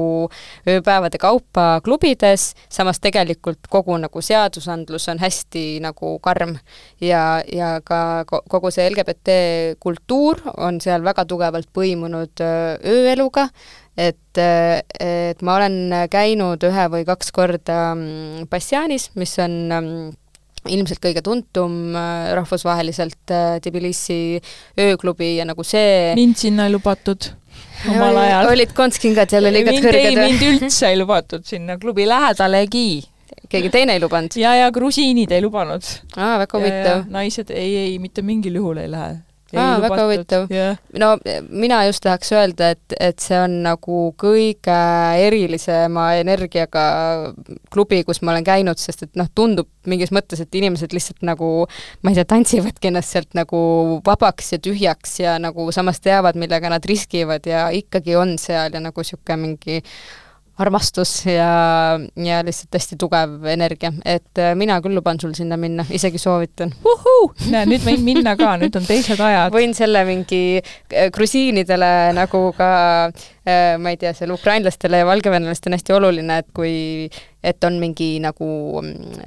ööpäevade 0.68 1.20
kaupa 1.22 1.80
klubides, 1.86 2.54
samas 2.70 3.00
tegelikult 3.04 3.68
kogu 3.70 3.98
nagu 4.02 4.22
seadusandlus 4.24 5.10
on 5.12 5.20
hästi 5.22 5.66
nagu 5.84 6.16
karm. 6.24 6.56
Ja, 7.02 7.42
ja 7.46 7.78
ka 7.86 8.24
ko- 8.30 8.44
kogu 8.50 8.72
see 8.74 8.88
LGBT 8.90 9.36
kultuur 9.80 10.42
on 10.58 10.82
seal 10.82 11.04
väga 11.06 11.26
tugevalt 11.30 11.70
põimunud 11.76 12.42
öö, 12.42 12.78
ööeluga, 12.96 13.50
et, 14.00 14.38
et 14.40 15.42
ma 15.44 15.58
olen 15.60 16.08
käinud 16.12 16.64
ühe 16.64 16.88
või 16.94 17.06
kaks 17.08 17.34
korda 17.36 17.94
mm, 17.96 18.48
Bassianis, 18.52 19.10
mis 19.20 19.36
on 19.44 19.58
mm, 19.68 20.10
ilmselt 20.70 21.02
kõige 21.04 21.22
tuntum 21.24 21.96
rahvusvaheliselt 22.36 23.32
Tbilisi 23.64 24.40
ööklubi 24.80 25.38
ja 25.38 25.46
nagu 25.48 25.64
see 25.64 26.16
mind 26.20 26.40
sinna 26.40 26.68
ei 26.68 26.74
lubatud 26.76 27.32
omal 27.90 28.18
ajal. 28.24 28.50
olid 28.54 28.74
kontskingad 28.76 29.32
seal 29.32 29.48
liiga 29.50 29.74
ei, 29.74 29.82
kõrged 29.84 30.18
või? 30.18 30.26
mind 30.26 30.46
üldse 30.50 30.92
ei 30.92 31.00
lubatud 31.00 31.46
sinna 31.48 31.78
klubi 31.82 32.08
lähedalegi. 32.10 32.90
keegi 33.50 33.72
teine 33.74 33.96
ei 33.98 34.04
lubanud? 34.04 34.36
ja, 34.40 34.56
ja 34.64 34.70
grusiinid 34.76 35.32
ei 35.32 35.44
lubanud. 35.46 35.86
aa, 36.18 36.38
väga 36.44 36.60
huvitav. 36.60 37.08
naised 37.14 37.54
ei, 37.56 37.76
ei 37.86 37.98
mitte 38.00 38.26
mingil 38.26 38.60
juhul 38.62 38.84
ei 38.84 38.92
lähe. 38.92 39.18
Aa, 39.58 39.80
väga 39.82 40.04
huvitav. 40.06 40.46
jah, 40.54 40.78
no 41.02 41.12
mina 41.50 41.82
just 41.88 42.04
tahaks 42.06 42.32
öelda, 42.36 42.72
et, 42.76 42.96
et 43.00 43.24
see 43.24 43.38
on 43.40 43.60
nagu 43.66 44.02
kõige 44.20 44.78
erilisema 45.26 46.12
energiaga 46.20 46.84
klubi, 47.74 48.04
kus 48.08 48.22
ma 48.22 48.36
olen 48.36 48.46
käinud, 48.48 48.82
sest 48.82 49.08
et 49.08 49.20
noh, 49.20 49.30
tundub 49.36 49.70
mingis 49.90 50.14
mõttes, 50.16 50.42
et 50.44 50.60
inimesed 50.62 50.94
lihtsalt 50.94 51.26
nagu 51.26 51.52
ma 52.04 52.14
ei 52.14 52.20
tea, 52.20 52.28
tantsivadki 52.30 52.92
ennast 52.92 53.16
sealt 53.16 53.34
nagu 53.38 53.60
vabaks 54.06 54.54
ja 54.54 54.62
tühjaks 54.64 55.20
ja 55.24 55.38
nagu 55.42 55.70
samas 55.76 56.02
teavad, 56.04 56.38
millega 56.40 56.72
nad 56.72 56.86
riskivad 56.86 57.50
ja 57.50 57.70
ikkagi 57.74 58.18
on 58.20 58.38
seal 58.42 58.76
ja 58.76 58.84
nagu 58.84 59.00
niisugune 59.00 59.40
mingi 59.40 59.82
armastus 60.60 61.14
ja, 61.26 61.50
ja 62.20 62.40
lihtsalt 62.46 62.76
hästi 62.76 62.98
tugev 63.00 63.46
energia, 63.52 63.92
et 64.06 64.42
äh, 64.42 64.54
mina 64.60 64.80
küll 64.84 64.98
luban 64.98 65.20
sul 65.22 65.34
sinna 65.38 65.58
minna, 65.60 65.86
isegi 65.90 66.20
soovitan. 66.22 66.74
näe 67.54 67.66
nüüd 67.70 67.86
võin 67.86 68.04
minna 68.06 68.36
ka, 68.40 68.56
nüüd 68.62 68.76
on 68.76 68.88
teised 68.88 69.22
ajad. 69.24 69.54
võin 69.56 69.76
selle 69.78 70.04
mingi 70.10 70.44
äh, 70.60 71.10
grusiinidele 71.16 71.94
nagu 72.18 72.50
ka 72.58 72.72
äh, 73.08 73.30
ma 73.80 73.90
ei 73.94 73.98
tea, 73.98 74.14
seal 74.14 74.32
ukrainlastele 74.36 74.98
ja 75.04 75.06
valgevenelastele 75.10 75.74
on 75.74 75.80
hästi 75.80 75.94
oluline, 75.98 76.38
et 76.44 76.48
kui 76.54 76.74
et 77.40 77.64
on 77.64 77.78
mingi 77.80 78.18
nagu 78.20 78.82
mm, 78.84 79.20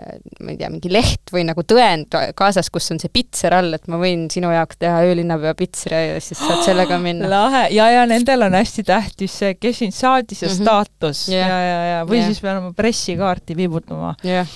ma 0.45 0.51
ei 0.53 0.59
tea, 0.61 0.69
mingi 0.69 0.91
leht 0.93 1.31
või 1.33 1.47
nagu 1.49 1.63
tõend 1.65 2.13
kaasas, 2.37 2.69
kus 2.69 2.91
on 2.93 2.99
see 3.01 3.09
pitser 3.09 3.55
all, 3.57 3.73
et 3.73 3.87
ma 3.89 3.97
võin 3.97 4.27
sinu 4.29 4.51
jaoks 4.53 4.77
teha 4.85 4.99
öölinnapea 5.09 5.55
pitseri 5.57 6.01
ja 6.11 6.19
siis 6.21 6.43
saad 6.45 6.61
sellega 6.69 6.99
minna. 7.01 7.31
lahe 7.33 7.63
ja, 7.73 7.87
ja 7.95 8.03
nendel 8.11 8.45
on 8.45 8.53
hästi 8.59 8.85
tähtis 8.85 9.39
see, 9.41 9.55
kes 9.57 9.81
sind 9.81 9.97
saatis 9.97 10.43
ja 10.45 10.51
Mhm. 10.53 10.59
staatus 10.61 11.23
Jah. 11.33 11.49
ja, 11.49 11.59
ja, 11.65 11.81
ja 11.89 12.05
või 12.05 12.21
Jah. 12.21 12.29
siis 12.29 12.43
peame 12.45 12.61
oma 12.67 12.75
pressikaarti 12.77 13.57
viibutama. 13.57 14.13
jah, 14.29 14.47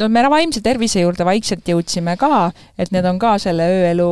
no 0.00 0.08
me 0.08 0.24
vaimse 0.32 0.64
tervise 0.64 1.04
juurde 1.04 1.28
vaikselt 1.28 1.68
jõudsime 1.68 2.16
ka, 2.16 2.48
et 2.80 2.90
need 2.96 3.04
on 3.04 3.18
ka 3.20 3.36
selle 3.44 3.68
ööelu 3.76 4.08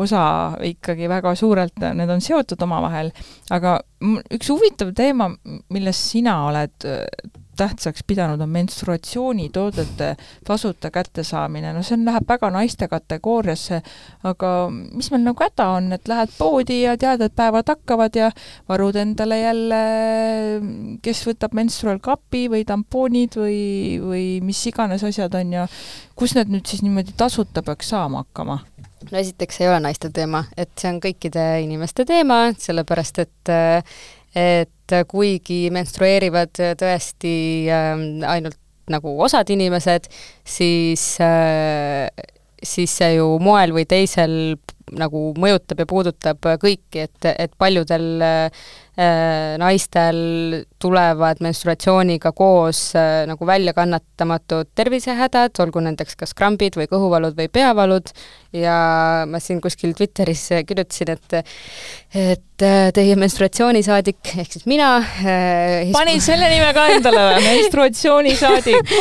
osa 0.00 0.24
ikkagi 0.72 1.08
väga 1.12 1.34
suurelt, 1.36 1.76
need 1.94 2.08
on 2.10 2.24
seotud 2.24 2.64
omavahel, 2.64 3.12
aga 3.52 3.82
üks 4.04 4.50
huvitav 4.52 4.92
teema, 4.96 5.30
millest 5.72 6.10
sina 6.12 6.36
oled 6.48 6.86
äh, 6.88 7.04
tähtsaks 7.56 8.02
pidanud, 8.06 8.40
on 8.40 8.48
menstruatsioonitoodete 8.48 10.16
tasuta 10.44 10.90
kättesaamine, 10.90 11.72
no 11.72 11.82
see 11.86 11.96
on, 11.98 12.04
läheb 12.08 12.26
väga 12.28 12.50
naiste 12.54 12.88
kategooriasse, 12.90 13.80
aga 14.26 14.50
mis 14.72 15.10
meil 15.12 15.22
nagu 15.28 15.44
häda 15.44 15.68
on, 15.76 15.92
et 15.94 16.10
lähed 16.10 16.34
poodi 16.38 16.80
ja 16.82 16.96
tead, 17.00 17.22
et 17.22 17.36
päevad 17.36 17.70
hakkavad 17.70 18.18
ja 18.18 18.30
varud 18.68 18.98
endale 18.98 19.38
jälle, 19.40 19.80
kes 21.04 21.24
võtab 21.30 21.54
menstrual 21.56 22.02
kapi 22.02 22.46
või 22.52 22.66
tampoonid 22.68 23.38
või, 23.38 23.62
või 24.02 24.26
mis 24.44 24.66
iganes 24.70 25.06
asjad 25.06 25.38
on 25.38 25.58
ja 25.60 25.68
kus 26.18 26.34
need 26.34 26.50
nüüd 26.50 26.66
siis 26.66 26.82
niimoodi 26.82 27.14
tasuta 27.16 27.62
peaks 27.62 27.94
saama 27.94 28.26
hakkama? 28.26 28.64
No 29.10 29.20
esiteks 29.20 29.60
ei 29.60 29.70
ole 29.70 29.80
naiste 29.84 30.10
teema, 30.14 30.44
et 30.56 30.72
see 30.80 30.90
on 30.92 31.00
kõikide 31.04 31.46
inimeste 31.64 32.06
teema, 32.08 32.46
sellepärast 32.58 33.24
et 33.24 33.54
et 34.34 34.94
kuigi 35.06 35.68
menstrueerivad 35.70 36.58
tõesti 36.80 37.34
äh, 37.70 37.92
ainult 38.26 38.58
nagu 38.90 39.14
osad 39.24 39.48
inimesed, 39.54 40.08
siis 40.44 41.04
äh, 41.22 42.10
siis 42.64 42.96
see 42.98 43.16
ju 43.18 43.36
moel 43.42 43.74
või 43.76 43.84
teisel 43.88 44.56
nagu 44.94 45.30
mõjutab 45.40 45.80
ja 45.80 45.88
puudutab 45.88 46.48
kõiki, 46.60 47.06
et, 47.06 47.28
et 47.30 47.54
paljudel 47.60 48.24
äh, 48.24 48.66
naistel 49.58 50.18
tulevad 50.78 51.40
menstruatsiooniga 51.42 52.30
koos 52.36 52.92
äh, 52.94 53.24
nagu 53.26 53.46
väljakannatamatud 53.46 54.70
tervisehädad, 54.78 55.56
olgu 55.64 55.82
nendeks 55.82 56.14
kas 56.20 56.34
krambid 56.36 56.78
või 56.78 56.86
kõhuvalud 56.90 57.34
või 57.38 57.48
peavalud 57.50 58.12
ja 58.54 58.76
ma 59.26 59.40
siin 59.42 59.60
kuskil 59.64 59.96
Twitteris 59.98 60.46
kirjutasin, 60.68 61.10
et 61.16 61.38
et 62.14 62.62
äh, 62.62 62.90
teie 62.94 63.16
menstruatsioonisaadik 63.18 64.34
ehk 64.38 64.52
siis 64.54 64.66
mina 64.70 64.90
äh, 65.02 65.90
panin 65.94 66.22
selle 66.22 66.46
nime 66.52 66.70
ka 66.76 66.86
endale 66.94 67.24
või? 67.32 67.40
menstruatsioonisaadik. 67.50 68.92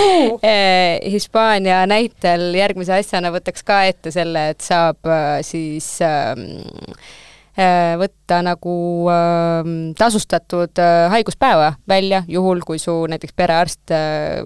Eh, 0.43 1.11
Hispaania 1.13 1.83
näitel 1.89 2.49
järgmise 2.57 2.95
asjana 2.97 3.29
võtaks 3.33 3.65
ka 3.67 3.83
ette 3.91 4.13
selle, 4.15 4.49
et 4.55 4.65
saab 4.65 5.05
äh, 5.05 5.37
siis 5.45 5.95
äh, 6.01 6.33
võtta 8.01 8.41
nagu 8.45 8.75
ähm, 9.13 9.93
tasustatud 9.97 10.79
äh, 10.81 11.05
haiguspäeva 11.13 11.75
välja, 11.89 12.23
juhul 12.27 12.63
kui 12.65 12.79
su 12.81 13.03
näiteks 13.09 13.35
perearst 13.37 13.93
äh, 13.93 14.41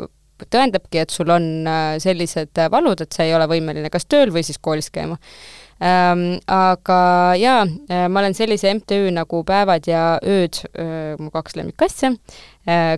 tõendabki, 0.52 1.02
et 1.02 1.14
sul 1.14 1.32
on 1.34 1.68
äh, 1.68 1.96
sellised 2.04 2.60
äh, 2.60 2.72
valud, 2.72 3.00
et 3.02 3.16
sa 3.16 3.26
ei 3.26 3.34
ole 3.36 3.48
võimeline 3.50 3.90
kas 3.94 4.06
tööl 4.10 4.34
või 4.34 4.44
siis 4.46 4.60
koolis 4.60 4.92
käima 4.94 5.18
ähm,. 5.82 6.38
Aga 6.52 7.00
jaa, 7.38 7.66
ma 8.10 8.22
olen 8.24 8.36
sellise 8.36 8.74
MTÜ 8.80 9.12
nagu 9.16 9.44
Päevad 9.46 9.88
ja 9.88 10.18
ööd, 10.26 10.58
mu 11.22 11.30
kaks 11.34 11.56
lemmikasja, 11.60 12.16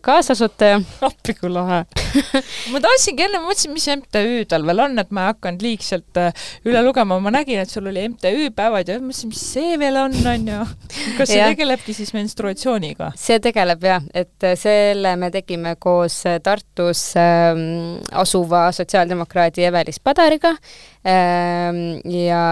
kaasasutaja. 0.01 0.79
appi 1.05 1.35
kui 1.37 1.51
lahe 1.53 1.83
ma 2.73 2.81
tahtsingi 2.81 3.25
enne, 3.27 3.41
mõtlesin, 3.43 3.73
mis 3.75 3.85
MTÜ 3.99 4.45
tal 4.49 4.65
veel 4.65 4.81
on, 4.81 4.97
et 5.01 5.11
ma 5.13 5.27
ei 5.27 5.33
hakanud 5.33 5.65
liigselt 5.65 6.19
üle 6.67 6.81
lugema, 6.85 7.19
ma 7.21 7.33
nägin, 7.33 7.61
et 7.61 7.69
sul 7.69 7.89
oli 7.91 8.07
MTÜ 8.09 8.49
Päevad 8.55 8.89
ja 8.89 8.97
mõtlesin, 9.01 9.29
mis 9.33 9.43
see 9.53 9.77
veel 9.81 9.99
on, 10.01 10.15
on 10.33 10.49
ju. 10.53 10.59
kas 11.19 11.29
see 11.29 11.43
tegelebki 11.53 11.95
siis 11.97 12.13
menstruatsiooniga? 12.17 13.11
see 13.19 13.39
tegeleb 13.43 13.85
jah, 13.85 14.05
et 14.13 14.49
selle 14.59 15.15
me 15.21 15.29
tegime 15.33 15.75
koos 15.81 16.21
Tartus 16.43 17.03
ähm, 17.19 17.99
asuva 18.17 18.69
sotsiaaldemokraadi 18.75 19.67
Evelis 19.69 20.01
Padariga 20.01 20.55
ähm, 21.05 21.99
ja, 22.09 22.43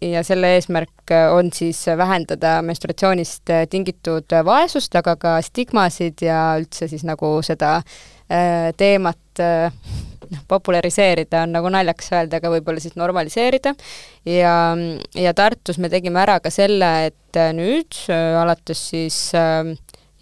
ja 0.00 0.24
selle 0.26 0.54
eesmärk 0.56 0.90
on 1.34 1.50
siis 1.52 1.84
vähendada 1.98 2.56
menstruatsioonist 2.64 3.52
tingitud 3.70 4.32
vaesust, 4.44 4.94
aga 4.96 5.16
ka 5.20 5.36
stigmasid 5.44 6.24
ja 6.24 6.53
üldse 6.60 6.88
siis 6.90 7.04
nagu 7.06 7.36
seda 7.44 7.76
äh, 7.78 8.70
teemat 8.76 9.42
äh, 9.42 9.72
noh, 10.30 10.44
populariseerida 10.48 11.44
on 11.44 11.54
nagu 11.56 11.72
naljakas 11.72 12.12
öelda, 12.14 12.40
aga 12.40 12.52
võib-olla 12.54 12.82
siis 12.82 12.96
normaliseerida. 13.00 13.74
ja, 14.28 14.54
ja 15.14 15.34
Tartus 15.34 15.78
me 15.78 15.90
tegime 15.92 16.22
ära 16.22 16.38
ka 16.44 16.52
selle, 16.54 16.92
et 17.10 17.40
nüüd 17.56 17.98
äh, 18.08 18.38
alates 18.40 18.88
siis 18.92 19.18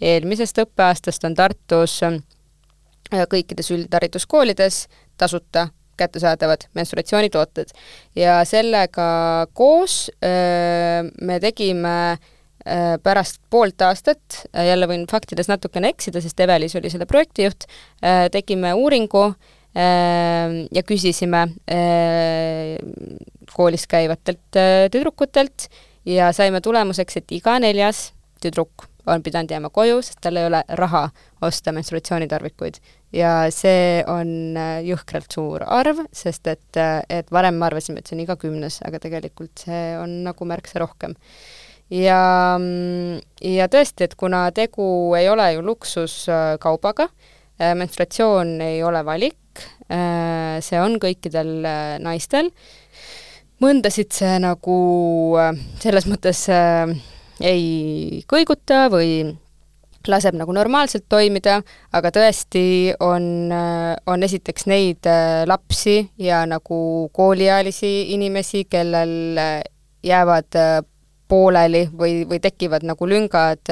eelmisest 0.03 0.59
õppeaastast 0.65 1.29
on 1.29 1.37
Tartus 1.37 2.01
kõikides 3.29 3.69
üldhariduskoolides 3.75 4.87
tasuta 5.17 5.67
kättesaadavad 5.97 6.65
menstruatsioonitooted. 6.73 7.69
ja 8.15 8.39
sellega 8.49 9.47
koos 9.53 10.09
öö, 10.25 11.03
me 11.21 11.39
tegime 11.39 11.93
Äh, 12.17 12.32
pärast 13.03 13.41
poolt 13.51 13.81
aastat, 13.83 14.43
äh, 14.53 14.67
jälle 14.69 14.87
võin 14.87 15.03
faktides 15.11 15.49
natukene 15.51 15.91
eksida, 15.93 16.21
sest 16.23 16.39
Evelis 16.39 16.75
oli 16.79 16.91
selle 16.93 17.07
projektijuht, 17.09 17.67
äh, 18.03 18.27
tegime 18.31 18.73
uuringu 18.73 19.33
ja 19.73 20.81
küsisime 20.85 21.39
koolis 23.55 23.87
käivatelt 23.89 24.59
tüdrukutelt 24.93 25.65
ja 26.05 26.27
saime 26.29 26.61
tulemuseks, 26.61 27.17
et 27.17 27.33
iga 27.33 27.55
neljas 27.57 28.11
tüdruk 28.37 28.85
on 29.09 29.23
pidanud 29.25 29.49
jääma 29.49 29.71
koju, 29.73 29.97
sest 30.05 30.21
tal 30.21 30.37
ei 30.37 30.45
ole 30.45 30.61
raha 30.77 31.07
osta 31.41 31.73
menstruatsioonitarvikuid. 31.73 32.77
ja 33.17 33.31
see 33.49 34.03
on 34.05 34.53
jõhkralt 34.85 35.33
suur 35.33 35.65
arv, 35.65 36.05
sest 36.13 36.53
et, 36.53 36.81
et 37.09 37.33
varem 37.33 37.57
me 37.57 37.65
arvasime, 37.65 37.97
et 37.97 38.05
see 38.05 38.19
on 38.19 38.23
iga 38.27 38.37
kümnes, 38.37 38.77
aga 38.85 39.01
tegelikult 39.01 39.65
see 39.65 39.97
on 39.97 40.19
nagu 40.29 40.45
märksa 40.53 40.85
rohkem 40.85 41.17
ja, 41.93 42.21
ja 43.43 43.69
tõesti, 43.71 44.07
et 44.07 44.15
kuna 44.19 44.47
tegu 44.55 44.85
ei 45.17 45.29
ole 45.31 45.51
ju 45.55 45.63
luksuskaubaga, 45.65 47.09
äh, 47.61 47.73
menstratsioon 47.77 48.55
ei 48.65 48.81
ole 48.85 49.03
valik, 49.05 49.61
äh, 49.91 50.57
see 50.63 50.81
on 50.81 50.97
kõikidel 51.01 51.55
äh, 51.67 51.83
naistel, 52.03 52.51
mõndasid 53.63 54.11
see 54.11 54.33
nagu 54.43 54.75
selles 55.79 56.07
mõttes 56.09 56.41
ei 56.51 58.23
kõiguta 58.27 58.89
või 58.91 59.29
laseb 60.03 60.35
nagu 60.35 60.51
normaalselt 60.51 61.05
toimida, 61.07 61.61
aga 61.95 62.11
tõesti 62.11 62.91
on, 62.99 63.53
on 63.53 64.25
esiteks 64.27 64.67
neid 64.67 65.07
lapsi 65.47 66.01
ja 66.19 66.41
nagu 66.49 67.07
kooliealisi 67.15 68.11
inimesi, 68.17 68.65
kellel 68.67 69.39
jäävad 70.03 70.59
pooleli 71.27 71.85
või, 71.99 72.23
või 72.29 72.41
tekivad 72.43 72.85
nagu 72.87 73.07
lüngad 73.09 73.71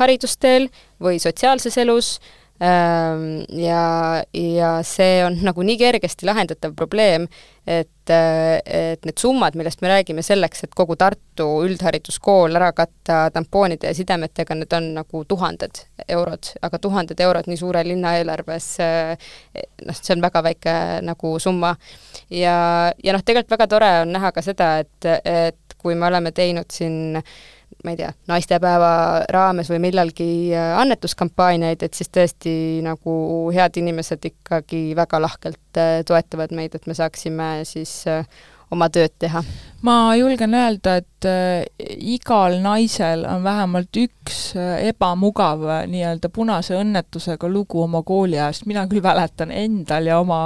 haridusteel 0.00 0.68
või 1.02 1.20
sotsiaalses 1.22 1.78
elus 1.80 2.18
ähm, 2.62 3.42
ja, 3.48 4.24
ja 4.34 4.82
see 4.82 5.24
on 5.24 5.38
nagu 5.48 5.64
nii 5.64 5.78
kergesti 5.80 6.28
lahendatav 6.28 6.74
probleem, 6.76 7.26
et, 7.66 8.10
et 8.10 9.04
need 9.06 9.20
summad, 9.20 9.56
millest 9.58 9.82
me 9.84 9.90
räägime 9.92 10.22
selleks, 10.24 10.64
et 10.64 10.74
kogu 10.76 10.96
Tartu 10.98 11.46
üldhariduskool 11.66 12.56
ära 12.58 12.72
katta 12.76 13.22
tampoonide 13.34 13.90
ja 13.90 13.96
sidemetega, 13.96 14.56
need 14.58 14.76
on 14.76 14.90
nagu 14.98 15.24
tuhanded 15.28 15.84
eurod, 16.08 16.52
aga 16.66 16.82
tuhanded 16.82 17.20
eurod 17.20 17.50
nii 17.50 17.60
suure 17.60 17.84
linna 17.86 18.16
eelarves, 18.18 18.70
noh, 18.80 20.00
see 20.00 20.16
on 20.16 20.24
väga 20.24 20.44
väike 20.50 20.76
nagu 21.06 21.36
summa. 21.40 21.76
ja, 22.30 22.56
ja 23.04 23.16
noh, 23.16 23.24
tegelikult 23.24 23.56
väga 23.58 23.70
tore 23.70 23.92
on 24.04 24.16
näha 24.16 24.32
ka 24.34 24.44
seda, 24.44 24.72
et, 24.84 25.12
et 25.24 25.59
kui 25.80 25.96
me 25.96 26.06
oleme 26.10 26.32
teinud 26.36 26.68
siin 26.72 27.16
ma 27.84 27.94
ei 27.94 27.96
tea, 27.96 28.10
naistepäeva 28.28 28.92
raames 29.32 29.70
või 29.72 29.80
millalgi 29.86 30.30
äh, 30.52 30.74
annetuskampaaniaid, 30.80 31.82
et 31.86 31.96
siis 31.96 32.10
tõesti 32.12 32.52
nagu 32.84 33.14
head 33.54 33.78
inimesed 33.80 34.26
ikkagi 34.32 34.82
väga 34.98 35.20
lahkelt 35.22 35.80
äh, 35.80 36.00
toetavad 36.06 36.52
meid, 36.56 36.76
et 36.76 36.88
me 36.90 36.96
saaksime 36.98 37.52
siis 37.68 37.94
äh, 38.10 38.26
oma 38.70 38.88
tööd 38.88 39.12
teha 39.18 39.42
ma 39.82 40.12
julgen 40.16 40.54
öelda, 40.54 40.98
et 41.00 41.26
äh, 41.28 41.64
igal 42.12 42.58
naisel 42.60 43.22
on 43.28 43.44
vähemalt 43.44 43.96
üks 43.96 44.40
äh, 44.58 44.88
ebamugav 44.90 45.62
äh, 45.64 45.78
nii-öelda 45.88 46.28
punase 46.32 46.76
õnnetusega 46.76 47.48
lugu 47.48 47.80
oma 47.86 48.02
kooliajast, 48.06 48.66
mina 48.68 48.84
küll 48.90 49.00
mäletan 49.04 49.52
endal 49.54 50.10
ja 50.10 50.18
oma 50.20 50.42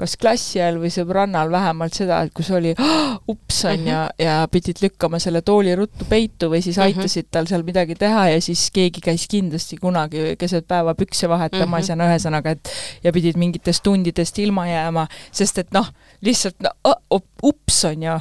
kas 0.00 0.16
klassiajal 0.20 0.80
või 0.80 0.92
sõbrannal 0.94 1.52
vähemalt 1.52 1.96
seda, 1.96 2.22
et 2.24 2.32
kus 2.36 2.48
oli 2.56 2.72
oh, 2.72 3.18
ups, 3.28 3.66
on 3.68 3.84
ju, 3.84 3.98
mhm. 3.98 4.24
ja 4.24 4.38
pidid 4.52 4.80
lükkama 4.84 5.20
selle 5.20 5.44
tooli 5.44 5.76
ruttu 5.76 6.08
peitu 6.08 6.48
või 6.52 6.62
siis 6.64 6.80
mhm. 6.80 6.88
aitasid 6.88 7.28
tal 7.30 7.50
seal 7.50 7.66
midagi 7.68 7.98
teha 8.00 8.30
ja 8.32 8.40
siis 8.44 8.64
keegi 8.72 9.04
käis 9.04 9.28
kindlasti 9.28 9.76
kunagi 9.80 10.38
keset 10.40 10.68
päeva 10.68 10.96
pükse 10.96 11.28
vahetamas 11.28 11.68
mm 11.68 11.84
-hmm. 11.84 11.90
ja 11.92 12.00
no 12.00 12.08
ühesõnaga, 12.08 12.56
et 12.56 12.72
ja 13.04 13.12
pidid 13.12 13.36
mingitest 13.36 13.84
tundidest 13.84 14.38
ilma 14.38 14.66
jääma, 14.68 15.06
sest 15.32 15.58
et 15.58 15.76
noh, 15.76 15.92
lihtsalt 16.20 16.60
no 16.60 16.70
ups, 17.42 17.84
on 17.88 18.02
ju 18.02 18.16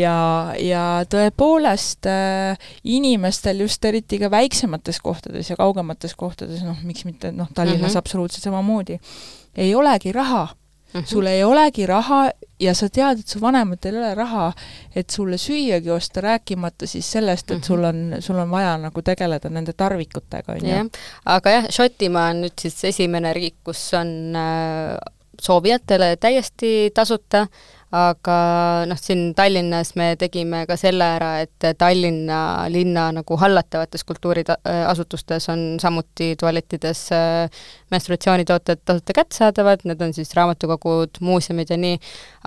ja, 0.00 0.14
ja 0.58 0.84
tõepoolest 1.10 2.06
äh, 2.10 2.70
inimestel 2.84 3.64
just 3.64 3.84
eriti 3.84 4.20
ka 4.22 4.30
väiksemates 4.30 5.00
kohtades 5.02 5.50
ja 5.50 5.58
kaugemates 5.58 6.14
kohtades, 6.14 6.62
noh, 6.66 6.78
miks 6.86 7.04
mitte, 7.08 7.32
noh, 7.32 7.50
Tallinnas 7.54 7.80
mm 7.82 7.94
-hmm. 7.94 7.98
absoluutselt 7.98 8.44
samamoodi, 8.44 9.00
ei 9.56 9.74
olegi 9.74 10.12
raha 10.12 10.48
Mm 10.92 11.00
-hmm. 11.00 11.06
sul 11.06 11.26
ei 11.26 11.44
olegi 11.44 11.86
raha 11.86 12.30
ja 12.60 12.74
sa 12.74 12.88
tead, 12.88 13.18
et 13.18 13.28
su 13.28 13.40
vanematel 13.40 13.94
ei 13.94 14.00
ole 14.00 14.14
raha, 14.14 14.52
et 14.94 15.10
sulle 15.10 15.36
süüagi 15.38 15.90
osta, 15.90 16.20
rääkimata 16.20 16.86
siis 16.86 17.12
sellest, 17.12 17.50
et 17.50 17.58
-hmm. 17.58 17.66
sul 17.66 17.84
on, 17.84 18.16
sul 18.18 18.38
on 18.38 18.50
vaja 18.50 18.76
nagu 18.76 19.02
tegeleda 19.02 19.48
nende 19.48 19.72
tarvikutega, 19.72 20.52
on 20.52 20.68
ju. 20.68 20.90
aga 21.24 21.50
jah, 21.50 21.66
Šotimaa 21.70 22.30
on 22.30 22.42
nüüd 22.42 22.58
siis 22.60 22.84
esimene 22.84 23.32
riik, 23.32 23.54
kus 23.64 23.94
on 23.94 24.36
äh, 24.36 24.98
soovijatele 25.42 26.14
täiesti 26.20 26.90
tasuta, 26.94 27.46
aga 27.90 28.34
noh, 28.86 28.98
siin 29.00 29.32
Tallinnas 29.34 29.96
me 29.98 30.12
tegime 30.18 30.62
ka 30.68 30.76
selle 30.78 31.06
ära, 31.16 31.30
et 31.42 31.66
Tallinna 31.78 32.68
linna 32.70 33.08
nagu 33.16 33.38
hallatavates 33.40 34.06
kultuuriasutustes 34.06 35.48
on 35.50 35.64
samuti 35.82 36.32
tualettides 36.38 37.02
äh, 37.16 37.64
menstruatsioonitooted 37.90 38.84
tasuta 38.84 39.16
kättesaadavad, 39.18 39.82
need 39.90 40.06
on 40.06 40.14
siis 40.14 40.30
raamatukogud, 40.38 41.18
muuseumid 41.20 41.74
ja 41.74 41.80
nii, 41.82 41.98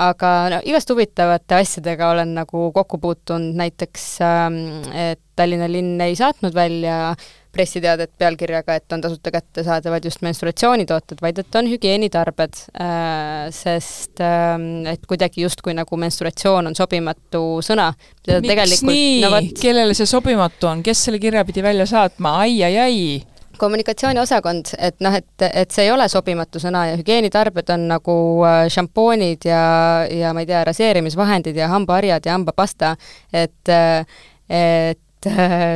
aga 0.08 0.34
no 0.54 0.64
igast 0.70 0.96
huvitavate 0.96 1.60
asjadega 1.60 2.14
olen 2.16 2.36
nagu 2.39 2.70
kokku 2.76 3.02
puutunud, 3.04 3.60
näiteks 3.60 4.10
ähm, 4.24 4.60
et 4.96 5.20
Tallinna 5.36 5.68
linn 5.68 6.00
ei 6.06 6.16
saatnud 6.16 6.54
välja 6.56 7.16
pressiteadet 7.54 8.12
pealkirjaga, 8.18 8.78
et 8.80 8.95
on 8.95 9.01
tasuta 9.01 9.32
kättesaadavad 9.34 10.06
just 10.06 10.24
menstruatsioonitooted, 10.26 11.22
vaid 11.22 11.41
et 11.43 11.58
on 11.60 11.70
hügieenitarbed, 11.70 12.64
äh, 12.82 13.49
sest 13.54 14.22
ähm, 14.26 14.86
et 14.89 15.06
kuidagi 15.10 15.43
justkui 15.45 15.76
nagu 15.78 15.99
menstruatsioon 16.01 16.72
on 16.72 16.78
sobimatu 16.78 17.43
sõna. 17.66 17.91
miks 18.26 18.82
nii 18.88 19.22
no,, 19.22 19.36
kellele 19.62 19.93
see 19.97 20.10
sobimatu 20.10 20.72
on, 20.72 20.82
kes 20.86 21.06
selle 21.08 21.22
kirja 21.22 21.45
pidi 21.45 21.64
välja 21.66 21.86
saatma 21.89 22.39
ai,, 22.41 22.58
ai-ai-ai? 22.64 23.22
kommunikatsiooniosakond, 23.62 24.72
et 24.82 24.97
noh, 25.06 25.14
et, 25.14 25.43
et 25.45 25.72
see 25.72 25.86
ei 25.86 25.91
ole 25.93 26.08
sobimatu 26.10 26.60
sõna 26.60 26.88
ja 26.89 26.95
hügieenitarbed 26.97 27.70
on 27.76 27.86
nagu 27.91 28.16
äh, 28.49 28.64
šampoonid 28.74 29.45
ja, 29.45 29.62
ja 30.10 30.34
ma 30.34 30.41
ei 30.41 30.49
tea, 30.49 30.64
raseerimisvahendid 30.72 31.60
ja 31.62 31.70
hambaharjad 31.72 32.26
ja 32.26 32.34
hambapasta, 32.34 32.95
et, 33.30 33.70
äh, 33.70 34.01
et 34.49 35.30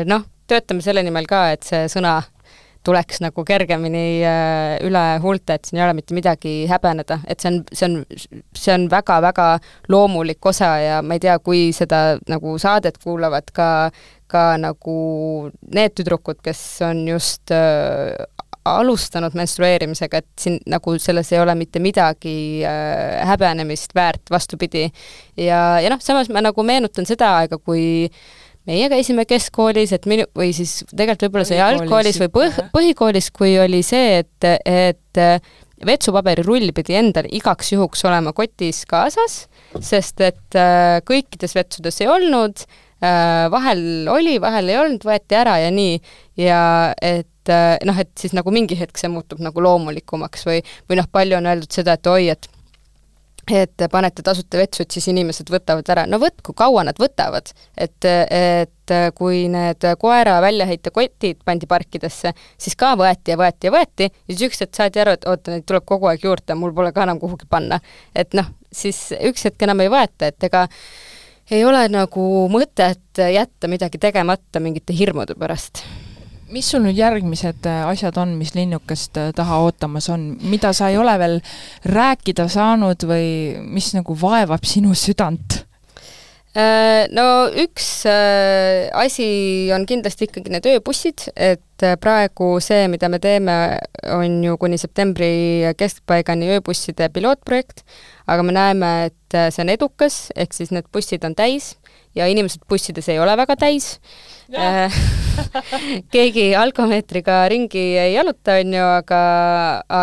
noh 0.09 0.25
töötame 0.48 0.84
selle 0.86 1.04
nimel 1.06 1.28
ka, 1.30 1.48
et 1.56 1.68
see 1.68 1.86
sõna 1.91 2.22
tuleks 2.88 3.20
nagu 3.24 3.43
kergemini 3.48 4.22
äh, 4.24 4.78
üle 4.88 5.04
huulte, 5.24 5.58
et 5.58 5.68
siin 5.68 5.82
ei 5.82 5.86
ole 5.88 5.98
mitte 5.98 6.16
midagi 6.16 6.54
häbeneda, 6.72 7.20
et 7.28 7.43
see 7.43 7.52
on, 7.52 7.60
see 7.74 7.89
on, 7.89 7.98
see 8.56 8.76
on 8.76 8.88
väga-väga 8.91 9.48
loomulik 9.91 10.45
osa 10.48 10.72
ja 10.82 11.02
ma 11.04 11.18
ei 11.18 11.24
tea, 11.24 11.38
kui 11.43 11.68
seda 11.76 12.02
nagu 12.32 12.56
saadet 12.62 13.00
kuulavad 13.04 13.52
ka, 13.56 13.70
ka 14.32 14.48
nagu 14.62 14.98
need 15.76 15.98
tüdrukud, 15.98 16.39
kes 16.45 16.64
on 16.88 17.04
just 17.12 17.54
äh, 17.56 18.16
alustanud 18.68 19.36
menstrueerimisega, 19.38 20.20
et 20.20 20.28
siin 20.39 20.58
nagu 20.70 20.98
selles 21.00 21.32
ei 21.34 21.39
ole 21.43 21.56
mitte 21.60 21.80
midagi 21.84 22.64
äh, 22.68 23.20
häbenemist 23.28 23.95
väärt, 23.95 24.28
vastupidi. 24.32 24.88
ja, 25.38 25.80
ja 25.84 25.91
noh, 25.93 26.04
samas 26.04 26.32
ma 26.32 26.43
nagu 26.43 26.64
meenutan 26.68 27.08
seda 27.08 27.36
aega, 27.41 27.60
kui 27.60 28.06
meie 28.68 28.89
käisime 28.91 29.26
keskkoolis, 29.30 29.93
et 29.95 30.07
minu, 30.09 30.28
või 30.38 30.51
siis 30.55 30.82
tegelikult 30.91 31.28
võib-olla 31.28 31.47
see 31.47 31.61
algkoolis 31.63 32.20
või 32.26 32.34
põh-, 32.34 32.59
põhikoolis, 32.74 33.32
kui 33.36 33.55
oli 33.61 33.80
see, 33.86 34.22
et, 34.24 34.49
et 34.68 35.24
vetsupaberirull 35.86 36.74
pidi 36.76 36.97
endal 36.97 37.28
igaks 37.30 37.72
juhuks 37.74 38.03
olema 38.09 38.34
kotis 38.38 38.84
kaasas, 38.89 39.45
sest 39.80 40.22
et 40.26 40.57
äh, 40.57 40.97
kõikides 41.07 41.53
vetsudes 41.57 42.01
ei 42.01 42.09
olnud, 42.11 42.65
äh, 43.03 43.45
vahel 43.53 44.09
oli, 44.11 44.38
vahel 44.41 44.74
ei 44.74 44.80
olnud, 44.82 45.05
võeti 45.05 45.38
ära 45.38 45.59
ja 45.61 45.72
nii, 45.74 45.99
ja 46.41 46.61
et 46.97 47.53
äh, 47.53 47.78
noh, 47.88 48.01
et 48.01 48.13
siis 48.18 48.34
nagu 48.38 48.53
mingi 48.53 48.78
hetk 48.80 48.97
see 48.97 49.11
muutub 49.13 49.41
nagu 49.43 49.63
loomulikumaks 49.63 50.47
või, 50.49 50.63
või 50.89 51.01
noh, 51.01 51.09
palju 51.11 51.38
on 51.38 51.51
öeldud 51.53 51.80
seda, 51.80 51.97
et 51.99 52.13
oi, 52.13 52.32
et 52.34 52.49
et 53.52 53.84
panete 53.91 54.24
tasuta 54.26 54.60
vetsud, 54.60 54.89
siis 54.91 55.08
inimesed 55.12 55.50
võtavad 55.52 55.88
ära, 55.93 56.06
no 56.10 56.20
võtku, 56.22 56.54
kaua 56.58 56.84
nad 56.88 57.00
võtavad. 57.00 57.52
et, 57.78 58.06
et 58.06 58.95
kui 59.16 59.48
need 59.52 59.84
koera 60.00 60.38
väljaheitekotid 60.43 61.43
pandi 61.45 61.68
parkidesse, 61.68 62.34
siis 62.58 62.76
ka 62.76 62.93
võeti 63.00 63.34
ja 63.34 63.38
võeti 63.39 63.70
ja 63.70 63.74
võeti 63.76 64.10
ja 64.10 64.34
siis 64.34 64.48
üks 64.50 64.64
hetk 64.64 64.76
saadi 64.76 65.04
aru, 65.04 65.18
et 65.18 65.28
oota, 65.28 65.52
neid 65.52 65.68
tuleb 65.68 65.86
kogu 65.86 66.10
aeg 66.12 66.24
juurde, 66.24 66.56
mul 66.56 66.74
pole 66.76 66.91
ka 66.95 67.04
enam 67.08 67.20
kuhugi 67.20 67.48
panna. 67.50 67.80
et 68.16 68.34
noh, 68.38 68.52
siis 68.72 69.12
üks 69.20 69.48
hetk 69.48 69.68
enam 69.68 69.84
ei 69.84 69.91
võeta, 69.91 70.32
et 70.32 70.43
ega 70.43 70.68
ei 71.52 71.64
ole 71.66 71.88
nagu 71.91 72.48
mõtet 72.52 73.24
jätta 73.32 73.72
midagi 73.72 74.00
tegemata 74.02 74.60
mingite 74.60 74.95
hirmude 74.95 75.36
pärast 75.39 75.84
mis 76.54 76.68
sul 76.72 76.84
nüüd 76.86 76.98
järgmised 76.98 77.68
äh, 77.68 77.86
asjad 77.89 78.18
on, 78.22 78.36
mis 78.39 78.54
linnukest 78.56 79.18
äh, 79.20 79.32
taha 79.36 79.60
ootamas 79.66 80.10
on, 80.14 80.30
mida 80.48 80.74
sa 80.76 80.91
ei 80.91 81.00
ole 81.00 81.16
veel 81.20 81.39
rääkida 81.88 82.48
saanud 82.52 83.08
või 83.10 83.30
mis 83.68 83.91
nagu 83.98 84.16
vaevab 84.18 84.68
sinu 84.68 84.95
südant? 84.98 85.62
Äh, 86.58 87.06
no 87.14 87.48
üks 87.52 87.89
asi 88.08 89.28
on 89.76 89.86
kindlasti 89.89 90.26
ikkagi 90.30 90.54
need 90.54 90.70
ööbussid, 90.72 91.28
et 91.36 91.88
praegu 92.02 92.56
see, 92.64 92.88
mida 92.89 93.12
me 93.12 93.20
teeme, 93.22 93.58
on 94.16 94.39
ju 94.41 94.56
kuni 94.58 94.80
septembri 94.82 95.74
keskpaigani 95.78 96.56
ööbusside 96.56 97.12
pilootprojekt, 97.14 97.84
aga 98.26 98.48
me 98.48 98.56
näeme, 98.56 98.93
et 99.12 99.38
see 99.54 99.62
on 99.62 99.76
edukas, 99.76 100.22
ehk 100.34 100.58
siis 100.58 100.74
need 100.74 100.89
bussid 100.95 101.28
on 101.28 101.38
täis 101.38 101.76
ja 102.18 102.28
inimesed 102.32 102.65
bussides 102.70 103.07
ei 103.13 103.20
ole 103.22 103.36
väga 103.38 103.55
täis. 103.59 103.97
Äh, 104.55 104.93
keegi 106.13 106.49
alkomeetriga 106.55 107.41
ringi 107.51 107.84
ei 107.99 108.13
jaluta, 108.15 108.57
on 108.61 108.74
ju, 108.78 108.89
aga, 109.01 109.22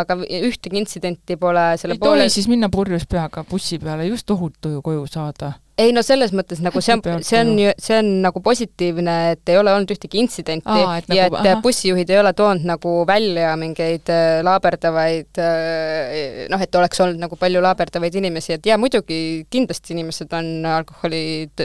aga 0.01 0.19
ühtegi 0.21 0.81
intsidenti 0.83 1.39
pole 1.41 1.73
selle 1.81 1.97
ei 1.97 2.03
poole... 2.03 2.25
tohi 2.25 2.37
siis 2.37 2.49
minna 2.53 2.69
purjus 2.73 3.09
peaga 3.11 3.45
bussi 3.49 3.81
peale 3.83 4.09
just 4.11 4.29
tohutu 4.29 4.77
ju 4.77 4.83
koju 4.85 5.07
saada 5.11 5.55
ei 5.79 5.93
no 5.95 6.03
selles 6.07 6.35
mõttes 6.37 6.61
nagu 6.62 6.83
see 6.85 6.95
on, 6.95 7.22
see 7.27 7.39
on 7.41 7.53
ju, 7.59 7.70
see 7.83 7.97
on 7.99 8.11
nagu 8.22 8.43
positiivne, 8.45 9.14
et 9.35 9.53
ei 9.53 9.59
ole 9.59 9.72
olnud 9.75 9.91
ühtegi 9.91 10.20
intsidenti 10.22 10.70
Aa, 10.70 10.99
et 11.01 11.09
ja 11.11 11.27
nagu, 11.27 11.41
et 11.41 11.51
aha. 11.55 11.62
bussijuhid 11.64 12.12
ei 12.14 12.20
ole 12.20 12.35
toonud 12.37 12.66
nagu 12.68 12.97
välja 13.09 13.55
mingeid 13.61 14.12
äh, 14.12 14.39
laaberdavaid 14.47 15.43
äh, 15.43 16.45
noh, 16.53 16.62
et 16.62 16.79
oleks 16.79 17.03
olnud 17.03 17.22
nagu 17.22 17.39
palju 17.41 17.62
laaberdavaid 17.64 18.20
inimesi, 18.22 18.55
et 18.59 18.70
jaa, 18.70 18.79
muidugi 18.79 19.18
kindlasti 19.51 19.97
inimesed 19.97 20.37
on 20.39 20.53
alkoholi 20.77 21.25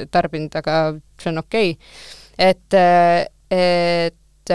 tarbinud, 0.10 0.58
aga 0.58 0.80
see 1.20 1.34
on 1.34 1.44
okei. 1.44 1.76
Okay 1.76 2.18
et, 2.40 2.78
et 3.52 4.54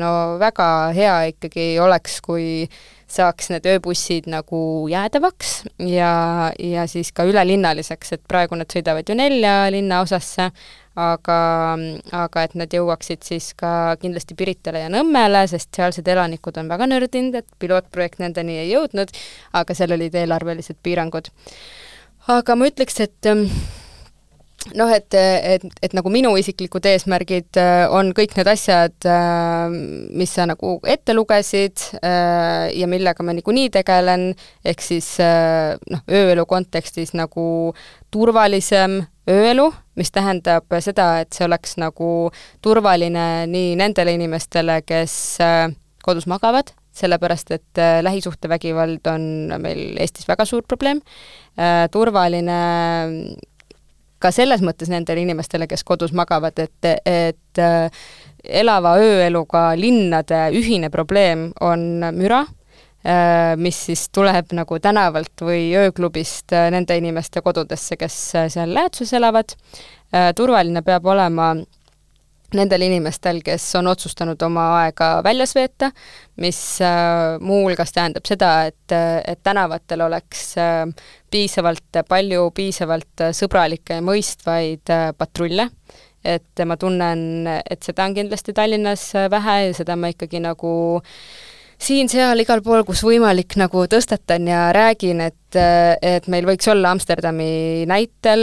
no 0.00 0.10
väga 0.40 0.68
hea 0.96 1.16
ikkagi 1.32 1.70
oleks, 1.82 2.20
kui 2.24 2.66
saaks 3.10 3.50
need 3.52 3.66
ööbussid 3.70 4.26
nagu 4.30 4.58
jäädavaks 4.90 5.52
ja, 5.86 6.50
ja 6.58 6.86
siis 6.90 7.12
ka 7.14 7.26
ülelinnaliseks, 7.28 8.16
et 8.16 8.24
praegu 8.28 8.58
nad 8.58 8.70
sõidavad 8.72 9.06
ju 9.06 9.14
nelja 9.18 9.54
linnaosasse, 9.70 10.48
aga, 10.98 11.38
aga 12.24 12.44
et 12.48 12.58
nad 12.58 12.76
jõuaksid 12.78 13.22
siis 13.26 13.52
ka 13.58 13.70
kindlasti 14.02 14.36
Piritale 14.38 14.82
ja 14.86 14.92
Nõmmele, 14.92 15.44
sest 15.50 15.70
sealsed 15.76 16.08
elanikud 16.08 16.58
on 16.58 16.70
väga 16.72 16.90
nördinud, 16.90 17.38
et 17.38 17.58
pilootprojekt 17.62 18.22
nendeni 18.24 18.58
ei 18.64 18.70
jõudnud, 18.72 19.12
aga 19.60 19.76
seal 19.76 19.94
olid 19.96 20.14
eelarvelised 20.16 20.80
piirangud. 20.82 21.30
aga 22.26 22.56
ma 22.58 22.66
ütleks, 22.66 23.00
et 23.06 23.34
noh, 24.74 24.90
et, 24.90 25.14
et, 25.14 25.64
et 25.84 25.94
nagu 25.96 26.10
minu 26.12 26.32
isiklikud 26.40 26.86
eesmärgid 26.90 27.58
äh, 27.60 27.84
on 27.92 28.10
kõik 28.16 28.34
need 28.38 28.48
asjad, 28.50 28.96
äh, 29.06 29.74
mis 30.16 30.32
sa 30.34 30.46
nagu 30.48 30.76
ette 30.88 31.14
lugesid 31.14 31.82
äh, 32.00 32.72
ja 32.74 32.88
millega 32.90 33.26
ma 33.26 33.34
niikuinii 33.36 33.70
tegelen, 33.78 34.30
ehk 34.66 34.82
siis 34.84 35.12
noh, 35.20 36.02
ööelu 36.10 36.46
kontekstis 36.48 37.14
nagu 37.16 37.74
turvalisem 38.14 39.00
ööelu, 39.30 39.70
mis 39.98 40.12
tähendab 40.14 40.70
seda, 40.82 41.22
et 41.22 41.34
see 41.36 41.46
oleks 41.46 41.76
nagu 41.80 42.30
turvaline 42.64 43.46
nii 43.50 43.74
nendele 43.78 44.14
inimestele, 44.16 44.80
kes 44.86 45.16
kodus 46.06 46.28
magavad, 46.30 46.70
sellepärast 46.96 47.50
et 47.56 47.82
lähisuhtevägivald 48.06 49.10
on 49.10 49.26
meil 49.60 49.98
Eestis 50.00 50.28
väga 50.28 50.46
suur 50.48 50.62
probleem, 50.68 51.02
turvaline 51.92 52.60
ka 54.26 54.32
selles 54.34 54.62
mõttes 54.64 54.90
nendele 54.90 55.22
inimestele, 55.22 55.68
kes 55.70 55.84
kodus 55.86 56.14
magavad, 56.16 56.58
et, 56.58 56.90
et 57.06 57.62
äh, 57.62 58.06
elava 58.62 58.96
ööeluga 59.02 59.68
linnade 59.78 60.48
ühine 60.56 60.90
probleem 60.94 61.50
on 61.64 61.86
müra, 62.16 62.42
äh, 63.06 63.54
mis 63.60 63.78
siis 63.88 64.06
tuleb 64.14 64.54
nagu 64.56 64.80
tänavalt 64.82 65.46
või 65.46 65.70
ööklubist 65.78 66.54
äh, 66.56 66.68
nende 66.74 66.98
inimeste 66.98 67.42
kodudesse, 67.44 67.98
kes 68.00 68.18
seal 68.54 68.74
läheduses 68.74 69.14
elavad. 69.16 69.56
turvaline 70.38 70.80
peab 70.86 71.06
olema 71.10 71.48
nendel 72.56 72.86
inimestel, 72.86 73.40
kes 73.44 73.64
on 73.78 73.90
otsustanud 73.90 74.40
oma 74.46 74.66
aega 74.82 75.10
väljas 75.24 75.54
veeta, 75.56 75.90
mis 76.42 76.58
äh, 76.84 77.36
muuhulgas 77.40 77.94
tähendab 77.96 78.26
seda, 78.28 78.52
et, 78.70 78.92
et 78.92 79.42
tänavatel 79.46 80.06
oleks 80.06 80.48
äh, 80.60 80.84
piisavalt 81.32 82.02
palju 82.08 82.50
piisavalt 82.56 83.26
sõbralikke 83.36 84.00
ja 84.00 84.04
mõistvaid 84.04 84.94
äh, 84.94 85.10
patrulle, 85.18 85.70
et 86.26 86.64
ma 86.66 86.78
tunnen, 86.80 87.46
et 87.46 87.84
seda 87.86 88.08
on 88.08 88.16
kindlasti 88.16 88.54
Tallinnas 88.56 89.12
vähe 89.30 89.58
ja 89.68 89.76
seda 89.76 89.94
ma 89.96 90.10
ikkagi 90.10 90.40
nagu 90.42 90.72
siin-seal 91.78 92.40
igal 92.42 92.62
pool, 92.64 92.82
kus 92.88 93.04
võimalik, 93.06 93.54
nagu 93.60 93.84
tõstatan 93.90 94.48
ja 94.48 94.64
räägin, 94.74 95.20
et, 95.28 95.58
et 96.02 96.26
meil 96.32 96.48
võiks 96.48 96.66
olla 96.72 96.90
Amsterdami 96.96 97.84
näitel 97.86 98.42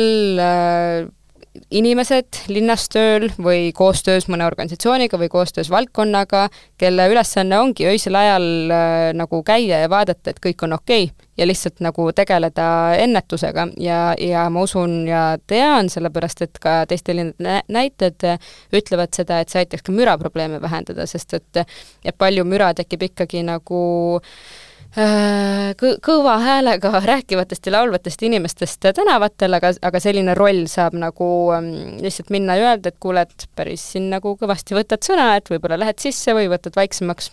inimesed 1.69 2.39
linnas 2.49 2.87
tööl 2.89 3.27
või 3.37 3.71
koostöös 3.75 4.25
mõne 4.31 4.45
organisatsiooniga 4.47 5.19
või 5.21 5.29
koostöös 5.29 5.69
valdkonnaga, 5.69 6.47
kelle 6.77 7.05
ülesanne 7.11 7.59
ongi 7.59 7.85
öisel 7.89 8.17
ajal 8.17 8.47
äh, 8.73 9.11
nagu 9.17 9.43
käia 9.45 9.83
ja 9.83 9.91
vaadata, 9.91 10.33
et 10.33 10.41
kõik 10.43 10.65
on 10.65 10.73
okei 10.79 11.07
okay, 11.09 11.29
ja 11.37 11.47
lihtsalt 11.47 11.81
nagu 11.85 12.07
tegeleda 12.15 12.67
ennetusega. 13.01 13.67
Ja, 13.81 14.01
ja 14.19 14.47
ma 14.53 14.65
usun 14.65 15.03
ja 15.07 15.23
tean, 15.47 15.89
sellepärast 15.93 16.45
et 16.45 16.59
ka 16.61 16.83
teiste 16.89 17.15
linnade 17.15 17.61
näited 17.73 18.27
ütlevad 18.73 19.13
seda, 19.15 19.39
et 19.41 19.53
see 19.53 19.63
aitaks 19.63 19.85
ka 19.85 19.95
müraprobleeme 19.95 20.61
vähendada, 20.61 21.07
sest 21.09 21.37
et 21.39 21.63
et 21.63 22.17
palju 22.17 22.45
müra 22.47 22.73
tekib 22.77 23.09
ikkagi 23.09 23.43
nagu 23.45 23.81
äh, 24.17 24.62
kõ-, 24.93 25.95
kõva 26.05 26.37
häälega 26.43 26.91
rääkivatest 27.11 27.69
ja 27.69 27.75
laulvatest 27.77 28.23
inimestest 28.23 28.89
tänavatel, 28.95 29.57
aga, 29.59 29.73
aga 29.81 30.01
selline 30.03 30.35
roll 30.37 30.65
saab 30.71 30.97
nagu 30.99 31.29
ähm, 31.55 31.71
lihtsalt 32.03 32.33
minna 32.33 32.57
ja 32.59 32.73
öelda, 32.73 32.93
et 32.93 32.99
kuule, 33.01 33.25
et 33.25 33.47
päris 33.55 33.85
siin 33.93 34.11
nagu 34.13 34.35
kõvasti 34.39 34.77
võtad 34.77 35.05
sõna, 35.05 35.33
et 35.37 35.49
võib-olla 35.49 35.79
lähed 35.81 36.03
sisse 36.03 36.35
või 36.37 36.49
võtad 36.51 36.77
vaiksemaks 36.77 37.31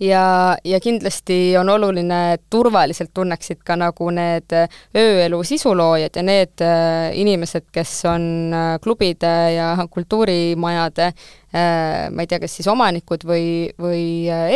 ja, 0.00 0.56
ja 0.64 0.80
kindlasti 0.80 1.56
on 1.58 1.68
oluline, 1.72 2.20
et 2.36 2.42
turvaliselt 2.50 3.10
tunneksid 3.14 3.62
ka 3.66 3.76
nagu 3.80 4.10
need 4.14 4.52
ööelu 4.96 5.40
sisuloojad 5.46 6.16
ja 6.16 6.24
need 6.26 6.64
äh, 6.64 7.10
inimesed, 7.16 7.68
kes 7.72 7.94
on 8.10 8.54
äh, 8.54 8.72
klubide 8.82 9.32
ja 9.56 9.70
kultuurimajade 9.90 11.06
äh, 11.08 12.08
ma 12.10 12.24
ei 12.24 12.30
tea, 12.30 12.40
kas 12.42 12.58
siis 12.58 12.68
omanikud 12.72 13.24
või, 13.28 13.46
või 13.80 14.06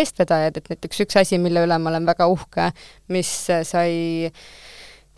eestvedajad, 0.00 0.60
et 0.60 0.74
näiteks 0.74 1.06
üks 1.06 1.20
asi, 1.22 1.40
mille 1.40 1.64
üle 1.66 1.78
ma 1.80 1.92
olen 1.94 2.08
väga 2.08 2.28
uhke, 2.30 2.70
mis 3.08 3.32
sai 3.46 4.30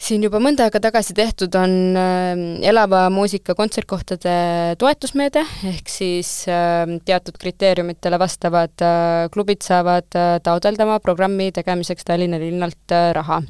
siin 0.02 0.24
juba 0.26 0.40
mõnda 0.42 0.66
aega 0.66 0.80
tagasi 0.82 1.14
tehtud 1.16 1.54
on 1.58 1.76
äh, 1.98 2.32
elava 2.68 3.04
muusika 3.14 3.54
kontsertkohtade 3.58 4.34
toetusmeede, 4.80 5.44
ehk 5.70 5.92
siis 5.92 6.32
äh, 6.50 6.98
teatud 7.06 7.38
kriteeriumitele 7.40 8.18
vastavad 8.22 8.82
äh, 8.82 9.28
klubid 9.34 9.62
saavad 9.66 10.10
taotleda 10.42 10.88
oma 10.88 10.98
programmi 11.04 11.52
tegemiseks 11.54 12.06
Tallinna 12.08 12.42
linnalt 12.42 12.98
raha. 13.14 13.42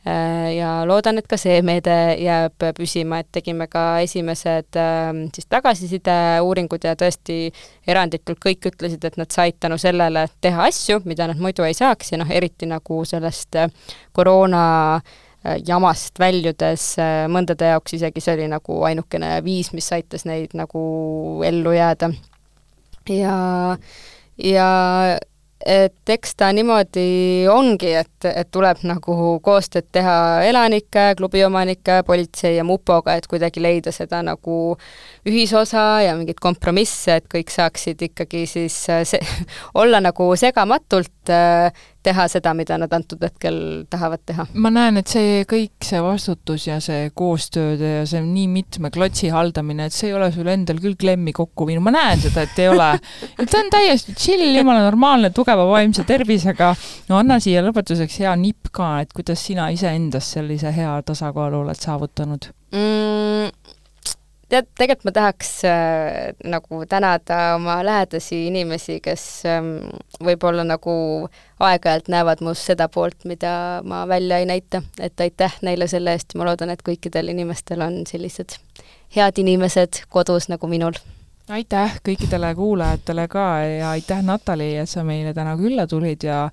Äh, 0.00 0.56
ja 0.56 0.68
loodan, 0.88 1.18
et 1.20 1.26
ka 1.28 1.36
see 1.36 1.58
meede 1.60 1.92
jääb 2.16 2.64
püsima, 2.78 3.18
et 3.20 3.28
tegime 3.36 3.66
ka 3.68 3.98
esimesed 4.00 4.78
ähm, 4.80 5.26
siis 5.36 5.44
tagasisideuuringud 5.52 6.86
ja 6.88 6.94
tõesti 6.96 7.50
eranditult 7.84 8.40
kõik 8.40 8.70
ütlesid, 8.72 9.04
et 9.04 9.18
nad 9.20 9.28
said 9.28 9.58
tänu 9.60 9.76
sellele 9.76 10.24
teha 10.40 10.70
asju, 10.70 11.02
mida 11.04 11.28
nad 11.28 11.36
muidu 11.36 11.68
ei 11.68 11.76
saaks 11.76 12.14
ja 12.14 12.22
noh, 12.22 12.32
eriti 12.32 12.70
nagu 12.70 13.02
sellest 13.04 13.60
äh, 13.60 13.68
koroona 14.16 14.62
äh, 14.96 15.18
jamast 15.66 16.18
väljudes 16.20 16.84
mõndade 17.32 17.70
jaoks 17.70 17.94
isegi 17.96 18.20
see 18.20 18.34
oli 18.36 18.48
nagu 18.52 18.82
ainukene 18.84 19.38
viis, 19.44 19.72
mis 19.72 19.88
aitas 19.96 20.26
neid 20.28 20.52
nagu 20.58 20.82
ellu 21.46 21.72
jääda. 21.72 22.10
ja, 23.08 23.36
ja 24.36 24.68
et 25.66 26.08
eks 26.08 26.34
ta 26.40 26.48
niimoodi 26.56 27.44
ongi, 27.52 27.92
et, 28.00 28.26
et 28.28 28.48
tuleb 28.52 28.80
nagu 28.88 29.16
koostööd 29.44 29.90
teha 29.92 30.14
elanike, 30.48 31.10
klubiomanike, 31.18 32.00
politsei 32.06 32.56
ja 32.56 32.64
mupoga, 32.64 33.14
et 33.16 33.28
kuidagi 33.30 33.62
leida 33.62 33.92
seda 33.92 34.22
nagu 34.24 34.56
ühisosa 35.28 35.84
ja 36.06 36.16
mingeid 36.16 36.40
kompromisse, 36.40 37.18
et 37.20 37.28
kõik 37.30 37.52
saaksid 37.52 38.08
ikkagi 38.08 38.46
siis 38.48 38.76
äh, 38.88 39.04
see, 39.08 39.20
olla 39.80 40.00
nagu 40.04 40.30
segamatult 40.40 41.12
äh, 41.32 41.70
teha 42.04 42.26
seda, 42.32 42.52
mida 42.56 42.78
nad 42.80 42.92
antud 42.96 43.20
hetkel 43.24 43.56
tahavad 43.90 44.22
teha. 44.26 44.46
ma 44.62 44.72
näen, 44.72 45.00
et 45.00 45.10
see 45.10 45.42
kõik, 45.48 45.84
see 45.84 46.00
vastutus 46.04 46.66
ja 46.68 46.78
see 46.82 47.10
koostööd 47.16 47.82
ja 47.84 48.04
see 48.08 48.22
nii 48.24 48.46
mitme 48.52 48.92
klotsi 48.94 49.30
haldamine, 49.32 49.88
et 49.88 49.96
see 49.96 50.10
ei 50.10 50.16
ole 50.16 50.30
sul 50.34 50.48
endal 50.52 50.80
küll 50.82 50.96
klemmi 51.00 51.34
kokku 51.36 51.68
viinud, 51.68 51.84
ma 51.86 51.94
näen 51.96 52.22
seda, 52.24 52.46
et 52.46 52.62
ei 52.62 52.70
ole. 52.72 52.92
et 53.36 53.50
ta 53.50 53.60
on 53.60 53.72
täiesti 53.72 54.16
chill, 54.18 54.46
jumala 54.56 54.84
normaalne, 54.86 55.32
tugeva 55.36 55.66
vaimse 55.70 56.06
tervisega. 56.08 56.72
no 57.10 57.20
anna 57.20 57.40
siia 57.42 57.64
lõpetuseks 57.66 58.22
hea 58.24 58.36
nipp 58.40 58.72
ka, 58.72 58.94
et 59.04 59.12
kuidas 59.16 59.44
sina 59.50 59.68
iseendas 59.74 60.32
sellise 60.36 60.72
hea 60.74 60.96
tasakaalu 61.06 61.64
oled 61.66 61.80
saavutanud 61.88 62.50
mm,? 62.72 63.78
Tead, 64.50 64.68
tegelikult 64.78 65.08
ma 65.08 65.14
tahaks 65.16 65.52
äh, 65.68 66.30
nagu 66.44 66.82
tänada 66.90 67.40
oma 67.56 67.80
lähedasi 67.86 68.46
inimesi, 68.48 68.98
kes 69.04 69.24
ähm, 69.48 69.76
võib-olla 70.22 70.64
nagu 70.66 70.94
aeg-ajalt 71.60 72.10
näevad 72.12 72.42
must 72.44 72.66
seda 72.68 72.88
poolt, 72.92 73.24
mida 73.28 73.52
ma 73.86 74.02
välja 74.10 74.40
ei 74.40 74.48
näita, 74.50 74.82
et 75.00 75.20
aitäh 75.20 75.60
neile 75.66 75.88
selle 75.90 76.16
eest. 76.16 76.34
Ja 76.34 76.42
ma 76.42 76.50
loodan, 76.50 76.72
et 76.74 76.84
kõikidel 76.86 77.32
inimestel 77.34 77.84
on 77.84 78.02
sellised 78.08 78.58
head 79.16 79.40
inimesed 79.42 80.04
kodus 80.10 80.50
nagu 80.50 80.70
minul. 80.70 80.98
Aitäh 81.50 81.96
kõikidele 82.06 82.52
kuulajatele 82.54 83.24
ka 83.30 83.46
ja 83.66 83.90
aitäh, 83.96 84.20
Natali, 84.22 84.68
et 84.78 84.90
sa 84.90 85.02
meile 85.06 85.34
täna 85.34 85.56
külla 85.58 85.88
tulid 85.90 86.22
ja 86.22 86.44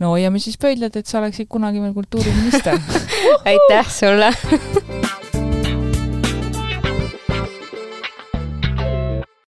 no 0.00 0.14
hoiame 0.14 0.40
siis 0.40 0.56
pöidlad, 0.56 0.96
et 0.96 1.06
sa 1.06 1.20
oleksid 1.20 1.50
kunagi 1.52 1.84
veel 1.84 1.92
kultuuriminister. 1.98 2.80
Aitäh 3.52 3.92
sulle 3.92 4.32